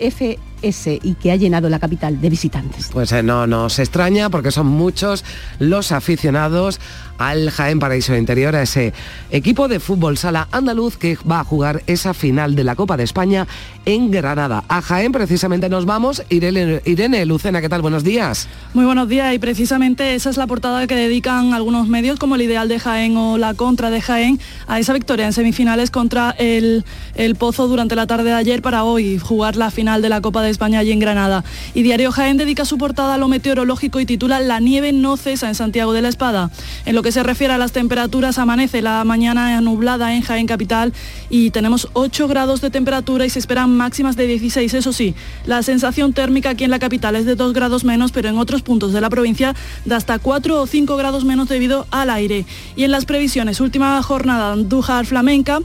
FS 0.63 0.99
y 1.03 1.15
que 1.15 1.33
ha 1.33 1.37
llenado 1.37 1.69
la 1.69 1.79
capital 1.79 2.21
de 2.21 2.31
visitantes. 2.31 2.91
Pues 2.93 3.13
eh, 3.13 3.23
no 3.23 3.47
nos 3.47 3.79
extraña 3.79 4.31
porque 4.31 4.51
son 4.51 4.67
muchos 4.67 5.25
los 5.59 5.93
aficionados 5.93 6.81
al 7.19 7.51
Jaén 7.51 7.79
Paraíso 7.79 8.17
Interior, 8.17 8.57
a 8.57 8.63
ese 8.63 8.95
equipo 9.31 9.69
de 9.69 9.79
fútbol 9.79 10.17
sala 10.17 10.49
andaluz 10.53 10.97
que 10.97 11.19
va 11.31 11.41
a 11.41 11.45
jugar 11.45 11.83
esa 11.87 12.15
final 12.15 12.55
de 12.55 12.65
la 12.65 12.77
Copa 12.77 12.97
de 12.97 13.05
España 13.05 13.47
en 13.85 14.11
Granada. 14.11 14.65
A 14.69 14.81
Jaén 14.81 15.13
precisamente 15.13 15.69
nos 15.69 15.85
vamos. 15.85 16.23
Irene, 16.31 16.81
Irene 16.87 17.27
Lucena, 17.27 17.61
¿qué 17.61 17.69
tal? 17.69 17.83
Buenos 17.83 18.05
días. 18.05 18.49
Muy 18.73 18.87
buenos 18.87 19.07
días 19.09 19.35
y 19.35 19.39
precisamente 19.39 20.15
esa 20.15 20.31
es 20.31 20.39
la 20.39 20.47
portada 20.47 20.87
que 20.87 20.97
dedican 20.97 21.53
algunos 21.53 21.89
medios 21.89 22.19
como 22.19 22.37
el 22.37 22.43
Ideal 22.43 22.69
de 22.69 22.79
Jaén 22.79 23.17
o 23.19 23.37
la 23.37 23.53
Contra 23.53 23.91
de 23.91 24.01
Jaén 24.01 24.41
a 24.67 24.79
esa 24.79 24.95
victoria 24.95 25.27
en 25.27 25.35
semifinales 25.35 25.91
contra 25.91 26.31
el, 26.39 26.87
el 27.15 27.35
Pozo 27.35 27.69
durante 27.69 27.97
la 27.97 28.07
tarde 28.07 28.31
de 28.31 28.35
ayer 28.35 28.63
para 28.63 28.85
hoy 28.85 29.19
jugar 29.19 29.57
la 29.57 29.71
final 29.71 30.01
de 30.01 30.09
la 30.09 30.23
Copa 30.23 30.43
de 30.43 30.50
España 30.51 30.79
allí 30.79 30.93
en 30.93 30.99
Granada. 30.99 31.45
Y 31.75 31.83
Diario 31.83 32.13
Jaén 32.13 32.37
dedica 32.37 32.65
su 32.65 32.79
portada 32.79 33.15
a 33.15 33.19
lo 33.19 33.29
meteorológico 33.29 34.01
y 34.01 34.07
titula 34.07 34.41
La 34.41 34.61
nieve 34.61 34.93
no 34.93 35.17
cesa 35.17 35.49
en 35.49 35.55
Santiago 35.55 35.93
de 35.93 36.03
la 36.03 36.09
Espada. 36.09 36.51
En 36.85 36.95
lo 36.95 37.03
que 37.03 37.13
se 37.13 37.23
refiere 37.23 37.55
a 37.55 37.59
las 37.59 37.73
temperaturas, 37.73 38.39
amanece 38.39 38.83
la 38.83 39.05
mañana 39.05 39.61
nublada 39.61 40.15
en 40.15 40.23
Jaén 40.23 40.47
Capital 40.47 40.93
y 41.29 41.51
tenemos 41.51 41.89
8 41.93 42.29
grados 42.29 42.61
de 42.61 42.71
temperatura 42.71 43.25
y 43.25 43.31
se 43.31 43.39
esperan 43.39 43.77
máximas 43.77 44.17
de 44.17 44.27
16. 44.27 44.75
Eso 44.75 44.93
sí, 44.93 45.15
la 45.47 45.63
sensación 45.63 46.13
térmica 46.13 46.51
aquí 46.51 46.65
en 46.65 46.71
la 46.71 46.79
capital 46.79 47.17
es 47.17 47.25
de 47.25 47.37
2 47.37 47.53
grados 47.53 47.85
menos, 47.85 48.13
pero 48.13 48.29
en 48.29 48.39
otros 48.39 48.63
puntos 48.63 48.93
de 48.93 49.01
la 49.01 49.11
provincia 49.11 49.55
de 49.85 49.95
hasta 49.95 50.19
4 50.19 50.61
o 50.61 50.67
5 50.67 50.97
grados 50.97 51.25
menos 51.25 51.49
debido 51.49 51.87
al 51.91 52.11
aire. 52.11 52.45
Y 52.77 52.85
en 52.85 52.91
las 52.91 53.05
previsiones, 53.05 53.61
última 53.61 54.03
jornada 54.03 54.53
Andújar 54.53 55.07
Flamenca, 55.07 55.61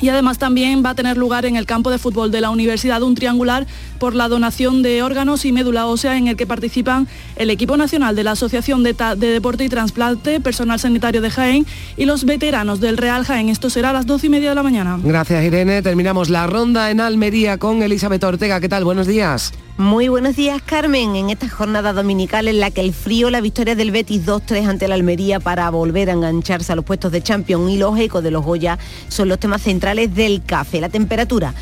y 0.00 0.08
además 0.08 0.38
también 0.38 0.82
va 0.84 0.90
a 0.90 0.94
tener 0.94 1.16
lugar 1.16 1.44
en 1.44 1.56
el 1.56 1.66
campo 1.66 1.90
de 1.90 1.98
fútbol 1.98 2.30
de 2.30 2.40
la 2.40 2.50
Universidad 2.50 3.02
un 3.02 3.14
triangular 3.14 3.66
por 4.00 4.14
la 4.16 4.28
donación 4.28 4.82
de 4.82 5.02
órganos 5.02 5.44
y 5.44 5.52
médula 5.52 5.86
ósea 5.86 6.16
en 6.16 6.26
el 6.26 6.34
que 6.34 6.46
participan 6.46 7.06
el 7.36 7.50
equipo 7.50 7.76
nacional 7.76 8.16
de 8.16 8.24
la 8.24 8.32
Asociación 8.32 8.82
de, 8.82 8.94
Deporte 9.16 9.62
y 9.62 9.68
Trasplante, 9.68 10.40
personal 10.40 10.80
sanitario 10.80 11.20
de 11.20 11.30
Jaén 11.30 11.66
y 11.98 12.06
los 12.06 12.24
veteranos 12.24 12.80
del 12.80 12.96
Real 12.96 13.24
Jaén. 13.24 13.50
Esto 13.50 13.68
será 13.68 13.90
a 13.90 13.92
las 13.92 14.06
12 14.06 14.26
y 14.26 14.30
media 14.30 14.48
de 14.48 14.54
la 14.54 14.62
mañana. 14.62 14.98
Gracias 15.04 15.44
Irene. 15.44 15.82
Terminamos 15.82 16.30
la 16.30 16.46
ronda 16.46 16.90
en 16.90 17.00
Almería 17.00 17.58
con 17.58 17.82
Elizabeth 17.82 18.24
Ortega. 18.24 18.58
¿Qué 18.58 18.70
tal? 18.70 18.84
Buenos 18.84 19.06
días. 19.06 19.52
Muy 19.76 20.08
buenos 20.08 20.36
días, 20.36 20.60
Carmen. 20.60 21.16
En 21.16 21.30
esta 21.30 21.48
jornada 21.48 21.94
dominical 21.94 22.48
en 22.48 22.60
la 22.60 22.70
que 22.70 22.82
el 22.82 22.92
frío, 22.92 23.30
la 23.30 23.40
victoria 23.40 23.74
del 23.74 23.90
Betis 23.90 24.26
2-3 24.26 24.68
ante 24.68 24.88
la 24.88 24.94
Almería 24.94 25.40
para 25.40 25.70
volver 25.70 26.10
a 26.10 26.12
engancharse 26.12 26.72
a 26.72 26.76
los 26.76 26.84
puestos 26.84 27.12
de 27.12 27.22
Champions 27.22 27.70
y 27.70 27.78
los 27.78 27.98
ecos 27.98 28.22
de 28.22 28.30
los 28.30 28.44
Goya 28.44 28.78
son 29.08 29.28
los 29.28 29.38
temas 29.38 29.62
centrales 29.62 30.14
del 30.14 30.42
café. 30.44 30.82
La 30.82 30.90
temperatura 30.90 31.54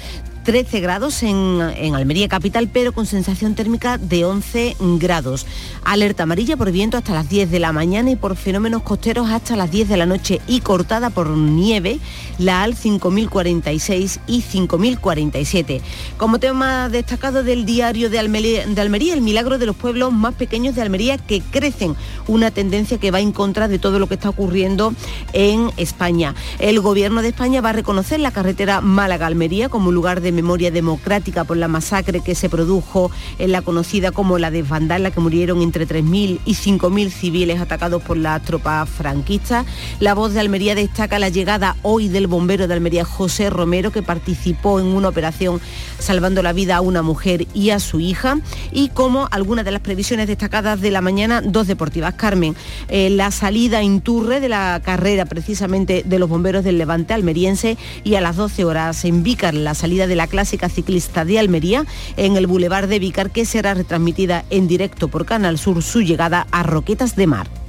13 0.49 0.81
grados 0.81 1.23
en, 1.25 1.61
Almería 1.95 2.27
capital, 2.27 2.71
pero 2.73 2.93
con 2.93 3.05
sensación 3.05 3.55
térmica 3.55 3.99
de 3.99 4.25
11 4.25 4.77
grados. 4.99 5.47
Alerta 5.85 6.23
amarilla 6.23 6.57
por 6.57 6.73
viento 6.73 6.97
hasta 6.97 7.13
las 7.13 7.29
10 7.29 7.51
de 7.51 7.59
la 7.59 7.71
mañana 7.73 8.11
y 8.11 8.17
por 8.17 8.35
fenómenos 8.35 8.83
costeros 8.83 9.29
hasta 9.29 9.57
las 9.57 9.71
10 9.71 9.91
de 9.91 9.97
la 9.99 10.07
noche 10.07 10.41
y 10.47 10.61
cortada 10.61 11.11
por 11.11 11.29
nieve 11.29 11.99
la 12.39 12.63
AL 12.63 12.77
5046 12.77 14.21
y 14.27 14.41
5047. 14.41 15.83
Como 16.17 16.39
tema 16.39 16.89
destacado 16.89 17.45
del 17.45 17.67
diario 17.67 18.09
de 18.09 18.19
Almería, 18.19 18.67
de 18.67 18.81
Almería, 18.81 19.13
el 19.13 19.21
milagro 19.21 19.59
de 19.59 19.67
los 19.67 19.77
pueblos 19.77 20.15
más 20.15 20.33
pequeños 20.33 20.75
de 20.75 20.81
Almería 20.81 21.19
que 21.19 21.43
crecen, 21.43 21.95
una 22.27 22.51
tendencia 22.51 22.97
que 22.97 23.11
va 23.11 23.21
en 23.21 23.33
contra 23.33 23.69
de 23.69 23.79
todo 23.79 23.99
lo 23.99 24.07
que 24.07 24.15
está 24.15 24.31
ocurriendo 24.31 24.95
en 25.35 25.71
España. 25.77 26.35
El 26.59 26.81
gobierno 26.81 27.21
de 27.21 27.29
España 27.29 27.61
va 27.61 27.69
a 27.69 27.75
reconocer 27.75 28.19
la 28.19 28.31
carretera 28.31 28.81
Málaga-Almería 28.81 29.69
como 29.69 29.93
lugar 29.93 30.23
de 30.23 30.38
memoria 30.43 30.71
democrática 30.71 31.43
por 31.43 31.57
la 31.57 31.67
masacre 31.67 32.21
que 32.21 32.37
se 32.37 32.49
produjo 32.49 33.11
en 33.41 33.51
la 33.51 33.63
conocida 33.63 34.13
como 34.13 34.39
la 34.39 34.53
de 34.53 34.63
Vandal, 34.63 35.11
que 35.13 35.21
murieron 35.21 35.63
entre 35.63 35.87
3.000 35.87 36.39
y 36.45 36.55
5.000 36.55 37.11
civiles 37.11 37.61
atacados 37.61 38.03
por 38.03 38.17
las 38.17 38.43
tropas 38.43 38.89
franquistas. 38.89 39.67
La 39.99 40.15
voz 40.15 40.33
de 40.33 40.41
Almería 40.41 40.77
destaca 40.77 41.19
la 41.19 41.29
llegada 41.29 41.77
hoy 41.83 42.09
del 42.09 42.29
bombero 42.29 42.69
de 42.69 42.75
Almería, 42.75 43.05
José 43.05 43.51
Romero, 43.51 43.91
que 43.91 44.03
participó 44.03 44.79
en 44.79 44.87
una 44.87 45.09
operación 45.09 45.61
salvando 45.99 46.43
la 46.43 46.53
vida 46.53 46.77
a 46.77 46.81
una 46.81 47.03
mujer 47.03 47.49
y 47.53 47.71
a 47.71 47.81
su 47.81 47.99
hija. 47.99 48.39
Y 48.71 48.91
como 48.91 49.27
algunas 49.33 49.65
de 49.65 49.73
las 49.73 49.81
previsiones 49.81 50.29
destacadas 50.29 50.81
de 50.81 50.93
la 50.93 51.01
mañana, 51.01 51.43
dos 51.43 51.67
deportivas. 51.67 52.15
Carmen, 52.15 52.55
eh, 52.89 53.11
la 53.11 53.33
salida 53.33 53.83
en 53.83 54.01
Turre 54.01 54.41
de 54.41 54.49
la 54.49 54.81
carrera 54.85 55.25
precisamente 55.25 56.05
de 56.07 56.19
los 56.19 56.29
bomberos 56.29 56.63
del 56.63 56.79
Levante 56.79 57.15
almeriense 57.15 57.77
y 58.05 58.15
a 58.15 58.21
las 58.21 58.37
12 58.37 58.65
horas 58.65 59.05
en 59.05 59.23
Vícar 59.23 59.55
la 59.55 59.75
salida 59.75 60.07
de 60.07 60.17
la 60.17 60.28
clásica 60.29 60.69
ciclista 60.69 61.25
de 61.25 61.39
Almería 61.39 61.85
en 62.17 62.37
el 62.37 62.47
Boulevard 62.47 62.89
de 62.89 62.99
Vicar 62.99 63.31
que 63.31 63.45
será 63.45 63.75
retransmitida 63.75 64.45
en 64.51 64.69
directo 64.69 65.09
por 65.09 65.27
Canal 65.27 65.59
Sur 65.59 65.83
su 65.83 66.03
llegada 66.03 66.47
a 66.51 66.63
Roquetas 66.63 67.17
de 67.17 67.27
Mar. 67.27 67.68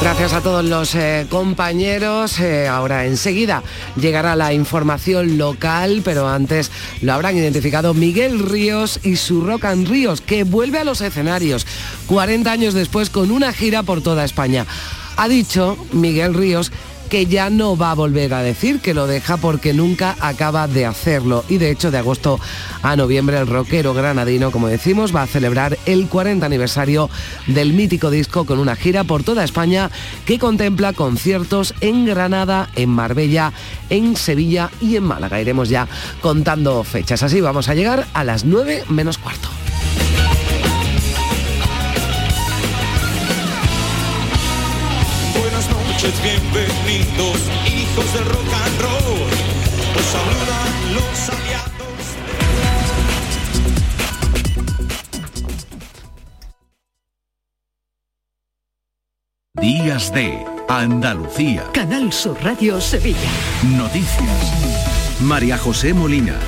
Gracias 0.00 0.32
a 0.32 0.40
todos 0.40 0.64
los 0.64 0.94
eh, 0.94 1.26
compañeros. 1.28 2.38
Eh, 2.38 2.68
ahora 2.68 3.04
enseguida 3.04 3.64
llegará 3.96 4.36
la 4.36 4.52
información 4.52 5.38
local, 5.38 6.02
pero 6.04 6.28
antes 6.28 6.70
lo 7.02 7.12
habrán 7.12 7.36
identificado 7.36 7.94
Miguel 7.94 8.38
Ríos 8.38 9.00
y 9.02 9.16
su 9.16 9.40
Rock 9.40 9.64
and 9.64 9.88
Ríos, 9.88 10.20
que 10.20 10.44
vuelve 10.44 10.78
a 10.78 10.84
los 10.84 11.00
escenarios 11.00 11.66
40 12.06 12.50
años 12.50 12.74
después 12.74 13.10
con 13.10 13.32
una 13.32 13.52
gira 13.52 13.82
por 13.82 14.00
toda 14.00 14.24
España. 14.24 14.66
Ha 15.16 15.28
dicho 15.28 15.76
Miguel 15.92 16.32
Ríos 16.32 16.70
que 17.08 17.26
ya 17.26 17.50
no 17.50 17.76
va 17.76 17.90
a 17.90 17.94
volver 17.94 18.34
a 18.34 18.42
decir 18.42 18.80
que 18.80 18.94
lo 18.94 19.06
deja 19.06 19.36
porque 19.36 19.72
nunca 19.72 20.16
acaba 20.20 20.68
de 20.68 20.86
hacerlo. 20.86 21.44
Y 21.48 21.58
de 21.58 21.70
hecho, 21.70 21.90
de 21.90 21.98
agosto 21.98 22.38
a 22.82 22.96
noviembre, 22.96 23.38
el 23.38 23.46
rockero 23.46 23.94
granadino, 23.94 24.50
como 24.50 24.68
decimos, 24.68 25.14
va 25.14 25.22
a 25.22 25.26
celebrar 25.26 25.78
el 25.86 26.08
40 26.08 26.44
aniversario 26.44 27.10
del 27.46 27.72
mítico 27.72 28.10
disco 28.10 28.44
con 28.44 28.58
una 28.58 28.76
gira 28.76 29.04
por 29.04 29.22
toda 29.22 29.44
España 29.44 29.90
que 30.26 30.38
contempla 30.38 30.92
conciertos 30.92 31.74
en 31.80 32.06
Granada, 32.06 32.68
en 32.74 32.90
Marbella, 32.90 33.52
en 33.90 34.16
Sevilla 34.16 34.70
y 34.80 34.96
en 34.96 35.04
Málaga. 35.04 35.40
Iremos 35.40 35.68
ya 35.68 35.88
contando 36.20 36.84
fechas. 36.84 37.22
Así 37.22 37.40
vamos 37.40 37.68
a 37.68 37.74
llegar 37.74 38.06
a 38.12 38.24
las 38.24 38.44
9 38.44 38.84
menos 38.88 39.18
cuarto. 39.18 39.48
Noches, 45.98 46.22
bienvenidos, 46.22 47.40
hijos 47.66 48.14
del 48.14 48.24
rock 48.26 48.52
and 48.64 48.80
roll. 48.80 49.30
Os 49.96 50.04
saludan 50.04 50.94
los 50.94 51.28
aliados. 51.28 51.98
Días 59.60 60.12
de 60.12 60.46
Andalucía. 60.68 61.64
Canal 61.72 62.12
Sur 62.12 62.36
Radio 62.44 62.80
Sevilla. 62.80 63.18
Noticias. 63.76 65.20
María 65.20 65.58
José 65.58 65.94
Molina. 65.94 66.38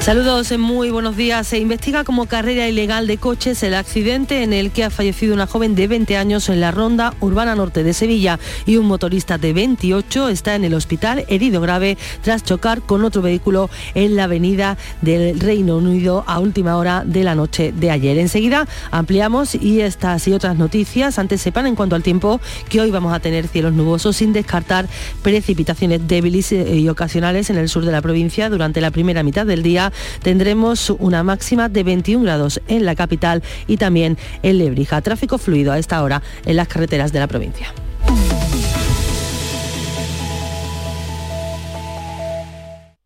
Saludos, 0.00 0.56
muy 0.56 0.90
buenos 0.90 1.18
días. 1.18 1.48
Se 1.48 1.58
investiga 1.58 2.02
como 2.02 2.24
carrera 2.24 2.66
ilegal 2.66 3.06
de 3.06 3.18
coches 3.18 3.62
el 3.62 3.74
accidente 3.74 4.42
en 4.42 4.54
el 4.54 4.70
que 4.70 4.84
ha 4.84 4.90
fallecido 4.90 5.34
una 5.34 5.46
joven 5.46 5.74
de 5.74 5.86
20 5.86 6.16
años 6.16 6.48
en 6.48 6.62
la 6.62 6.70
ronda 6.70 7.12
urbana 7.20 7.54
norte 7.54 7.82
de 7.82 7.92
Sevilla 7.92 8.38
y 8.64 8.76
un 8.76 8.86
motorista 8.86 9.36
de 9.36 9.52
28 9.52 10.30
está 10.30 10.54
en 10.54 10.64
el 10.64 10.72
hospital 10.72 11.26
herido 11.28 11.60
grave 11.60 11.98
tras 12.22 12.42
chocar 12.42 12.80
con 12.80 13.04
otro 13.04 13.20
vehículo 13.20 13.68
en 13.94 14.16
la 14.16 14.24
avenida 14.24 14.78
del 15.02 15.38
Reino 15.38 15.76
Unido 15.76 16.24
a 16.26 16.38
última 16.38 16.78
hora 16.78 17.02
de 17.04 17.24
la 17.24 17.34
noche 17.34 17.72
de 17.72 17.90
ayer. 17.90 18.16
Enseguida 18.16 18.66
ampliamos 18.90 19.56
y 19.56 19.82
estas 19.82 20.26
y 20.26 20.32
otras 20.32 20.56
noticias. 20.56 21.18
Antes 21.18 21.42
sepan 21.42 21.66
en 21.66 21.74
cuanto 21.74 21.96
al 21.96 22.02
tiempo 22.02 22.40
que 22.70 22.80
hoy 22.80 22.90
vamos 22.90 23.12
a 23.12 23.20
tener 23.20 23.46
cielos 23.46 23.74
nubosos 23.74 24.16
sin 24.16 24.32
descartar 24.32 24.88
precipitaciones 25.20 26.08
débiles 26.08 26.50
y 26.52 26.88
ocasionales 26.88 27.50
en 27.50 27.58
el 27.58 27.68
sur 27.68 27.84
de 27.84 27.92
la 27.92 28.00
provincia 28.00 28.48
durante 28.48 28.80
la 28.80 28.90
primera 28.90 29.22
mitad 29.22 29.44
del 29.44 29.62
día 29.62 29.87
tendremos 30.22 30.90
una 30.90 31.22
máxima 31.22 31.68
de 31.68 31.82
21 31.82 32.24
grados 32.24 32.60
en 32.68 32.84
la 32.84 32.94
capital 32.94 33.42
y 33.66 33.76
también 33.76 34.18
en 34.42 34.58
Lebrija. 34.58 35.00
Tráfico 35.00 35.38
fluido 35.38 35.72
a 35.72 35.78
esta 35.78 36.02
hora 36.02 36.22
en 36.44 36.56
las 36.56 36.68
carreteras 36.68 37.12
de 37.12 37.20
la 37.20 37.26
provincia. 37.26 37.72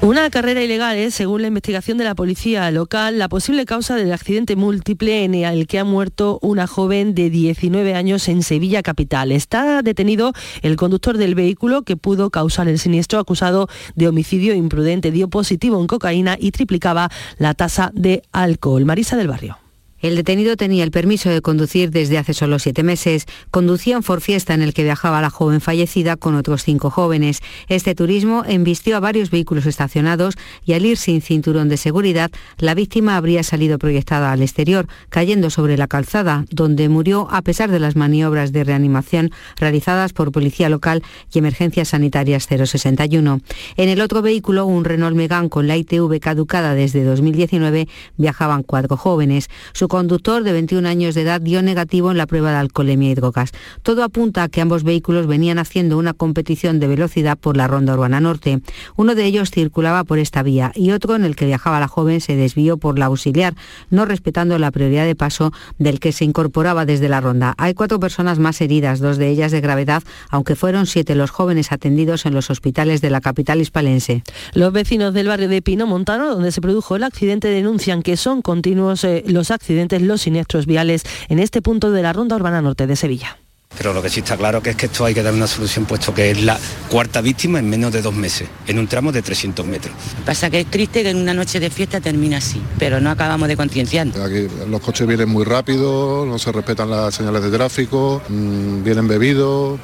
Una 0.00 0.30
carrera 0.30 0.62
ilegal 0.62 0.96
es, 0.96 1.14
según 1.14 1.42
la 1.42 1.48
investigación 1.48 1.98
de 1.98 2.04
la 2.04 2.14
policía 2.14 2.70
local, 2.70 3.18
la 3.18 3.28
posible 3.28 3.64
causa 3.66 3.96
del 3.96 4.12
accidente 4.12 4.54
múltiple 4.54 5.24
en 5.24 5.34
el 5.34 5.66
que 5.66 5.80
ha 5.80 5.84
muerto 5.84 6.38
una 6.40 6.68
joven 6.68 7.16
de 7.16 7.30
19 7.30 7.94
años 7.94 8.28
en 8.28 8.44
Sevilla 8.44 8.84
capital. 8.84 9.32
Está 9.32 9.82
detenido 9.82 10.32
el 10.62 10.76
conductor 10.76 11.18
del 11.18 11.34
vehículo 11.34 11.82
que 11.82 11.96
pudo 11.96 12.30
causar 12.30 12.68
el 12.68 12.78
siniestro 12.78 13.18
acusado 13.18 13.68
de 13.96 14.06
homicidio 14.06 14.54
imprudente. 14.54 15.10
Dio 15.10 15.28
positivo 15.28 15.80
en 15.80 15.88
cocaína 15.88 16.36
y 16.38 16.52
triplicaba 16.52 17.10
la 17.38 17.54
tasa 17.54 17.90
de 17.92 18.22
alcohol. 18.30 18.84
Marisa 18.84 19.16
del 19.16 19.26
Barrio. 19.26 19.58
El 20.00 20.14
detenido 20.14 20.56
tenía 20.56 20.84
el 20.84 20.92
permiso 20.92 21.28
de 21.28 21.42
conducir 21.42 21.90
desde 21.90 22.18
hace 22.18 22.32
solo 22.32 22.60
siete 22.60 22.84
meses. 22.84 23.26
Conducía 23.50 23.96
un 23.96 24.04
Ford 24.04 24.20
Fiesta 24.20 24.54
en 24.54 24.62
el 24.62 24.72
que 24.72 24.84
viajaba 24.84 25.20
la 25.20 25.28
joven 25.28 25.60
fallecida 25.60 26.16
con 26.16 26.36
otros 26.36 26.62
cinco 26.62 26.88
jóvenes. 26.88 27.40
Este 27.68 27.96
turismo 27.96 28.44
embistió 28.46 28.96
a 28.96 29.00
varios 29.00 29.30
vehículos 29.30 29.66
estacionados 29.66 30.36
y 30.64 30.74
al 30.74 30.86
ir 30.86 30.98
sin 30.98 31.20
cinturón 31.20 31.68
de 31.68 31.76
seguridad, 31.76 32.30
la 32.58 32.74
víctima 32.74 33.16
habría 33.16 33.42
salido 33.42 33.76
proyectada 33.78 34.30
al 34.30 34.42
exterior, 34.42 34.86
cayendo 35.08 35.50
sobre 35.50 35.76
la 35.76 35.88
calzada, 35.88 36.44
donde 36.50 36.88
murió 36.88 37.26
a 37.32 37.42
pesar 37.42 37.70
de 37.72 37.80
las 37.80 37.96
maniobras 37.96 38.52
de 38.52 38.62
reanimación 38.62 39.32
realizadas 39.56 40.12
por 40.12 40.30
Policía 40.30 40.68
Local 40.68 41.02
y 41.32 41.40
Emergencias 41.40 41.88
Sanitarias 41.88 42.46
061. 42.46 43.40
En 43.76 43.88
el 43.88 44.00
otro 44.00 44.22
vehículo, 44.22 44.64
un 44.64 44.84
Renault 44.84 45.16
Megane 45.16 45.48
con 45.48 45.66
la 45.66 45.76
ITV 45.76 46.20
caducada 46.20 46.74
desde 46.74 47.02
2019, 47.02 47.88
viajaban 48.16 48.62
cuatro 48.62 48.96
jóvenes. 48.96 49.48
Su 49.72 49.87
conductor 49.88 50.44
de 50.44 50.52
21 50.52 50.88
años 50.88 51.14
de 51.14 51.22
edad 51.22 51.40
dio 51.40 51.62
negativo 51.62 52.10
en 52.10 52.18
la 52.18 52.26
prueba 52.26 52.50
de 52.50 52.58
alcoholemia 52.58 53.10
y 53.10 53.14
drogas. 53.14 53.52
Todo 53.82 54.04
apunta 54.04 54.42
a 54.42 54.48
que 54.48 54.60
ambos 54.60 54.84
vehículos 54.84 55.26
venían 55.26 55.58
haciendo 55.58 55.98
una 55.98 56.14
competición 56.14 56.78
de 56.78 56.86
velocidad 56.86 57.36
por 57.36 57.56
la 57.56 57.66
ronda 57.66 57.94
urbana 57.94 58.20
norte. 58.20 58.60
Uno 58.96 59.14
de 59.14 59.24
ellos 59.24 59.50
circulaba 59.50 60.04
por 60.04 60.18
esta 60.18 60.42
vía 60.42 60.72
y 60.74 60.92
otro 60.92 61.16
en 61.16 61.24
el 61.24 61.34
que 61.34 61.46
viajaba 61.46 61.80
la 61.80 61.88
joven 61.88 62.20
se 62.20 62.36
desvió 62.36 62.76
por 62.76 62.98
la 62.98 63.06
auxiliar, 63.06 63.54
no 63.90 64.04
respetando 64.04 64.58
la 64.58 64.70
prioridad 64.70 65.06
de 65.06 65.14
paso 65.14 65.52
del 65.78 66.00
que 66.00 66.12
se 66.12 66.24
incorporaba 66.24 66.84
desde 66.84 67.08
la 67.08 67.20
ronda. 67.20 67.54
Hay 67.58 67.74
cuatro 67.74 67.98
personas 67.98 68.38
más 68.38 68.60
heridas, 68.60 69.00
dos 69.00 69.16
de 69.16 69.28
ellas 69.28 69.52
de 69.52 69.60
gravedad, 69.60 70.02
aunque 70.30 70.54
fueron 70.54 70.86
siete 70.86 71.14
los 71.14 71.30
jóvenes 71.30 71.72
atendidos 71.72 72.26
en 72.26 72.34
los 72.34 72.50
hospitales 72.50 73.00
de 73.00 73.10
la 73.10 73.20
capital 73.20 73.60
hispalense. 73.60 74.22
Los 74.54 74.72
vecinos 74.72 75.14
del 75.14 75.28
barrio 75.28 75.48
de 75.48 75.62
Pino 75.62 75.86
Montano, 75.86 76.28
donde 76.28 76.52
se 76.52 76.60
produjo 76.60 76.96
el 76.96 77.04
accidente, 77.04 77.48
denuncian 77.48 78.02
que 78.02 78.16
son 78.16 78.42
continuos 78.42 79.04
eh, 79.04 79.24
los 79.26 79.50
accidentes 79.50 79.77
los 80.00 80.22
siniestros 80.22 80.66
viales 80.66 81.02
en 81.28 81.38
este 81.38 81.62
punto 81.62 81.90
de 81.90 82.02
la 82.02 82.12
Ronda 82.12 82.36
Urbana 82.36 82.60
Norte 82.62 82.86
de 82.86 82.96
Sevilla. 82.96 83.38
Pero 83.76 83.92
lo 83.92 84.02
que 84.02 84.08
sí 84.08 84.20
está 84.20 84.36
claro 84.36 84.62
que 84.62 84.70
es 84.70 84.76
que 84.76 84.86
esto 84.86 85.04
hay 85.04 85.14
que 85.14 85.22
dar 85.22 85.34
una 85.34 85.46
solución 85.46 85.84
puesto 85.84 86.14
que 86.14 86.30
es 86.30 86.42
la 86.42 86.58
cuarta 86.90 87.20
víctima 87.20 87.58
en 87.58 87.68
menos 87.68 87.92
de 87.92 88.02
dos 88.02 88.14
meses, 88.14 88.48
en 88.66 88.78
un 88.78 88.88
tramo 88.88 89.12
de 89.12 89.22
300 89.22 89.64
metros. 89.66 89.94
Pasa 90.24 90.50
que 90.50 90.60
es 90.60 90.66
triste 90.66 91.02
que 91.02 91.10
en 91.10 91.18
una 91.18 91.34
noche 91.34 91.60
de 91.60 91.70
fiesta 91.70 92.00
termine 92.00 92.36
así, 92.36 92.60
pero 92.78 93.00
no 93.00 93.10
acabamos 93.10 93.46
de 93.46 93.56
concienciar. 93.56 94.08
Aquí 94.08 94.48
los 94.68 94.80
coches 94.80 95.06
vienen 95.06 95.28
muy 95.28 95.44
rápido, 95.44 96.24
no 96.26 96.38
se 96.38 96.50
respetan 96.50 96.90
las 96.90 97.14
señales 97.14 97.42
de 97.42 97.50
tráfico, 97.50 98.22
mmm, 98.28 98.82
vienen 98.82 99.06
bebidos. 99.06 99.80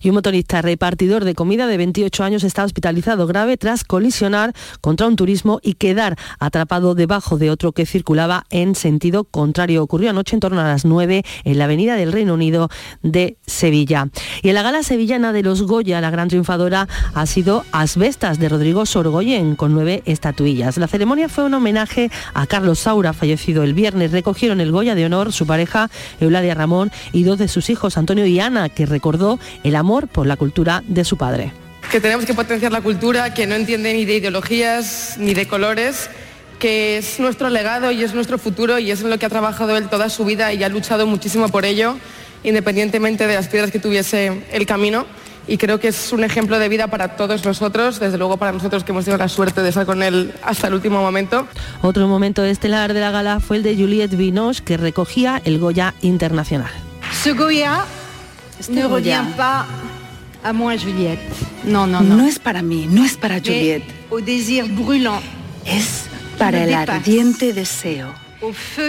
Y 0.00 0.08
un 0.08 0.14
motorista 0.14 0.62
repartidor 0.62 1.24
de 1.24 1.34
comida 1.34 1.66
de 1.66 1.76
28 1.76 2.24
años 2.24 2.44
está 2.44 2.64
hospitalizado 2.64 3.26
grave 3.26 3.56
tras 3.56 3.84
colisionar 3.84 4.54
contra 4.80 5.06
un 5.06 5.16
turismo 5.16 5.60
y 5.62 5.74
quedar 5.74 6.16
atrapado 6.38 6.94
debajo 6.94 7.38
de 7.38 7.50
otro 7.50 7.72
que 7.72 7.86
circulaba 7.86 8.44
en 8.50 8.74
sentido 8.74 9.24
contrario. 9.24 9.82
Ocurrió 9.82 10.10
anoche 10.10 10.36
en 10.36 10.40
torno 10.40 10.60
a 10.60 10.64
las 10.64 10.84
9 10.84 11.24
en 11.44 11.58
la 11.58 11.64
avenida 11.64 11.96
del 11.96 12.12
Reino 12.12 12.34
Unido 12.34 12.68
de 13.02 13.36
Sevilla. 13.46 14.08
Y 14.42 14.48
en 14.48 14.54
la 14.54 14.62
gala 14.62 14.82
sevillana 14.82 15.32
de 15.32 15.42
los 15.42 15.62
Goya, 15.62 16.00
la 16.00 16.10
gran 16.10 16.28
triunfadora 16.28 16.88
ha 17.14 17.26
sido 17.26 17.64
Asbestas 17.72 18.38
de 18.38 18.48
Rodrigo 18.48 18.86
Sorgoyen 18.86 19.56
con 19.56 19.74
nueve 19.74 20.02
estatuillas. 20.06 20.78
La 20.78 20.88
ceremonia 20.88 21.28
fue 21.28 21.44
un 21.44 21.54
homenaje 21.54 22.10
a 22.34 22.46
Carlos 22.46 22.80
Saura, 22.80 23.12
fallecido 23.12 23.62
el 23.62 23.74
viernes. 23.74 24.12
Recogieron 24.12 24.60
el 24.60 24.72
Goya 24.72 24.94
de 24.94 25.06
honor 25.06 25.32
su 25.32 25.46
pareja 25.46 25.90
Eulalia 26.20 26.54
Ramón 26.54 26.90
y 27.12 27.24
dos 27.24 27.38
de 27.38 27.48
sus 27.48 27.70
hijos, 27.70 27.98
Antonio 27.98 28.26
y 28.26 28.40
Ana, 28.40 28.68
que 28.68 28.86
recordó 28.86 29.38
el 29.64 29.76
amor 29.76 30.08
por 30.08 30.26
la 30.26 30.36
cultura 30.36 30.82
de 30.86 31.04
su 31.04 31.16
padre. 31.16 31.52
Que 31.90 32.00
tenemos 32.00 32.24
que 32.24 32.34
potenciar 32.34 32.72
la 32.72 32.80
cultura, 32.82 33.32
que 33.32 33.46
no 33.46 33.54
entiende 33.54 33.94
ni 33.94 34.04
de 34.04 34.16
ideologías 34.16 35.16
ni 35.18 35.34
de 35.34 35.48
colores, 35.48 36.10
que 36.58 36.98
es 36.98 37.18
nuestro 37.20 37.48
legado 37.48 37.90
y 37.90 38.02
es 38.02 38.14
nuestro 38.14 38.38
futuro 38.38 38.78
y 38.78 38.90
es 38.90 39.00
en 39.00 39.10
lo 39.10 39.18
que 39.18 39.26
ha 39.26 39.30
trabajado 39.30 39.76
él 39.76 39.88
toda 39.88 40.10
su 40.10 40.24
vida 40.24 40.52
y 40.52 40.62
ha 40.64 40.68
luchado 40.68 41.06
muchísimo 41.06 41.48
por 41.48 41.64
ello, 41.64 41.96
independientemente 42.42 43.26
de 43.26 43.34
las 43.34 43.48
piedras 43.48 43.70
que 43.70 43.78
tuviese 43.78 44.42
el 44.52 44.66
camino. 44.66 45.06
Y 45.46 45.56
creo 45.56 45.80
que 45.80 45.88
es 45.88 46.12
un 46.12 46.24
ejemplo 46.24 46.58
de 46.58 46.68
vida 46.68 46.88
para 46.88 47.16
todos 47.16 47.42
nosotros, 47.46 47.98
desde 48.00 48.18
luego 48.18 48.36
para 48.36 48.52
nosotros 48.52 48.84
que 48.84 48.92
hemos 48.92 49.06
tenido 49.06 49.16
la 49.16 49.28
suerte 49.28 49.62
de 49.62 49.70
estar 49.70 49.86
con 49.86 50.02
él 50.02 50.34
hasta 50.42 50.66
el 50.66 50.74
último 50.74 51.00
momento. 51.00 51.48
Otro 51.80 52.06
momento 52.06 52.44
estelar 52.44 52.92
de 52.92 53.00
la 53.00 53.10
gala 53.10 53.40
fue 53.40 53.56
el 53.56 53.62
de 53.62 53.74
Juliette 53.74 54.14
Binoche, 54.14 54.62
que 54.62 54.76
recogía 54.76 55.40
el 55.46 55.58
Goya 55.58 55.94
Internacional. 56.02 56.70
Ce 57.12 57.32
Goya 57.32 57.86
ne 58.68 58.84
revient 58.84 59.24
pas 59.36 59.66
a 60.42 60.52
moi, 60.52 60.76
Juliette. 60.76 61.20
No, 61.64 61.86
no, 61.86 62.00
no. 62.00 62.16
No 62.16 62.26
es 62.26 62.38
para 62.38 62.62
mí, 62.62 62.86
no 62.88 63.04
es 63.04 63.16
para 63.16 63.38
Juliette. 63.38 63.84
Au 64.10 64.20
désir 64.20 64.64
brûlant. 64.68 65.22
Es 65.64 66.06
para 66.38 66.64
el 66.64 66.74
ardiente 66.74 67.52
deseo 67.52 68.14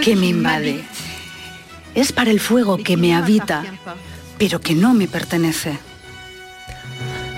que 0.02 0.16
me 0.16 0.28
invade. 0.28 0.82
Es 1.94 2.12
para 2.12 2.30
el 2.30 2.40
fuego 2.40 2.78
que 2.78 2.96
me 2.96 3.14
habita, 3.14 3.64
pero 4.38 4.60
que 4.60 4.74
no 4.74 4.94
me 4.94 5.08
pertenece. 5.08 5.78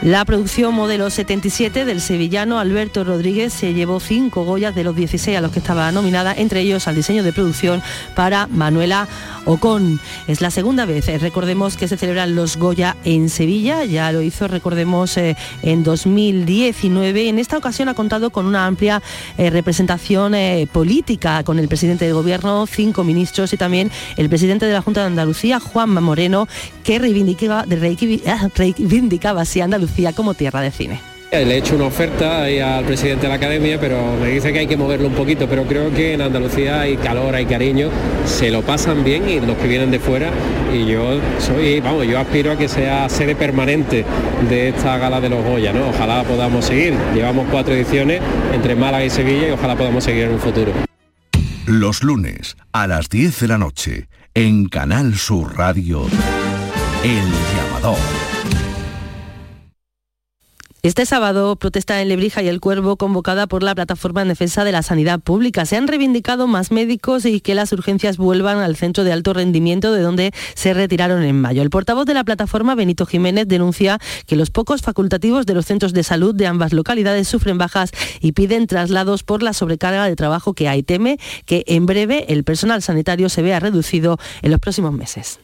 La 0.03 0.25
producción 0.25 0.75
modelo 0.75 1.11
77 1.11 1.85
del 1.85 2.01
sevillano 2.01 2.59
Alberto 2.59 3.05
Rodríguez 3.05 3.53
se 3.53 3.73
llevó 3.73 4.01
cinco 4.01 4.45
Goyas 4.45 4.75
de 4.75 4.83
los 4.83 4.97
16 4.97 5.39
a 5.39 5.41
los 5.41 5.53
que 5.53 5.61
estaba 5.61 5.93
nominada, 5.93 6.35
entre 6.37 6.61
ellos 6.61 6.89
al 6.89 6.97
diseño 6.97 7.23
de 7.23 7.33
producción 7.33 7.81
para 8.17 8.49
Manuela 8.49 9.07
Ocon. 9.45 10.01
Es 10.27 10.41
la 10.41 10.51
segunda 10.51 10.87
vez, 10.87 11.07
eh, 11.07 11.19
recordemos 11.19 11.77
que 11.77 11.87
se 11.87 11.97
celebran 11.97 12.35
los 12.35 12.57
Goya 12.57 12.97
en 13.05 13.29
Sevilla, 13.29 13.85
ya 13.85 14.11
lo 14.11 14.23
hizo, 14.23 14.49
recordemos, 14.49 15.17
eh, 15.19 15.37
en 15.63 15.85
2019. 15.85 17.29
En 17.29 17.39
esta 17.39 17.57
ocasión 17.57 17.89
ha 17.89 17.95
contado 17.95 18.31
con 18.31 18.47
una 18.47 18.67
amplia 18.67 19.01
eh, 19.39 19.51
representación 19.51 20.35
política, 20.73 21.45
con 21.45 21.61
el 21.61 21.69
presidente 21.69 22.07
del 22.07 22.15
gobierno, 22.15 22.67
cinco 22.67 23.05
ministros 23.05 23.53
y 23.53 23.57
también 23.57 23.91
el 24.17 24.29
presidente 24.29 24.67
de 24.67 24.73
la 24.73 24.83
Junta 24.83 25.01
de 25.01 25.07
Andalucía, 25.07 25.61
Juanma 25.61 26.01
Moreno, 26.01 26.49
que 26.83 26.99
reivindicaba, 26.99 27.65
reivindicaba 27.67 29.43
así 29.43 29.61
Andalucía 29.61 29.92
como 30.15 30.35
tierra 30.35 30.61
de 30.61 30.71
cine. 30.71 31.01
Le 31.33 31.55
he 31.55 31.57
hecho 31.57 31.77
una 31.77 31.87
oferta 31.87 32.45
al 32.45 32.85
presidente 32.85 33.23
de 33.23 33.29
la 33.29 33.37
academia, 33.37 33.81
pero 33.81 33.97
me 34.21 34.29
dice 34.29 34.53
que 34.53 34.59
hay 34.59 34.67
que 34.67 34.77
moverlo 34.77 35.09
un 35.09 35.15
poquito, 35.15 35.49
pero 35.49 35.65
creo 35.65 35.91
que 35.91 36.13
en 36.13 36.21
Andalucía 36.21 36.83
hay 36.83 36.99
calor, 36.99 37.35
hay 37.35 37.47
cariño, 37.47 37.89
se 38.27 38.51
lo 38.51 38.61
pasan 38.61 39.03
bien 39.03 39.27
y 39.27 39.41
los 39.41 39.57
que 39.57 39.67
vienen 39.67 39.91
de 39.91 39.99
fuera 39.99 40.31
y 40.75 40.85
yo 40.85 41.19
soy, 41.39 41.81
vamos, 41.81 42.07
yo 42.07 42.19
aspiro 42.19 42.53
a 42.53 42.59
que 42.59 42.69
sea 42.69 43.09
sede 43.09 43.35
permanente 43.35 44.05
de 44.51 44.69
esta 44.69 44.99
gala 44.99 45.23
de 45.23 45.31
los 45.31 45.43
Goya, 45.43 45.73
¿no? 45.73 45.89
Ojalá 45.89 46.23
podamos 46.25 46.67
seguir. 46.67 46.95
Llevamos 47.15 47.47
cuatro 47.51 47.73
ediciones 47.73 48.21
entre 48.53 48.75
Málaga 48.75 49.05
y 49.05 49.09
Sevilla 49.11 49.49
y 49.49 49.51
ojalá 49.53 49.75
podamos 49.75 50.05
seguir 50.05 50.25
en 50.25 50.33
un 50.33 50.41
futuro. 50.41 50.73
Los 51.65 52.03
lunes 52.03 52.57
a 52.73 52.87
las 52.87 53.09
10 53.09 53.41
de 53.41 53.49
la 53.49 53.57
noche 53.57 54.09
en 54.35 54.67
Canal 54.67 55.17
Sur 55.17 55.57
Radio, 55.57 56.07
El 57.05 57.25
Llamador. 57.57 58.32
Este 60.85 61.07
sábado, 61.07 61.55
protesta 61.55 62.03
en 62.03 62.09
Lebrija 62.09 62.43
y 62.43 62.49
El 62.49 62.59
Cuervo 62.59 62.97
convocada 62.97 63.47
por 63.47 63.63
la 63.63 63.73
Plataforma 63.73 64.23
en 64.23 64.27
Defensa 64.27 64.65
de 64.65 64.73
la 64.73 64.83
Sanidad 64.83 65.21
Pública. 65.21 65.65
Se 65.65 65.77
han 65.77 65.87
reivindicado 65.87 66.49
más 66.49 66.73
médicos 66.73 67.25
y 67.25 67.41
que 67.41 67.55
las 67.55 67.73
urgencias 67.73 68.17
vuelvan 68.17 68.59
al 68.59 68.75
centro 68.75 69.05
de 69.05 69.13
alto 69.13 69.33
rendimiento 69.33 69.93
de 69.93 70.03
donde 70.03 70.33
se 70.55 70.75
retiraron 70.75 71.23
en 71.23 71.41
mayo. 71.41 71.63
El 71.63 71.71
portavoz 71.71 72.05
de 72.05 72.15
la 72.15 72.25
plataforma, 72.25 72.75
Benito 72.75 73.07
Jiménez, 73.07 73.47
denuncia 73.47 74.01
que 74.27 74.35
los 74.35 74.51
pocos 74.51 74.83
facultativos 74.83 75.47
de 75.47 75.55
los 75.55 75.67
centros 75.67 75.93
de 75.93 76.03
salud 76.03 76.35
de 76.35 76.49
ambas 76.49 76.73
localidades 76.73 77.29
sufren 77.29 77.59
bajas 77.59 77.93
y 78.21 78.33
piden 78.33 78.67
traslados 78.67 79.23
por 79.23 79.45
la 79.45 79.53
sobrecarga 79.53 80.07
de 80.07 80.17
trabajo 80.17 80.53
que 80.53 80.69
hay. 80.69 80.83
Teme 80.83 81.17
que 81.47 81.63
en 81.69 81.87
breve 81.87 82.25
el 82.33 82.43
personal 82.43 82.83
sanitario 82.83 83.29
se 83.29 83.43
vea 83.43 83.61
reducido 83.61 84.19
en 84.43 84.51
los 84.51 84.59
próximos 84.59 84.93
meses. 84.93 85.39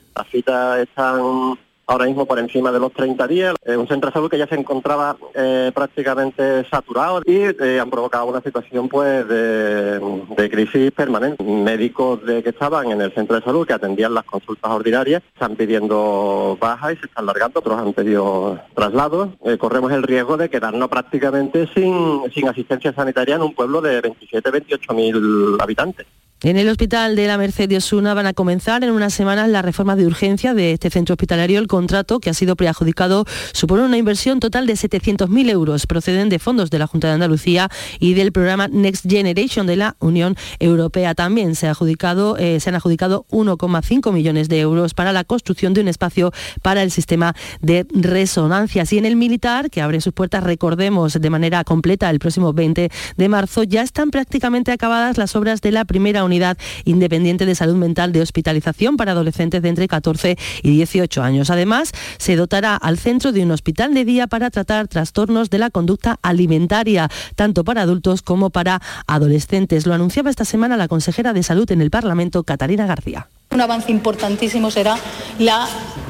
Ahora 1.88 2.04
mismo 2.04 2.26
por 2.26 2.38
encima 2.38 2.70
de 2.70 2.78
los 2.78 2.92
30 2.92 3.26
días, 3.26 3.54
eh, 3.64 3.76
un 3.76 3.88
centro 3.88 4.10
de 4.10 4.12
salud 4.12 4.30
que 4.30 4.38
ya 4.38 4.46
se 4.46 4.54
encontraba 4.54 5.16
eh, 5.34 5.72
prácticamente 5.74 6.64
saturado 6.68 7.22
y 7.24 7.38
eh, 7.38 7.80
han 7.80 7.90
provocado 7.90 8.26
una 8.26 8.42
situación 8.42 8.88
pues 8.88 9.26
de, 9.26 10.48
crisis 10.50 10.92
permanente. 10.92 11.42
Médicos 11.42 12.24
de, 12.24 12.42
que 12.42 12.50
estaban 12.50 12.90
en 12.92 13.00
el 13.00 13.12
centro 13.12 13.36
de 13.36 13.42
salud 13.42 13.66
que 13.66 13.72
atendían 13.72 14.14
las 14.14 14.24
consultas 14.24 14.70
ordinarias 14.70 15.22
están 15.32 15.56
pidiendo 15.56 16.56
bajas 16.60 16.92
y 16.92 16.96
se 16.96 17.06
están 17.06 17.26
largando, 17.26 17.60
otros 17.60 17.78
han 17.78 17.92
pedido 17.92 18.60
traslados. 18.74 19.30
corremos 19.58 19.90
el 19.92 20.02
riesgo 20.02 20.36
de 20.36 20.50
quedarnos 20.50 20.88
prácticamente 20.88 21.68
sin, 21.74 22.22
sin 22.32 22.48
asistencia 22.48 22.92
sanitaria 22.92 23.36
en 23.36 23.42
un 23.42 23.54
pueblo 23.54 23.80
de 23.80 24.00
27, 24.00 24.50
28 24.50 24.94
mil 24.94 25.56
habitantes. 25.58 26.06
En 26.44 26.56
el 26.56 26.68
hospital 26.68 27.16
de 27.16 27.26
la 27.26 27.36
Merced 27.36 27.68
de 27.68 27.78
Osuna 27.78 28.14
van 28.14 28.26
a 28.26 28.32
comenzar 28.32 28.84
en 28.84 28.92
unas 28.92 29.12
semanas 29.12 29.48
la 29.48 29.60
reforma 29.60 29.96
de 29.96 30.06
urgencia 30.06 30.54
de 30.54 30.72
este 30.72 30.88
centro 30.88 31.14
hospitalario. 31.14 31.58
El 31.58 31.66
contrato, 31.66 32.20
que 32.20 32.30
ha 32.30 32.34
sido 32.34 32.54
preadjudicado, 32.54 33.24
supone 33.52 33.82
una 33.82 33.96
inversión 33.96 34.38
total 34.38 34.64
de 34.68 34.74
700.000 34.74 35.50
euros. 35.50 35.88
Proceden 35.88 36.28
de 36.28 36.38
fondos 36.38 36.70
de 36.70 36.78
la 36.78 36.86
Junta 36.86 37.08
de 37.08 37.14
Andalucía 37.14 37.68
y 37.98 38.14
del 38.14 38.30
programa 38.30 38.68
Next 38.68 39.10
Generation 39.10 39.66
de 39.66 39.74
la 39.74 39.96
Unión 39.98 40.36
Europea. 40.60 41.16
También 41.16 41.56
se, 41.56 41.66
eh, 41.66 42.60
se 42.60 42.68
han 42.68 42.74
adjudicado 42.76 43.26
1,5 43.30 44.12
millones 44.12 44.48
de 44.48 44.60
euros 44.60 44.94
para 44.94 45.12
la 45.12 45.24
construcción 45.24 45.74
de 45.74 45.80
un 45.80 45.88
espacio 45.88 46.30
para 46.62 46.84
el 46.84 46.92
sistema 46.92 47.34
de 47.62 47.84
resonancias. 47.90 48.92
Y 48.92 48.98
en 48.98 49.06
el 49.06 49.16
militar, 49.16 49.70
que 49.70 49.82
abre 49.82 50.00
sus 50.00 50.12
puertas, 50.12 50.44
recordemos, 50.44 51.14
de 51.14 51.30
manera 51.30 51.64
completa 51.64 52.08
el 52.10 52.20
próximo 52.20 52.52
20 52.52 52.90
de 53.16 53.28
marzo, 53.28 53.64
ya 53.64 53.82
están 53.82 54.12
prácticamente 54.12 54.70
acabadas 54.70 55.18
las 55.18 55.34
obras 55.34 55.60
de 55.62 55.72
la 55.72 55.84
primera 55.84 56.27
unidad 56.28 56.56
independiente 56.84 57.44
de 57.44 57.54
salud 57.54 57.74
mental 57.74 58.12
de 58.12 58.22
hospitalización 58.22 58.96
para 58.96 59.12
adolescentes 59.12 59.62
de 59.62 59.68
entre 59.68 59.88
14 59.88 60.38
y 60.62 60.70
18 60.70 61.22
años. 61.22 61.50
Además, 61.50 61.92
se 62.18 62.36
dotará 62.36 62.76
al 62.76 62.98
centro 62.98 63.32
de 63.32 63.42
un 63.42 63.50
hospital 63.50 63.94
de 63.94 64.04
día 64.04 64.26
para 64.28 64.50
tratar 64.50 64.88
trastornos 64.88 65.50
de 65.50 65.58
la 65.58 65.70
conducta 65.70 66.18
alimentaria, 66.22 67.10
tanto 67.34 67.64
para 67.64 67.82
adultos 67.82 68.22
como 68.22 68.50
para 68.50 68.80
adolescentes. 69.06 69.86
Lo 69.86 69.94
anunciaba 69.94 70.30
esta 70.30 70.44
semana 70.44 70.76
la 70.76 70.88
consejera 70.88 71.32
de 71.32 71.42
Salud 71.42 71.70
en 71.72 71.80
el 71.80 71.90
Parlamento, 71.90 72.44
Catalina 72.44 72.86
García. 72.86 73.28
Un 73.50 73.60
avance 73.60 73.90
importantísimo 73.90 74.70
será 74.70 74.96
la 75.38 75.66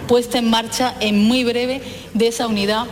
puesta 0.09 0.39
en 0.39 0.51
marcha 0.51 0.95
en 1.01 1.23
muy 1.23 1.45
breve 1.45 1.81
de 2.14 2.29
esa 2.29 2.47
unidad 2.47 2.87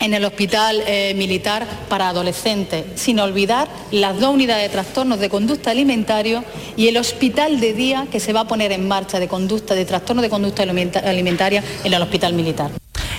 en 0.00 0.14
el 0.14 0.24
hospital 0.24 0.82
eh, 0.86 1.14
militar 1.14 1.66
para 1.88 2.08
adolescentes, 2.08 2.84
sin 2.96 3.20
olvidar 3.20 3.68
las 3.92 4.18
dos 4.18 4.34
unidades 4.34 4.64
de 4.64 4.68
trastornos 4.70 5.20
de 5.20 5.28
conducta 5.28 5.70
alimentario 5.70 6.42
y 6.76 6.88
el 6.88 6.96
hospital 6.96 7.60
de 7.60 7.74
día 7.74 8.06
que 8.10 8.18
se 8.18 8.32
va 8.32 8.40
a 8.40 8.48
poner 8.48 8.72
en 8.72 8.88
marcha 8.88 9.20
de 9.20 9.28
conducta 9.28 9.74
de 9.74 9.84
trastornos 9.84 10.22
de 10.22 10.30
conducta 10.30 10.62
alimentaria 10.62 11.62
en 11.84 11.92
el 11.92 12.02
hospital 12.02 12.32
militar. 12.32 12.70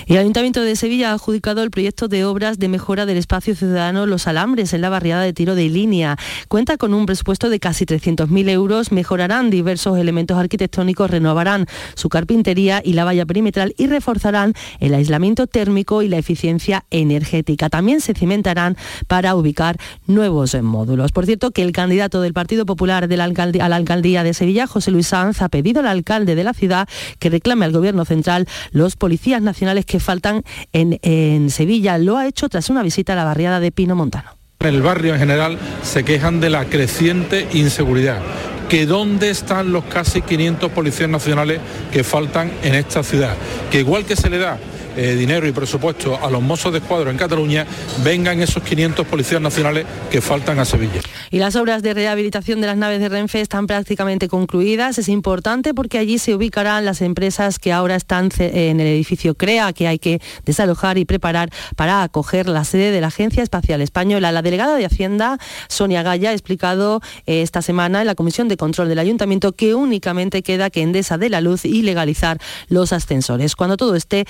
El 0.06 0.16
Ayuntamiento 0.16 0.62
de 0.62 0.74
Sevilla 0.74 1.10
ha 1.10 1.14
adjudicado 1.14 1.62
el 1.62 1.70
proyecto 1.70 2.08
de 2.08 2.24
obras 2.24 2.58
de 2.58 2.68
mejora 2.68 3.06
del 3.06 3.18
espacio 3.18 3.54
ciudadano 3.54 4.06
Los 4.06 4.26
Alambres 4.26 4.72
en 4.74 4.80
la 4.80 4.88
barriada 4.88 5.22
de 5.22 5.32
Tiro 5.32 5.54
de 5.54 5.68
Línea. 5.68 6.16
Cuenta 6.48 6.76
con 6.76 6.92
un 6.92 7.06
presupuesto 7.06 7.50
de 7.50 7.60
casi 7.60 7.84
300.000 7.84 8.48
euros, 8.50 8.90
mejorarán 8.90 9.50
diversos 9.50 9.98
elementos 9.98 10.38
arquitectónicos, 10.38 11.10
renovarán 11.10 11.66
su 11.94 12.08
carpintería 12.08 12.82
y 12.84 12.94
la 12.94 13.04
valla 13.04 13.26
perimetral 13.26 13.74
y 13.78 13.86
reforzarán 13.86 14.54
el 14.80 14.94
aislamiento 14.94 15.46
térmico 15.46 16.02
y 16.02 16.08
la 16.08 16.18
eficiencia 16.18 16.84
energética. 16.90 17.68
También 17.68 18.00
se 18.00 18.14
cimentarán 18.14 18.76
para 19.06 19.36
ubicar 19.36 19.76
nuevos 20.06 20.54
módulos. 20.60 21.12
Por 21.12 21.26
cierto, 21.26 21.52
que 21.52 21.62
el 21.62 21.72
candidato 21.72 22.20
del 22.20 22.32
Partido 22.32 22.66
Popular 22.66 23.08
de 23.08 23.16
la 23.16 23.22
a 23.24 23.68
la 23.68 23.76
alcaldía 23.76 24.24
de 24.24 24.34
Sevilla, 24.34 24.66
José 24.66 24.90
Luis 24.90 25.06
Sanz, 25.06 25.42
ha 25.42 25.48
pedido 25.48 25.80
al 25.80 25.86
alcalde 25.86 26.34
de 26.34 26.44
la 26.44 26.52
ciudad 26.52 26.88
que 27.18 27.30
reclame 27.30 27.64
al 27.64 27.72
Gobierno 27.72 28.04
central 28.04 28.46
los 28.72 28.96
policías 28.96 29.40
nacionales 29.40 29.86
que 29.86 29.91
faltan 30.00 30.42
en, 30.72 31.50
Sevilla. 31.50 31.98
Lo 31.98 32.16
ha 32.16 32.26
hecho 32.26 32.48
tras 32.48 32.70
una 32.70 32.82
visita 32.82 33.12
a 33.12 33.16
la 33.16 33.24
barriada 33.24 33.60
de 33.60 33.72
Pino 33.72 33.94
Montano. 33.94 34.36
En 34.60 34.68
el 34.68 34.82
barrio 34.82 35.14
en 35.14 35.18
general 35.18 35.58
se 35.82 36.04
quejan 36.04 36.40
de 36.40 36.50
la 36.50 36.66
creciente 36.66 37.48
inseguridad 37.52 38.20
que 38.68 38.86
dónde 38.86 39.28
están 39.28 39.72
los 39.72 39.84
casi 39.84 40.22
500 40.22 40.70
policías 40.70 41.10
nacionales 41.10 41.60
que 41.92 42.04
faltan 42.04 42.50
en 42.62 42.74
esta 42.74 43.02
ciudad, 43.02 43.34
que 43.70 43.80
igual 43.80 44.06
que 44.06 44.16
se 44.16 44.30
le 44.30 44.38
da 44.38 44.58
eh, 44.96 45.14
dinero 45.14 45.46
y 45.46 45.52
presupuesto 45.52 46.18
a 46.22 46.30
los 46.30 46.42
mozos 46.42 46.72
de 46.72 46.78
escuadro 46.78 47.10
en 47.10 47.16
Cataluña, 47.16 47.66
vengan 48.04 48.40
esos 48.40 48.62
500 48.62 49.06
policías 49.06 49.40
nacionales 49.40 49.86
que 50.10 50.20
faltan 50.20 50.58
a 50.58 50.64
Sevilla. 50.64 51.00
Y 51.30 51.38
las 51.38 51.56
obras 51.56 51.82
de 51.82 51.94
rehabilitación 51.94 52.60
de 52.60 52.66
las 52.66 52.76
naves 52.76 53.00
de 53.00 53.08
Renfe 53.08 53.40
están 53.40 53.66
prácticamente 53.66 54.28
concluidas. 54.28 54.98
Es 54.98 55.08
importante 55.08 55.74
porque 55.74 55.98
allí 55.98 56.18
se 56.18 56.34
ubicarán 56.34 56.84
las 56.84 57.00
empresas 57.00 57.58
que 57.58 57.72
ahora 57.72 57.96
están 57.96 58.30
en 58.38 58.80
el 58.80 58.86
edificio 58.86 59.34
CREA, 59.34 59.72
que 59.72 59.88
hay 59.88 59.98
que 59.98 60.20
desalojar 60.44 60.98
y 60.98 61.04
preparar 61.04 61.50
para 61.76 62.02
acoger 62.02 62.48
la 62.48 62.64
sede 62.64 62.90
de 62.90 63.00
la 63.00 63.08
Agencia 63.08 63.42
Espacial 63.42 63.80
Española. 63.80 64.32
La 64.32 64.42
delegada 64.42 64.76
de 64.76 64.84
Hacienda, 64.84 65.38
Sonia 65.68 66.02
Gaya, 66.02 66.30
ha 66.30 66.32
explicado 66.32 67.00
eh, 67.26 67.42
esta 67.42 67.62
semana 67.62 68.00
en 68.00 68.06
la 68.06 68.14
Comisión 68.14 68.48
de 68.48 68.56
Control 68.56 68.88
del 68.88 68.98
Ayuntamiento 68.98 69.52
que 69.52 69.74
únicamente 69.74 70.42
queda 70.42 70.70
que 70.70 70.82
Endesa 70.82 71.18
de 71.18 71.30
la 71.30 71.40
Luz 71.40 71.64
y 71.64 71.82
legalizar 71.82 72.38
los 72.68 72.92
ascensores. 72.92 73.56
Cuando 73.56 73.76
todo 73.76 73.96
esté, 73.96 74.26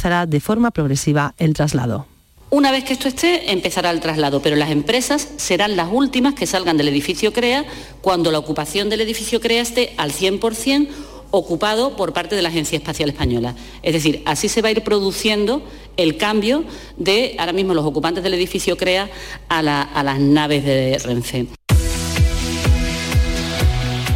comenzará 0.00 0.24
de 0.24 0.40
forma 0.40 0.70
progresiva 0.70 1.34
el 1.36 1.52
traslado. 1.52 2.06
Una 2.48 2.72
vez 2.72 2.84
que 2.84 2.94
esto 2.94 3.06
esté, 3.06 3.52
empezará 3.52 3.90
el 3.90 4.00
traslado, 4.00 4.40
pero 4.40 4.56
las 4.56 4.70
empresas 4.70 5.28
serán 5.36 5.76
las 5.76 5.88
últimas 5.92 6.32
que 6.34 6.46
salgan 6.46 6.78
del 6.78 6.88
edificio 6.88 7.34
CREA 7.34 7.66
cuando 8.00 8.32
la 8.32 8.38
ocupación 8.38 8.88
del 8.88 9.02
edificio 9.02 9.40
CREA 9.40 9.60
esté 9.60 9.92
al 9.98 10.10
100% 10.10 10.88
ocupado 11.32 11.96
por 11.96 12.14
parte 12.14 12.34
de 12.34 12.40
la 12.40 12.48
Agencia 12.48 12.78
Espacial 12.78 13.10
Española. 13.10 13.54
Es 13.82 13.92
decir, 13.92 14.22
así 14.24 14.48
se 14.48 14.62
va 14.62 14.68
a 14.68 14.70
ir 14.72 14.82
produciendo 14.82 15.62
el 15.98 16.16
cambio 16.16 16.64
de 16.96 17.36
ahora 17.38 17.52
mismo 17.52 17.74
los 17.74 17.84
ocupantes 17.84 18.24
del 18.24 18.32
edificio 18.34 18.78
CREA 18.78 19.10
a, 19.50 19.58
a 19.58 20.02
las 20.02 20.18
naves 20.18 20.64
de 20.64 20.98
Renfe. 20.98 21.59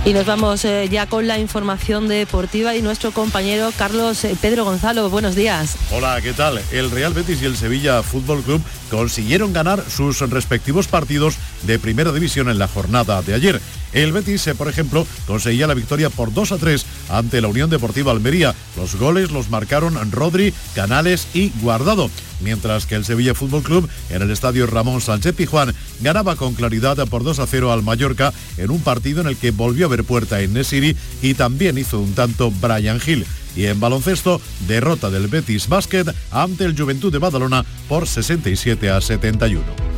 Y 0.06 0.12
nos 0.12 0.26
vamos 0.26 0.66
eh, 0.66 0.86
ya 0.90 1.06
con 1.06 1.26
la 1.26 1.38
información 1.38 2.08
deportiva 2.08 2.76
y 2.76 2.82
nuestro 2.82 3.10
compañero 3.10 3.70
Carlos 3.74 4.22
eh, 4.24 4.36
Pedro 4.38 4.66
Gonzalo. 4.66 5.08
Buenos 5.08 5.34
días. 5.34 5.76
Hola, 5.90 6.20
¿qué 6.20 6.34
tal? 6.34 6.60
El 6.72 6.90
Real 6.90 7.14
Betis 7.14 7.40
y 7.40 7.46
el 7.46 7.56
Sevilla 7.56 8.02
Fútbol 8.02 8.42
Club 8.42 8.60
consiguieron 8.90 9.54
ganar 9.54 9.82
sus 9.88 10.20
respectivos 10.28 10.88
partidos 10.88 11.36
de 11.62 11.78
primera 11.78 12.12
división 12.12 12.50
en 12.50 12.58
la 12.58 12.68
jornada 12.68 13.22
de 13.22 13.32
ayer. 13.32 13.62
El 13.94 14.12
Betis, 14.12 14.50
por 14.58 14.68
ejemplo, 14.68 15.06
conseguía 15.26 15.68
la 15.68 15.74
victoria 15.74 16.10
por 16.10 16.34
2 16.34 16.52
a 16.52 16.58
3 16.58 16.84
ante 17.08 17.40
la 17.40 17.48
Unión 17.48 17.70
Deportiva 17.70 18.12
Almería. 18.12 18.54
Los 18.76 18.96
goles 18.96 19.30
los 19.30 19.50
marcaron 19.50 19.96
Rodri, 20.10 20.52
Canales 20.74 21.28
y 21.32 21.52
Guardado, 21.60 22.10
mientras 22.40 22.86
que 22.86 22.96
el 22.96 23.04
Sevilla 23.04 23.34
Fútbol 23.34 23.62
Club 23.62 23.88
en 24.10 24.22
el 24.22 24.30
estadio 24.30 24.66
Ramón 24.66 25.00
Sánchez 25.00 25.34
Pijuán 25.34 25.74
ganaba 26.00 26.34
con 26.34 26.54
claridad 26.54 26.96
por 27.06 27.22
2 27.22 27.38
a 27.38 27.46
0 27.46 27.72
al 27.72 27.84
Mallorca 27.84 28.32
en 28.58 28.70
un 28.70 28.80
partido 28.80 29.20
en 29.20 29.28
el 29.28 29.36
que 29.36 29.52
volvió 29.52 29.86
a 29.86 29.90
ver 29.90 30.04
puerta 30.04 30.40
en 30.40 30.52
Nesiri 30.52 30.96
y 31.22 31.34
también 31.34 31.78
hizo 31.78 32.00
un 32.00 32.14
tanto 32.14 32.50
Brian 32.50 33.00
Hill. 33.04 33.24
Y 33.56 33.66
en 33.66 33.78
baloncesto, 33.78 34.40
derrota 34.66 35.10
del 35.10 35.28
Betis 35.28 35.68
Basket 35.68 36.06
ante 36.32 36.64
el 36.64 36.76
Juventud 36.76 37.12
de 37.12 37.18
Badalona 37.18 37.64
por 37.88 38.08
67 38.08 38.90
a 38.90 39.00
71. 39.00 39.93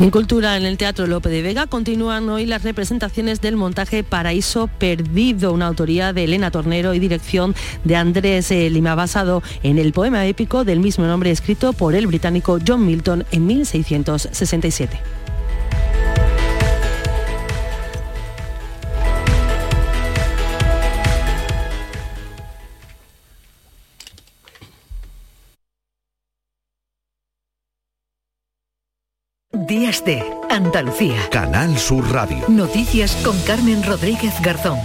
En 0.00 0.10
Cultura, 0.10 0.56
en 0.56 0.64
el 0.64 0.76
Teatro 0.76 1.06
Lope 1.06 1.28
de 1.28 1.40
Vega, 1.40 1.68
continúan 1.68 2.28
hoy 2.28 2.46
las 2.46 2.64
representaciones 2.64 3.40
del 3.40 3.54
montaje 3.54 4.02
Paraíso 4.02 4.66
Perdido, 4.66 5.52
una 5.52 5.68
autoría 5.68 6.12
de 6.12 6.24
Elena 6.24 6.50
Tornero 6.50 6.94
y 6.94 6.98
dirección 6.98 7.54
de 7.84 7.94
Andrés 7.94 8.50
eh, 8.50 8.68
Lima, 8.70 8.96
basado 8.96 9.40
en 9.62 9.78
el 9.78 9.92
poema 9.92 10.26
épico 10.26 10.64
del 10.64 10.80
mismo 10.80 11.06
nombre 11.06 11.30
escrito 11.30 11.72
por 11.72 11.94
el 11.94 12.08
británico 12.08 12.58
John 12.66 12.84
Milton 12.84 13.24
en 13.30 13.46
1667. 13.46 15.13
Días 29.94 30.04
de 30.06 30.24
Andalucía. 30.50 31.28
Canal 31.30 31.78
Sur 31.78 32.10
Radio. 32.10 32.44
Noticias 32.48 33.14
con 33.24 33.38
Carmen 33.42 33.84
Rodríguez 33.84 34.34
Garzón. 34.42 34.78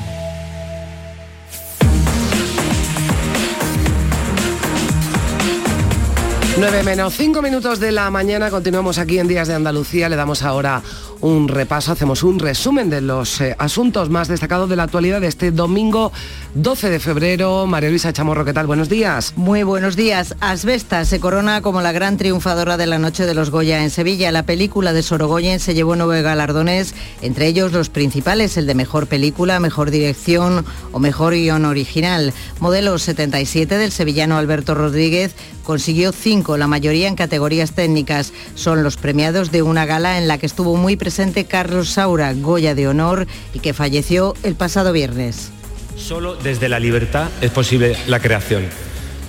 9 6.60 6.84
menos 6.84 7.16
5 7.16 7.42
minutos 7.42 7.80
de 7.80 7.92
la 7.92 8.12
mañana, 8.12 8.52
continuamos 8.52 9.00
aquí 9.00 9.18
en 9.18 9.28
Días 9.28 9.48
de 9.48 9.56
Andalucía, 9.56 10.10
le 10.10 10.16
damos 10.16 10.44
ahora 10.44 10.84
un 11.22 11.48
repaso, 11.48 11.92
hacemos 11.92 12.24
un 12.24 12.40
resumen 12.40 12.90
de 12.90 13.02
los 13.02 13.42
eh, 13.42 13.56
asuntos 13.60 14.10
más 14.10 14.28
destacados 14.28 14.70
de 14.70 14.76
la 14.76 14.84
actualidad 14.84 15.20
de 15.20 15.28
este 15.28 15.52
domingo 15.52 16.12
12 16.54 16.90
de 16.90 17.00
febrero. 17.00 17.66
María 17.66 17.90
Luisa 17.90 18.14
Chamorro, 18.14 18.46
¿qué 18.46 18.54
tal? 18.54 18.68
Buenos 18.68 18.88
días. 18.88 19.34
Muy 19.36 19.64
buenos 19.64 19.96
días. 19.96 20.36
Asbesta 20.40 21.04
se 21.06 21.20
corona 21.20 21.62
como 21.62 21.82
la 21.82 21.92
gran 21.92 22.18
triunfadora 22.18 22.78
de 22.78 22.88
la 22.88 23.00
noche 23.00 23.26
de 23.26 23.34
los 23.34 23.50
Goya 23.50 23.84
en 23.84 23.90
Sevilla. 23.90 24.32
La 24.32 24.44
película 24.44 24.94
de 24.94 25.04
Sorogoyen 25.04 25.60
se 25.60 25.74
llevó 25.74 25.96
nueve 25.96 26.22
galardones, 26.22 26.94
entre 27.22 27.48
ellos 27.48 27.74
los 27.74 27.90
principales, 27.90 28.56
el 28.56 28.66
de 28.66 28.76
mejor 28.76 29.08
película, 29.08 29.60
mejor 29.60 29.92
dirección 29.92 30.66
o 30.94 31.00
mejor 31.00 31.34
guion 31.34 31.66
original. 31.66 32.34
Modelo 32.60 32.98
77 32.98 33.78
del 33.78 33.92
sevillano 33.92 34.38
Alberto 34.38 34.74
Rodríguez 34.74 35.36
consiguió 35.64 36.12
cinco, 36.12 36.58
la 36.58 36.66
mayoría 36.66 37.08
en 37.08 37.16
categorías 37.16 37.74
técnicas. 37.74 38.34
Son 38.56 38.84
los 38.84 38.98
premiados 38.98 39.52
de 39.52 39.62
una 39.62 39.86
gala 39.86 40.18
en 40.18 40.28
la 40.28 40.40
que 40.40 40.48
estuvo 40.48 40.76
muy 40.76 40.96
presente 40.96 41.09
Carlos 41.48 41.90
Saura, 41.90 42.34
Goya 42.34 42.76
de 42.76 42.88
Honor, 42.88 43.28
y 43.54 43.60
que 43.60 43.74
falleció 43.74 44.36
el 44.44 44.56
pasado 44.56 44.92
viernes. 44.92 45.52
Solo 45.96 46.36
desde 46.36 46.70
la 46.70 46.80
libertad 46.80 47.30
es 47.42 47.52
posible 47.52 47.96
la 48.08 48.20
creación. 48.20 48.64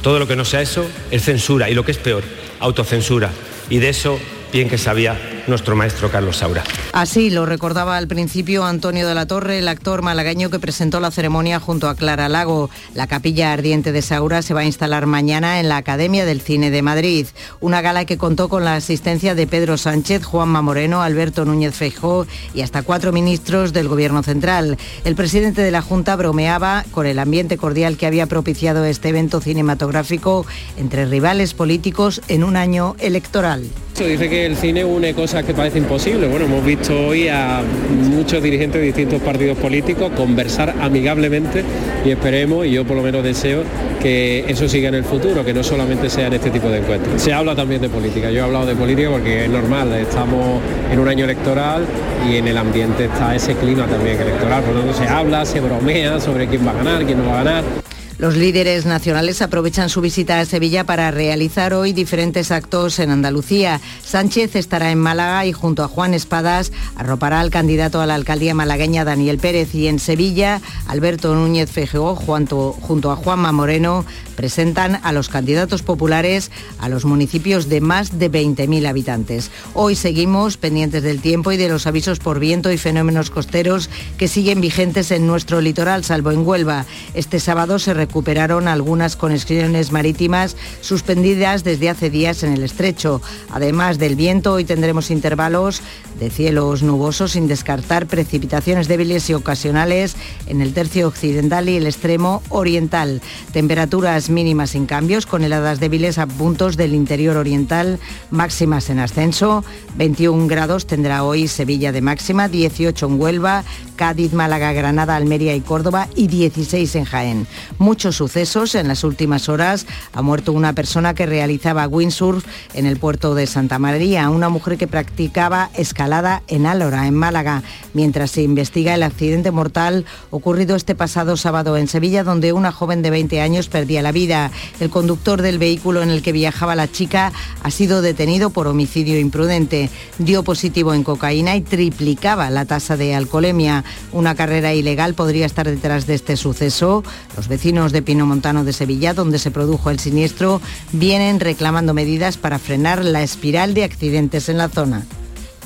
Todo 0.02 0.18
lo 0.18 0.26
que 0.26 0.36
no 0.36 0.44
sea 0.44 0.62
eso 0.62 0.86
es 1.10 1.24
censura 1.24 1.68
y 1.68 1.74
lo 1.74 1.84
que 1.84 1.92
es 1.92 1.98
peor, 1.98 2.22
autocensura. 2.60 3.30
Y 3.68 3.78
de 3.78 3.90
eso 3.90 4.18
bien 4.52 4.68
que 4.68 4.78
sabía 4.78 5.16
nuestro 5.46 5.74
maestro 5.76 6.10
Carlos 6.10 6.38
Saura. 6.38 6.62
Así 6.92 7.30
lo 7.30 7.46
recordaba 7.46 7.96
al 7.96 8.08
principio 8.08 8.64
Antonio 8.64 9.06
de 9.08 9.14
la 9.14 9.26
Torre, 9.26 9.58
el 9.58 9.68
actor 9.68 10.02
malagueño 10.02 10.50
que 10.50 10.58
presentó 10.58 11.00
la 11.00 11.10
ceremonia 11.10 11.60
junto 11.60 11.88
a 11.88 11.94
Clara 11.94 12.28
Lago. 12.28 12.70
La 12.94 13.06
capilla 13.06 13.52
ardiente 13.52 13.92
de 13.92 14.02
Saura 14.02 14.42
se 14.42 14.54
va 14.54 14.60
a 14.60 14.64
instalar 14.64 15.06
mañana 15.06 15.60
en 15.60 15.68
la 15.68 15.76
Academia 15.76 16.24
del 16.24 16.40
Cine 16.40 16.70
de 16.70 16.82
Madrid, 16.82 17.26
una 17.60 17.80
gala 17.80 18.04
que 18.04 18.18
contó 18.18 18.48
con 18.48 18.64
la 18.64 18.76
asistencia 18.76 19.34
de 19.34 19.46
Pedro 19.46 19.76
Sánchez, 19.76 20.24
Juanma 20.24 20.62
Moreno, 20.62 21.02
Alberto 21.02 21.44
Núñez 21.44 21.74
Feijó 21.74 22.26
y 22.54 22.62
hasta 22.62 22.82
cuatro 22.82 23.12
ministros 23.12 23.72
del 23.72 23.88
Gobierno 23.88 24.22
Central. 24.22 24.78
El 25.04 25.14
presidente 25.14 25.62
de 25.62 25.70
la 25.70 25.82
Junta 25.82 26.16
bromeaba 26.16 26.84
con 26.90 27.06
el 27.06 27.18
ambiente 27.18 27.56
cordial 27.56 27.96
que 27.96 28.06
había 28.06 28.26
propiciado 28.26 28.84
este 28.84 29.08
evento 29.08 29.40
cinematográfico 29.40 30.46
entre 30.76 31.06
rivales 31.06 31.54
políticos 31.54 32.20
en 32.28 32.44
un 32.44 32.56
año 32.56 32.96
electoral. 32.98 33.64
Dice 33.98 34.30
que 34.30 34.39
el 34.46 34.56
cine 34.56 34.84
une 34.84 35.14
cosas 35.14 35.44
que 35.44 35.54
parece 35.54 35.78
imposible. 35.78 36.26
Bueno, 36.26 36.46
hemos 36.46 36.64
visto 36.64 36.98
hoy 37.08 37.28
a 37.28 37.62
muchos 38.08 38.42
dirigentes 38.42 38.80
de 38.80 38.86
distintos 38.86 39.20
partidos 39.20 39.58
políticos 39.58 40.10
conversar 40.16 40.74
amigablemente 40.80 41.62
y 42.04 42.10
esperemos, 42.10 42.66
y 42.66 42.72
yo 42.72 42.84
por 42.84 42.96
lo 42.96 43.02
menos 43.02 43.22
deseo, 43.22 43.62
que 44.00 44.44
eso 44.48 44.68
siga 44.68 44.88
en 44.88 44.94
el 44.94 45.04
futuro, 45.04 45.44
que 45.44 45.52
no 45.52 45.62
solamente 45.62 46.08
sea 46.08 46.28
en 46.28 46.34
este 46.34 46.50
tipo 46.50 46.68
de 46.68 46.78
encuentros. 46.78 47.20
Se 47.20 47.32
habla 47.32 47.54
también 47.54 47.80
de 47.80 47.88
política. 47.88 48.30
Yo 48.30 48.40
he 48.40 48.44
hablado 48.44 48.66
de 48.66 48.74
política 48.74 49.10
porque 49.10 49.44
es 49.44 49.50
normal, 49.50 49.92
estamos 49.92 50.60
en 50.90 50.98
un 50.98 51.08
año 51.08 51.24
electoral 51.24 51.84
y 52.28 52.36
en 52.36 52.48
el 52.48 52.56
ambiente 52.56 53.04
está 53.04 53.34
ese 53.34 53.54
clima 53.54 53.86
también 53.86 54.20
electoral. 54.20 54.62
Por 54.62 54.74
lo 54.74 54.80
tanto, 54.80 54.96
se 54.96 55.06
habla, 55.06 55.44
se 55.44 55.60
bromea 55.60 56.18
sobre 56.20 56.46
quién 56.46 56.66
va 56.66 56.70
a 56.70 56.74
ganar, 56.74 57.04
quién 57.04 57.18
no 57.18 57.28
va 57.28 57.40
a 57.40 57.44
ganar. 57.44 57.89
Los 58.20 58.36
líderes 58.36 58.84
nacionales 58.84 59.40
aprovechan 59.40 59.88
su 59.88 60.02
visita 60.02 60.40
a 60.40 60.44
Sevilla 60.44 60.84
para 60.84 61.10
realizar 61.10 61.72
hoy 61.72 61.94
diferentes 61.94 62.50
actos 62.50 62.98
en 62.98 63.08
Andalucía. 63.08 63.80
Sánchez 64.04 64.56
estará 64.56 64.90
en 64.90 64.98
Málaga 64.98 65.46
y 65.46 65.54
junto 65.54 65.82
a 65.82 65.88
Juan 65.88 66.12
Espadas 66.12 66.70
arropará 66.96 67.40
al 67.40 67.48
candidato 67.48 67.98
a 67.98 68.04
la 68.04 68.16
alcaldía 68.16 68.52
malagueña 68.52 69.06
Daniel 69.06 69.38
Pérez 69.38 69.74
y 69.74 69.86
en 69.88 69.98
Sevilla 69.98 70.60
Alberto 70.86 71.34
Núñez 71.34 71.70
Feijóo 71.70 72.14
junto 72.14 73.10
a 73.10 73.16
Juanma 73.16 73.52
Moreno 73.52 74.04
presentan 74.40 74.98
a 75.02 75.12
los 75.12 75.28
candidatos 75.28 75.82
populares 75.82 76.50
a 76.78 76.88
los 76.88 77.04
municipios 77.04 77.68
de 77.68 77.82
más 77.82 78.18
de 78.18 78.32
20.000 78.32 78.88
habitantes. 78.88 79.50
Hoy 79.74 79.96
seguimos 79.96 80.56
pendientes 80.56 81.02
del 81.02 81.20
tiempo 81.20 81.52
y 81.52 81.58
de 81.58 81.68
los 81.68 81.86
avisos 81.86 82.20
por 82.20 82.40
viento 82.40 82.72
y 82.72 82.78
fenómenos 82.78 83.28
costeros 83.28 83.90
que 84.16 84.28
siguen 84.28 84.62
vigentes 84.62 85.10
en 85.10 85.26
nuestro 85.26 85.60
litoral, 85.60 86.04
salvo 86.04 86.32
en 86.32 86.46
Huelva. 86.46 86.86
Este 87.12 87.38
sábado 87.38 87.78
se 87.78 87.92
recuperaron 87.92 88.66
algunas 88.66 89.14
conexiones 89.14 89.92
marítimas 89.92 90.56
suspendidas 90.80 91.62
desde 91.62 91.90
hace 91.90 92.08
días 92.08 92.42
en 92.42 92.54
el 92.54 92.62
estrecho. 92.62 93.20
Además 93.50 93.98
del 93.98 94.16
viento, 94.16 94.54
hoy 94.54 94.64
tendremos 94.64 95.10
intervalos 95.10 95.82
de 96.18 96.30
cielos 96.30 96.82
nubosos 96.82 97.32
sin 97.32 97.46
descartar 97.46 98.06
precipitaciones 98.06 98.88
débiles 98.88 99.28
y 99.28 99.34
ocasionales 99.34 100.16
en 100.46 100.62
el 100.62 100.72
tercio 100.72 101.08
occidental 101.08 101.68
y 101.68 101.76
el 101.76 101.86
extremo 101.86 102.42
oriental. 102.48 103.20
Temperaturas 103.52 104.29
mínimas 104.30 104.70
sin 104.70 104.86
cambios, 104.86 105.26
con 105.26 105.44
heladas 105.44 105.80
débiles 105.80 106.18
a 106.18 106.26
puntos 106.26 106.76
del 106.76 106.94
interior 106.94 107.36
oriental, 107.36 107.98
máximas 108.30 108.90
en 108.90 108.98
ascenso. 108.98 109.64
21 109.96 110.46
grados 110.46 110.86
tendrá 110.86 111.24
hoy 111.24 111.48
Sevilla 111.48 111.92
de 111.92 112.00
máxima, 112.00 112.48
18 112.48 113.06
en 113.06 113.20
Huelva, 113.20 113.64
Cádiz, 113.96 114.32
Málaga, 114.32 114.72
Granada, 114.72 115.16
Almería 115.16 115.54
y 115.54 115.60
Córdoba 115.60 116.08
y 116.14 116.26
16 116.28 116.94
en 116.96 117.04
Jaén. 117.04 117.46
Muchos 117.78 118.16
sucesos 118.16 118.74
en 118.74 118.88
las 118.88 119.04
últimas 119.04 119.48
horas. 119.48 119.86
Ha 120.14 120.22
muerto 120.22 120.52
una 120.52 120.72
persona 120.72 121.14
que 121.14 121.26
realizaba 121.26 121.86
windsurf 121.86 122.44
en 122.74 122.86
el 122.86 122.96
puerto 122.96 123.34
de 123.34 123.46
Santa 123.46 123.78
María, 123.78 124.30
una 124.30 124.48
mujer 124.48 124.78
que 124.78 124.86
practicaba 124.86 125.70
escalada 125.74 126.42
en 126.48 126.66
Álora, 126.66 127.06
en 127.06 127.14
Málaga, 127.14 127.62
mientras 127.92 128.30
se 128.30 128.42
investiga 128.42 128.94
el 128.94 129.02
accidente 129.02 129.50
mortal 129.50 130.06
ocurrido 130.30 130.76
este 130.76 130.94
pasado 130.94 131.36
sábado 131.36 131.76
en 131.76 131.88
Sevilla, 131.88 132.24
donde 132.24 132.52
una 132.52 132.72
joven 132.72 133.02
de 133.02 133.10
20 133.10 133.40
años 133.40 133.68
perdía 133.68 134.02
la 134.02 134.12
vida 134.12 134.19
El 134.20 134.90
conductor 134.90 135.40
del 135.40 135.58
vehículo 135.58 136.02
en 136.02 136.10
el 136.10 136.20
que 136.20 136.32
viajaba 136.32 136.74
la 136.74 136.90
chica 136.90 137.32
ha 137.62 137.70
sido 137.70 138.02
detenido 138.02 138.50
por 138.50 138.66
homicidio 138.66 139.18
imprudente. 139.18 139.88
Dio 140.18 140.42
positivo 140.42 140.92
en 140.92 141.04
cocaína 141.04 141.56
y 141.56 141.62
triplicaba 141.62 142.50
la 142.50 142.66
tasa 142.66 142.98
de 142.98 143.14
alcoholemia. 143.14 143.82
Una 144.12 144.34
carrera 144.34 144.74
ilegal 144.74 145.14
podría 145.14 145.46
estar 145.46 145.66
detrás 145.66 146.06
de 146.06 146.14
este 146.14 146.36
suceso. 146.36 147.02
Los 147.34 147.48
vecinos 147.48 147.92
de 147.92 148.02
Pino 148.02 148.26
Montano 148.26 148.62
de 148.64 148.74
Sevilla, 148.74 149.14
donde 149.14 149.38
se 149.38 149.50
produjo 149.50 149.88
el 149.88 149.98
siniestro, 149.98 150.60
vienen 150.92 151.40
reclamando 151.40 151.94
medidas 151.94 152.36
para 152.36 152.58
frenar 152.58 153.02
la 153.02 153.22
espiral 153.22 153.72
de 153.72 153.84
accidentes 153.84 154.50
en 154.50 154.58
la 154.58 154.68
zona. 154.68 155.06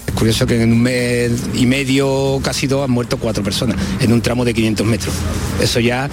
Es 0.06 0.14
curioso 0.14 0.46
que 0.46 0.62
en 0.62 0.72
un 0.72 0.80
mes 0.80 1.32
y 1.54 1.66
medio, 1.66 2.38
casi 2.42 2.66
dos, 2.66 2.84
han 2.84 2.90
muerto 2.90 3.16
cuatro 3.16 3.42
personas 3.42 3.76
en 4.00 4.12
un 4.12 4.20
tramo 4.20 4.44
de 4.44 4.54
500 4.54 4.86
metros. 4.86 5.14
Eso 5.60 5.80
ya 5.80 6.08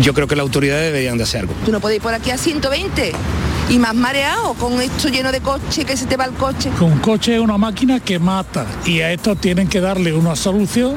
yo 0.00 0.14
creo 0.14 0.26
que 0.26 0.36
las 0.36 0.44
autoridades 0.44 0.92
deberían 0.92 1.18
de 1.18 1.24
hacer 1.24 1.40
algo. 1.40 1.54
Tú 1.64 1.72
no 1.72 1.80
podés 1.80 1.96
ir 1.96 2.02
por 2.02 2.14
aquí 2.14 2.30
a 2.30 2.38
120 2.38 3.12
y 3.68 3.78
más 3.78 3.94
mareado 3.94 4.54
con 4.54 4.80
esto 4.80 5.08
lleno 5.08 5.32
de 5.32 5.40
coche 5.40 5.84
que 5.84 5.96
se 5.96 6.06
te 6.06 6.16
va 6.16 6.24
el 6.24 6.32
coche. 6.32 6.70
Un 6.80 6.98
coche 6.98 7.34
es 7.34 7.40
una 7.40 7.58
máquina 7.58 8.00
que 8.00 8.18
mata 8.18 8.66
y 8.84 9.00
a 9.00 9.12
esto 9.12 9.36
tienen 9.36 9.68
que 9.68 9.80
darle 9.80 10.12
una 10.12 10.36
solución 10.36 10.96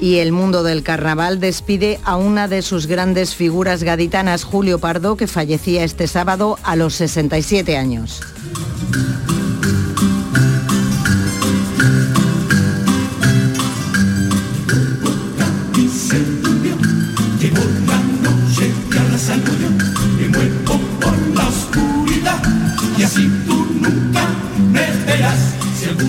Y 0.00 0.18
el 0.18 0.32
mundo 0.32 0.62
del 0.62 0.82
carnaval 0.82 1.38
despide 1.38 2.00
a 2.04 2.16
una 2.16 2.48
de 2.48 2.62
sus 2.62 2.86
grandes 2.86 3.34
figuras 3.34 3.82
gaditanas, 3.84 4.42
Julio 4.42 4.78
Pardo, 4.78 5.16
que 5.16 5.26
fallecía 5.28 5.84
este 5.84 6.08
sábado 6.08 6.58
a 6.64 6.74
los 6.74 6.94
67 6.94 7.76
años. 7.76 8.20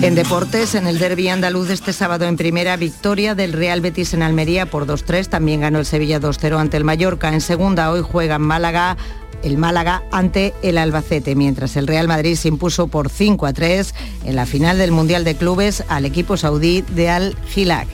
En 0.02 0.14
deportes, 0.14 0.74
en 0.74 0.86
el 0.86 0.98
derby 0.98 1.28
andaluz 1.28 1.70
este 1.70 1.92
sábado 1.92 2.26
en 2.26 2.36
primera, 2.36 2.76
victoria 2.76 3.34
del 3.34 3.52
Real 3.52 3.80
Betis 3.80 4.14
en 4.14 4.22
Almería 4.22 4.66
por 4.66 4.86
2-3. 4.86 5.28
También 5.28 5.62
ganó 5.62 5.78
el 5.78 5.86
Sevilla 5.86 6.20
2-0 6.20 6.58
ante 6.58 6.76
el 6.76 6.84
Mallorca. 6.84 7.32
En 7.32 7.40
segunda, 7.40 7.90
hoy 7.90 8.02
juega 8.02 8.36
en 8.36 8.42
Málaga 8.42 8.96
el 9.42 9.58
Málaga 9.58 10.02
ante 10.10 10.54
el 10.62 10.78
Albacete, 10.78 11.34
mientras 11.34 11.76
el 11.76 11.86
Real 11.86 12.08
Madrid 12.08 12.34
se 12.36 12.48
impuso 12.48 12.88
por 12.88 13.10
5 13.10 13.46
a 13.46 13.52
3 13.52 13.94
en 14.24 14.36
la 14.36 14.46
final 14.46 14.78
del 14.78 14.90
Mundial 14.90 15.22
de 15.22 15.36
Clubes 15.36 15.84
al 15.88 16.06
equipo 16.06 16.36
saudí 16.36 16.82
de 16.82 17.10
Al 17.10 17.36
Hilal. 17.54 17.86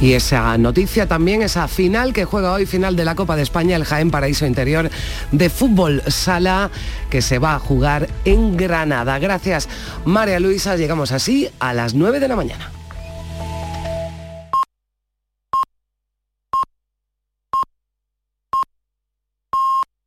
Y 0.00 0.12
esa 0.12 0.56
noticia 0.58 1.08
también, 1.08 1.42
esa 1.42 1.66
final 1.66 2.12
que 2.12 2.24
juega 2.24 2.52
hoy, 2.52 2.66
final 2.66 2.94
de 2.94 3.04
la 3.04 3.16
Copa 3.16 3.34
de 3.34 3.42
España, 3.42 3.74
el 3.74 3.84
Jaén 3.84 4.12
Paraíso 4.12 4.46
Interior 4.46 4.90
de 5.32 5.50
Fútbol 5.50 6.02
Sala, 6.06 6.70
que 7.10 7.20
se 7.20 7.40
va 7.40 7.54
a 7.54 7.58
jugar 7.58 8.08
en 8.24 8.56
Granada. 8.56 9.18
Gracias, 9.18 9.68
María 10.04 10.38
Luisa. 10.38 10.76
Llegamos 10.76 11.10
así 11.10 11.48
a 11.58 11.74
las 11.74 11.94
9 11.94 12.20
de 12.20 12.28
la 12.28 12.36
mañana. 12.36 12.77